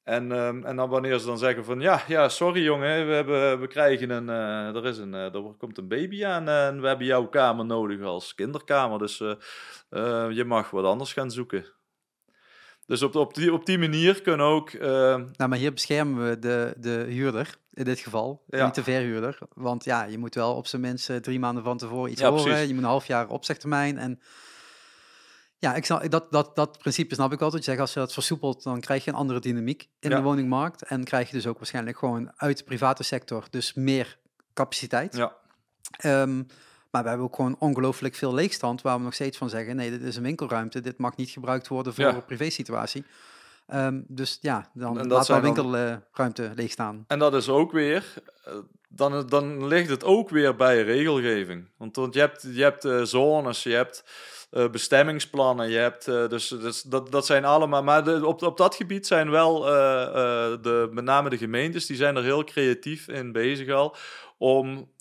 En, 0.10 0.32
ehm, 0.32 0.64
en 0.64 0.76
dan 0.76 0.90
wanneer 0.90 1.20
ze 1.20 1.26
dan 1.26 1.38
zeggen 1.38 1.66
van 1.66 1.80
ja, 1.80 2.02
ja 2.08 2.30
sorry 2.30 2.64
jongen, 2.64 3.08
we, 3.08 3.14
hebben, 3.14 3.60
we 3.60 3.68
krijgen 3.68 4.10
een, 4.10 4.30
eh, 4.30 4.76
er, 4.76 4.86
is 4.86 4.98
een, 4.98 5.14
eh, 5.14 5.34
er 5.36 5.42
komt 5.58 5.78
een 5.78 5.88
baby 5.88 6.26
aan 6.26 6.48
en 6.48 6.82
we 6.82 6.88
hebben 6.88 7.06
jouw 7.06 7.28
kamer 7.28 7.66
nodig 7.66 8.02
als 8.02 8.36
kinderkamer. 8.36 9.00
Dus 9.00 9.20
eh, 9.90 10.28
je 10.32 10.44
mag 10.46 10.70
wat 10.70 10.86
anders 10.86 11.14
gaan 11.14 11.32
zoeken. 11.32 11.66
Dus 12.86 13.02
op, 13.02 13.16
op, 13.16 13.34
die, 13.34 13.54
op 13.54 13.66
die 13.66 13.78
manier 13.78 14.22
kunnen 14.22 14.46
ook 14.46 14.70
eh, 14.70 14.90
Nou, 15.38 15.50
maar 15.50 15.58
hier 15.58 15.74
beschermen 15.74 16.30
we 16.30 16.40
de, 16.40 16.74
de 16.78 17.06
huurder, 17.08 17.56
in 17.74 17.84
dit 17.84 18.00
geval, 18.00 18.44
Ja. 18.48 18.66
niet 18.66 18.76
de 18.76 18.84
verhuurder. 18.84 19.38
Want 19.54 19.84
ja, 19.84 20.04
je 20.04 20.18
moet 20.18 20.36
wel 20.36 20.56
op 20.56 20.68
zijn 20.68 20.82
minst 20.82 21.24
drie 21.24 21.40
maanden 21.40 21.64
van 21.64 21.78
tevoren 21.78 22.12
iets 22.12 22.22
Ja, 22.22 22.30
horen. 22.30 22.44
precies. 22.44 22.68
Je 22.68 22.74
moet 22.74 22.84
een 22.84 22.90
half 22.90 23.08
jaar 23.08 23.28
opzegtermijn. 23.28 23.98
En 23.98 24.20
ja, 25.60 25.76
ik 25.76 25.86
snap, 25.86 26.10
dat, 26.10 26.32
dat, 26.32 26.56
dat 26.56 26.78
principe 26.78 27.14
snap 27.14 27.32
ik. 27.34 27.40
Dat 27.40 27.52
je 27.54 27.62
zegt, 27.62 27.80
als 27.80 27.94
je 27.94 28.00
dat 28.00 28.14
versoepelt, 28.14 28.64
dan 28.64 28.80
krijg 28.80 29.04
je 29.04 29.12
een 29.12 29.18
andere 29.18 29.40
dynamiek 29.40 29.90
in 30.00 30.10
Ja. 30.10 30.16
de 30.18 30.22
woningmarkt. 30.24 30.82
En 30.84 31.04
krijg 31.04 31.28
je 31.30 31.36
dus 31.36 31.48
ook 31.48 31.58
waarschijnlijk 31.58 31.98
gewoon 31.98 32.32
uit 32.36 32.58
de 32.58 32.64
private 32.64 33.04
sector 33.04 33.44
dus 33.50 33.74
meer 33.74 34.18
capaciteit. 34.54 35.16
ja, 35.16 35.38
Ehm, 35.98 36.36
maar 36.92 37.04
we 37.04 37.08
hebben 37.10 37.26
ook 37.28 37.36
gewoon 37.36 37.56
ongelooflijk 37.60 38.16
veel 38.16 38.34
leegstand 38.34 38.82
waar 38.82 38.98
we 38.98 39.04
nog 39.04 39.14
steeds 39.14 39.38
van 39.38 39.50
zeggen, 39.50 39.76
nee, 39.76 39.90
dit 39.90 40.02
is 40.02 40.16
een 40.16 40.24
winkelruimte, 40.24 40.82
dit 40.82 40.98
mag 40.98 41.16
niet 41.16 41.30
gebruikt 41.30 41.68
worden 41.68 41.94
voor 41.94 42.04
Ja. 42.04 42.14
een 42.16 42.26
privé-situatie. 42.26 43.06
Ehm, 43.68 44.02
dus 44.08 44.38
ja, 44.42 44.70
dan 44.74 45.08
laat 45.08 45.28
wel 45.28 45.42
dan- 45.42 45.54
winkelruimte 45.54 46.52
leeg 46.56 46.72
staan. 46.72 47.04
En 47.08 47.20
dat 47.20 47.34
is 47.34 47.50
ook 47.50 47.72
weer, 47.72 48.14
eh, 48.44 48.54
dan, 48.90 49.28
dan 49.28 49.68
ligt 49.68 49.90
het 49.90 50.04
ook 50.04 50.30
weer 50.30 50.56
bij 50.56 50.84
regelgeving. 50.84 51.70
Want, 51.78 51.96
want 51.96 52.14
je 52.14 52.20
hebt, 52.20 52.42
je 52.42 52.62
hebt 52.64 52.86
eh, 52.86 53.02
zones, 53.04 53.64
je 53.64 53.72
hebt 53.74 54.04
eh, 54.50 54.70
bestemmingsplannen, 54.70 55.70
je 55.70 55.78
hebt, 55.78 56.08
eh, 56.08 56.28
dus, 56.28 56.48
dus 56.48 56.82
dat, 56.82 57.12
dat 57.12 57.26
zijn 57.26 57.46
allemaal, 57.46 57.84
maar 57.84 58.24
op, 58.24 58.42
op 58.42 58.58
dat 58.58 58.76
gebied 58.76 59.08
zijn 59.08 59.30
wel, 59.30 59.68
eh, 59.68 59.72
de, 60.62 60.88
met 60.92 61.04
name 61.04 61.30
de 61.30 61.38
gemeentes, 61.38 61.86
die 61.86 61.98
zijn 61.98 62.16
er 62.16 62.24
heel 62.24 62.44
creatief 62.44 63.08
in 63.08 63.32
bezig 63.32 63.70
al, 63.70 63.96
om 64.38 64.92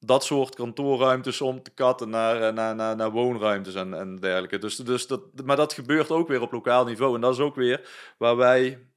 dat 0.00 0.24
soort 0.24 0.54
kantoorruimtes 0.54 1.40
om 1.40 1.62
te 1.62 1.70
katten 1.70 2.10
naar, 2.10 2.52
naar, 2.52 2.74
naar, 2.74 2.96
naar 2.96 3.10
woonruimtes 3.10 3.74
en, 3.74 3.94
en 3.94 4.16
dergelijke. 4.16 4.58
Dus, 4.58 4.76
dus 4.76 5.06
dat, 5.06 5.20
maar 5.44 5.56
dat 5.56 5.72
gebeurt 5.72 6.10
ook 6.10 6.28
weer 6.28 6.40
op 6.40 6.52
lokaal 6.52 6.84
niveau. 6.84 7.14
En 7.14 7.20
dat 7.20 7.32
is 7.32 7.40
ook 7.40 7.54
weer 7.54 7.88
waar 8.18 8.36
wij 8.36 8.88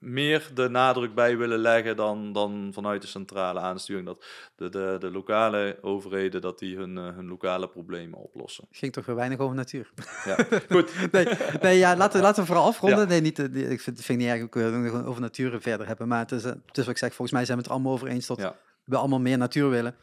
meer 0.00 0.50
de 0.54 0.68
nadruk 0.68 1.14
bij 1.14 1.36
willen 1.36 1.58
leggen 1.58 1.96
dan, 1.96 2.32
dan 2.32 2.70
vanuit 2.72 3.02
de 3.02 3.08
centrale 3.08 3.60
aansturing. 3.60 4.06
Dat 4.06 4.24
de, 4.56 4.68
de, 4.68 4.96
de 4.98 5.10
lokale 5.10 5.78
overheden 5.80 6.40
dat 6.40 6.58
die 6.58 6.76
hun, 6.76 6.98
eh, 6.98 7.04
hun 7.04 7.28
lokale 7.28 7.68
problemen 7.68 8.18
oplossen. 8.18 8.64
Ging 8.70 8.92
toch 8.92 9.06
weer 9.06 9.16
weinig 9.16 9.38
over 9.38 9.56
natuur. 9.56 9.90
Ja. 10.24 10.36
Goed, 10.68 11.12
nee, 11.12 11.28
nee, 11.60 11.78
ja, 11.78 11.96
laten, 11.96 12.20
laten 12.20 12.40
we 12.40 12.46
vooral 12.46 12.66
afronden. 12.66 12.98
Ja. 12.98 13.04
Nee, 13.04 13.20
niet, 13.20 13.38
eh, 13.38 13.70
ik 13.70 13.80
vind, 13.80 14.00
vind 14.00 14.18
niet 14.18 14.28
erg, 14.28 14.42
ik 14.42 14.54
wil 14.54 14.72
het 14.72 14.92
nog 14.92 15.04
over 15.04 15.20
natuur 15.20 15.60
verder 15.60 15.86
hebben. 15.86 16.08
Maar 16.08 16.20
het 16.20 16.32
is, 16.32 16.44
eh, 16.44 16.52
het 16.66 16.78
is 16.78 16.84
wat 16.84 16.94
ik 16.94 16.98
zeg, 16.98 17.14
volgens 17.14 17.32
mij 17.32 17.44
zijn 17.44 17.56
we 17.56 17.62
het 17.62 17.72
allemaal 17.72 17.92
over 17.92 18.08
eens 18.08 18.26
dat 18.26 18.38
Ja. 18.38 18.56
we 18.84 18.96
allemaal 18.96 19.20
meer 19.20 19.38
natuur 19.38 19.70
willen. 19.70 19.94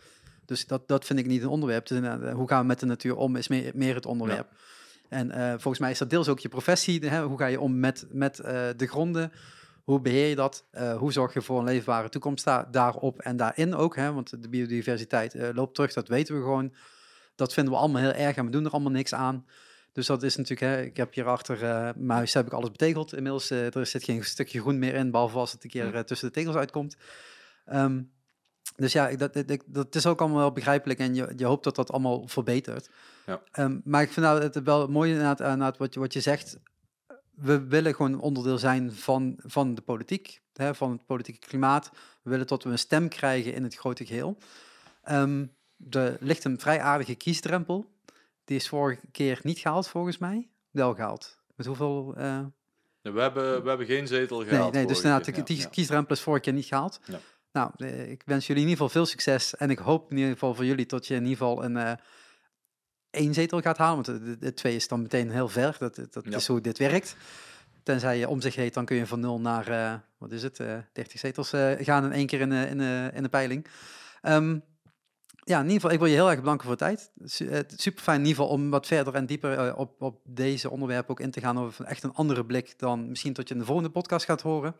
Dus 0.47 0.67
dat, 0.67 0.87
dat 0.87 1.05
vind 1.05 1.19
ik 1.19 1.25
niet 1.25 1.41
een 1.41 1.47
onderwerp. 1.47 1.89
Eh, 1.89 2.33
hoe 2.33 2.47
gaan 2.47 2.61
we 2.61 2.67
met 2.67 2.79
de 2.79 2.85
natuur 2.85 3.15
om, 3.15 3.35
is 3.35 3.47
meer, 3.47 3.71
meer 3.75 3.95
het 3.95 4.05
onderwerp. 4.05 4.47
En 5.09 5.31
eh, 5.31 5.49
volgens 5.49 5.79
mij 5.79 5.91
is 5.91 5.97
dat 5.97 6.09
deels 6.09 6.27
ook 6.27 6.39
je 6.39 6.49
professie. 6.49 7.07
Hè? 7.07 7.23
Hoe 7.23 7.37
ga 7.37 7.45
je 7.45 7.59
om 7.59 7.79
met, 7.79 8.05
met 8.11 8.39
eh, 8.39 8.67
de 8.77 8.87
gronden? 8.87 9.31
Hoe 9.87 10.01
beheer 10.01 10.27
je 10.27 10.35
dat? 10.35 10.65
Eh, 10.71 10.97
hoe 10.97 11.11
zorg 11.11 11.33
je 11.33 11.41
voor 11.41 11.59
een 11.59 11.65
leefbare 11.65 12.09
toekomst 12.09 12.43
daar, 12.43 12.71
daarop 12.71 13.19
en 13.19 13.37
daarin 13.37 13.75
ook? 13.75 13.95
Hè? 13.95 14.13
Want 14.13 14.41
de 14.41 14.49
biodiversiteit 14.49 15.33
eh, 15.33 15.49
loopt 15.53 15.75
terug, 15.75 15.93
dat 15.93 16.07
weten 16.07 16.35
we 16.35 16.41
gewoon. 16.41 16.73
Dat 17.35 17.53
vinden 17.53 17.73
we 17.73 17.79
allemaal 17.79 18.01
heel 18.01 18.11
erg 18.11 18.35
en 18.35 18.45
we 18.45 18.51
doen 18.51 18.65
er 18.65 18.71
allemaal 18.71 18.91
niks 18.91 19.13
aan. 19.13 19.45
Dus 19.91 20.05
dat 20.05 20.23
is 20.23 20.35
natuurlijk, 20.35 20.71
hè, 20.71 20.81
ik 20.81 20.97
heb 20.97 21.13
hier 21.13 21.25
achter 21.25 21.63
eh, 21.63 21.89
mijn 21.95 22.17
huis 22.17 22.33
heb 22.33 22.45
ik 22.45 22.53
alles 22.53 22.71
betegeld. 22.71 23.13
Inmiddels 23.13 23.49
er 23.49 23.85
zit 23.85 24.03
geen 24.03 24.25
stukje 24.25 24.59
groen 24.59 24.79
meer 24.79 24.93
in, 24.93 25.11
behalve 25.11 25.37
als 25.37 25.51
het 25.51 25.63
een 25.63 25.69
keer 25.69 26.05
tussen 26.05 26.27
de 26.27 26.33
tegels 26.33 26.55
uitkomt. 26.55 26.97
Ehm, 27.65 28.01
dus 28.75 28.93
ja, 28.93 29.15
dat, 29.15 29.33
dat, 29.33 29.63
dat 29.65 29.95
is 29.95 30.05
ook 30.05 30.19
allemaal 30.19 30.39
wel 30.39 30.51
begrijpelijk 30.51 30.99
en 30.99 31.15
je, 31.15 31.33
je 31.35 31.45
hoopt 31.45 31.63
dat 31.63 31.75
dat 31.75 31.91
allemaal 31.91 32.27
verbetert. 32.27 32.89
Ja. 33.25 33.41
Ehm, 33.51 33.79
maar 33.83 34.01
ik 34.01 34.11
vind 34.11 34.25
nou 34.25 34.41
het 34.41 34.63
wel 34.63 34.87
mooi 34.87 35.09
inderdaad, 35.09 35.39
inderdaad 35.39 35.77
wat, 35.77 35.93
je, 35.93 35.99
wat 35.99 36.13
je 36.13 36.21
zegt. 36.21 36.57
We 37.41 37.67
willen 37.67 37.95
gewoon 37.95 38.19
onderdeel 38.19 38.57
zijn 38.57 38.93
van, 38.93 39.35
van 39.37 39.75
de 39.75 39.81
politiek, 39.81 40.41
hè, 40.53 40.75
van 40.75 40.91
het 40.91 41.05
politieke 41.05 41.47
klimaat. 41.47 41.89
We 42.21 42.29
willen 42.29 42.47
dat 42.47 42.63
we 42.63 42.69
een 42.69 42.79
stem 42.79 43.09
krijgen 43.09 43.53
in 43.53 43.63
het 43.63 43.75
grote 43.75 44.05
geheel. 44.05 44.37
Ehm, 45.03 45.45
er 45.89 46.17
ligt 46.19 46.43
een 46.43 46.59
vrij 46.59 46.81
aardige 46.81 47.15
kiesdrempel. 47.15 47.91
Die 48.45 48.57
is 48.57 48.67
vorige 48.67 49.01
keer 49.11 49.39
niet 49.43 49.59
gehaald, 49.59 49.87
volgens 49.87 50.17
mij. 50.17 50.49
Wel 50.71 50.93
gehaald. 50.93 51.39
Met 51.55 51.65
hoeveel? 51.65 52.13
eh, 52.17 52.39
we 53.01 53.21
hebben, 53.21 53.63
we 53.63 53.69
hebben 53.69 53.85
geen 53.87 54.07
zetel 54.07 54.39
Nee, 54.39 54.47
gehaald. 54.47 54.73
nee 54.73 54.85
dus 54.85 54.91
vorige 54.99 55.07
inderdaad, 55.07 55.35
de 55.35 55.53
die 55.53 55.57
ja. 55.61 55.67
kiesdrempel 55.67 56.15
is 56.15 56.21
vorige 56.21 56.43
keer 56.43 56.53
niet 56.53 56.65
gehaald. 56.65 56.99
Ja. 57.05 57.19
Nou, 57.51 57.71
eh, 57.77 58.11
ik 58.11 58.21
wens 58.25 58.47
jullie 58.47 58.63
in 58.63 58.69
ieder 58.69 58.83
geval 58.85 59.01
veel 59.01 59.11
succes. 59.11 59.55
En 59.55 59.69
ik 59.69 59.77
hoop 59.79 60.11
in 60.11 60.17
ieder 60.17 60.31
geval 60.33 60.55
voor 60.55 60.65
jullie 60.65 60.85
dat 60.85 61.07
je 61.07 61.13
in 61.15 61.25
ieder 61.25 61.37
geval 61.37 61.63
een 61.63 61.77
eh 61.77 61.91
één 63.17 63.33
zetel 63.33 63.61
gaat 63.61 63.77
halen. 63.77 64.05
Want 64.05 64.25
de, 64.25 64.37
de, 64.37 64.53
twee 64.53 64.75
is 64.75 64.87
dan 64.87 65.01
meteen 65.01 65.31
heel 65.31 65.47
ver. 65.49 65.75
Dat, 65.79 65.95
dat 65.95 66.25
Ja. 66.29 66.35
is 66.37 66.47
hoe 66.47 66.61
dit 66.61 66.77
werkt. 66.77 67.15
Tenzij 67.83 68.17
je 68.17 68.27
om 68.27 68.41
zich 68.41 68.55
heet, 68.55 68.73
dan 68.73 68.85
kun 68.85 68.95
je 68.97 69.07
van 69.07 69.19
nul 69.19 69.39
naar, 69.39 69.67
eh, 69.67 69.93
wat 70.17 70.31
is 70.31 70.43
het, 70.43 70.59
eh 70.59 70.77
30 70.93 71.19
zetels 71.19 71.53
eh, 71.53 71.71
gaan 71.79 72.03
in 72.05 72.11
één 72.11 72.25
keer 72.27 72.39
in, 72.39 72.49
de- 72.49 72.67
in, 72.69 72.79
in 73.13 73.23
de 73.23 73.29
peiling. 73.29 73.67
Ehm, 74.21 74.59
ja, 75.43 75.57
in 75.57 75.63
ieder 75.65 75.73
geval, 75.81 75.91
ik 75.91 75.99
wil 75.99 76.07
je 76.07 76.13
heel 76.15 76.29
erg 76.29 76.39
bedanken 76.39 76.67
voor 76.67 76.77
de 76.77 76.83
tijd. 76.83 77.11
Su- 77.23 77.63
Super 77.75 78.03
fijn 78.03 78.19
in 78.21 78.25
ieder 78.27 78.41
geval 78.43 78.57
om 78.57 78.69
wat 78.69 78.87
verder 78.87 79.13
en 79.13 79.25
dieper 79.25 79.75
op, 79.75 80.01
op 80.01 80.19
deze 80.23 80.69
onderwerpen 80.69 81.09
ook 81.11 81.19
in 81.19 81.31
te 81.31 81.39
gaan. 81.39 81.59
Over 81.59 81.85
echt 81.85 82.03
een 82.03 82.13
andere 82.13 82.45
blik 82.45 82.79
dan 82.79 83.09
misschien 83.09 83.33
tot 83.33 83.47
je 83.47 83.53
in 83.53 83.59
de 83.59 83.65
volgende 83.65 83.89
podcast 83.89 84.25
gaat 84.25 84.41
horen. 84.41 84.75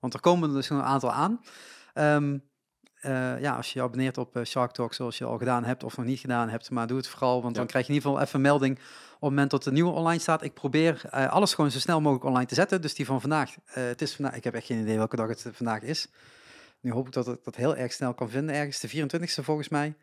Want 0.00 0.14
er 0.14 0.20
komen 0.20 0.48
er 0.48 0.54
dus 0.54 0.68
nog 0.68 0.78
een 0.78 0.84
aantal 0.84 1.12
aan. 1.12 1.40
Ehm, 1.94 2.38
eh, 3.00 3.40
ja, 3.40 3.56
als 3.56 3.72
je 3.72 3.78
je 3.78 3.84
abonneert 3.84 4.18
op 4.18 4.36
eh, 4.36 4.44
Shark 4.44 4.70
Talk, 4.70 4.94
zoals 4.94 5.18
je 5.18 5.24
al 5.24 5.38
gedaan 5.38 5.64
hebt 5.64 5.84
of 5.84 5.96
nog 5.96 6.06
niet 6.06 6.18
gedaan 6.18 6.48
hebt, 6.48 6.70
maar 6.70 6.86
doe 6.86 6.96
het 6.96 7.08
vooral, 7.08 7.42
want 7.42 7.54
dan 7.54 7.66
krijg 7.66 7.86
je 7.86 7.92
in 7.92 7.98
ieder 7.98 8.10
geval 8.10 8.26
even 8.26 8.36
een 8.36 8.46
melding 8.46 8.78
op 8.78 9.20
het 9.20 9.30
moment 9.30 9.50
dat 9.50 9.64
de 9.64 9.72
nieuwe 9.72 9.90
online 9.90 10.20
staat. 10.20 10.42
Ik 10.42 10.54
probeer 10.54 11.02
eh, 11.10 11.28
alles 11.28 11.54
gewoon 11.54 11.70
zo 11.70 11.78
snel 11.78 12.00
mogelijk 12.00 12.24
online 12.24 12.46
te 12.46 12.54
zetten. 12.54 12.82
Dus 12.82 12.94
die 12.94 13.06
van 13.06 13.20
vandaag, 13.20 13.54
het 13.64 14.02
is 14.02 14.14
vandaag, 14.14 14.34
ik 14.34 14.44
heb 14.44 14.54
echt 14.54 14.66
geen 14.66 14.80
idee 14.80 14.96
welke 14.96 15.16
dag 15.16 15.28
het 15.28 15.46
vandaag 15.52 15.82
is. 15.82 16.08
Nu 16.80 16.92
hoop 16.92 17.06
ik 17.06 17.12
dat 17.12 17.28
ik 17.28 17.44
dat 17.44 17.56
heel 17.56 17.76
erg 17.76 17.92
snel 17.92 18.14
kan 18.14 18.30
vinden, 18.30 18.54
ergens 18.54 18.80
de 18.80 18.88
24e 18.88 19.44
volgens 19.44 19.68
mij. 19.68 19.94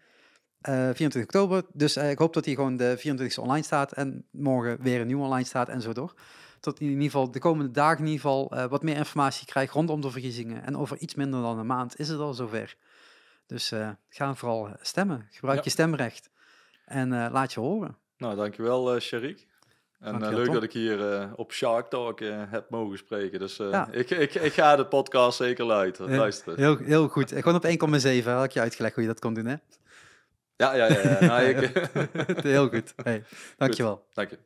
Eh 0.62 0.74
24 0.74 1.24
oktober. 1.24 1.64
Dus 1.74 1.98
ik 1.98 2.18
hoop 2.18 2.34
dat 2.34 2.43
die 2.43 2.56
gewoon 2.56 2.78
de 2.78 2.98
24e 2.98 3.41
online 3.41 3.66
staat 3.66 3.91
en 3.91 4.26
morgen 4.32 4.82
weer 4.82 5.02
een 5.02 5.08
nieuwe 5.08 5.24
online 5.24 5.45
staat 5.45 5.70
en 5.70 5.82
zo 5.82 5.93
door. 5.93 6.14
Tot 6.60 6.80
in 6.80 6.88
ieder 6.88 7.04
geval 7.04 7.32
de 7.32 7.39
komende 7.39 7.72
dagen 7.72 8.00
in 8.00 8.12
ieder 8.12 8.22
geval 8.22 8.68
wat 8.70 8.84
meer 8.84 8.95
informatie 8.95 9.45
krijg 9.45 9.72
rondom 9.72 10.02
de 10.02 10.12
verkiezingen. 10.12 10.66
En 10.66 10.78
over 10.78 10.98
iets 10.98 11.16
minder 11.16 11.41
dan 11.41 11.60
een 11.60 11.66
maand 11.66 12.00
is 12.00 12.10
het 12.10 12.20
al 12.20 12.34
zover. 12.34 12.76
Dus 13.48 13.72
eh, 13.72 13.89
ga 14.10 14.34
vooral 14.36 14.70
stemmen. 14.82 15.28
Gebruik 15.32 15.58
Ja. 15.58 15.64
je 15.64 15.70
stemrecht. 15.70 16.30
En 16.86 17.14
eh, 17.14 17.32
laat 17.32 17.54
je 17.54 17.60
horen. 17.60 17.98
Nou, 18.18 18.36
dankjewel 18.36 18.95
uh, 18.95 19.02
Sharik. 19.02 19.48
En 20.00 20.12
Dankjewel, 20.12 20.36
leuk 20.38 20.45
Tom. 20.45 20.54
dat 20.54 20.64
ik 20.64 20.72
hier 20.74 21.30
op 21.36 21.52
Shark 21.54 21.88
Talk 21.88 22.20
heb 22.50 22.70
mogen 22.70 22.98
spreken. 22.98 23.39
Dus 23.39 23.56
Ja. 23.58 23.88
ik, 23.91 24.10
ik, 24.10 24.34
ik 24.34 24.53
ga 24.53 24.76
de 24.76 24.86
podcast 24.86 25.38
zeker 25.38 25.65
luisteren. 25.65 26.11
Ja, 26.11 26.18
luisteren. 26.18 26.60
Heel, 26.60 26.78
heel 26.78 27.07
goed. 27.07 27.32
Gewoon 27.32 27.56
op 27.56 27.65
1,7 27.65 28.24
had 28.24 28.44
ik 28.44 28.52
je 28.52 28.60
uitgelegd 28.60 28.94
hoe 28.94 29.03
je 29.03 29.10
dat 29.10 29.19
kon 29.19 29.34
doen, 29.34 29.45
hè? 29.45 29.56
Ja, 30.56 30.74
ja, 30.76 30.86
ja. 30.91 30.99
ja. 31.02 31.19
Nou, 31.26 31.41
ik, 31.44 31.90
heel 32.44 32.69
goed. 32.69 32.94
Hey, 33.03 33.24
dankjewel. 33.57 34.06
Dank 34.14 34.30
je. 34.30 34.36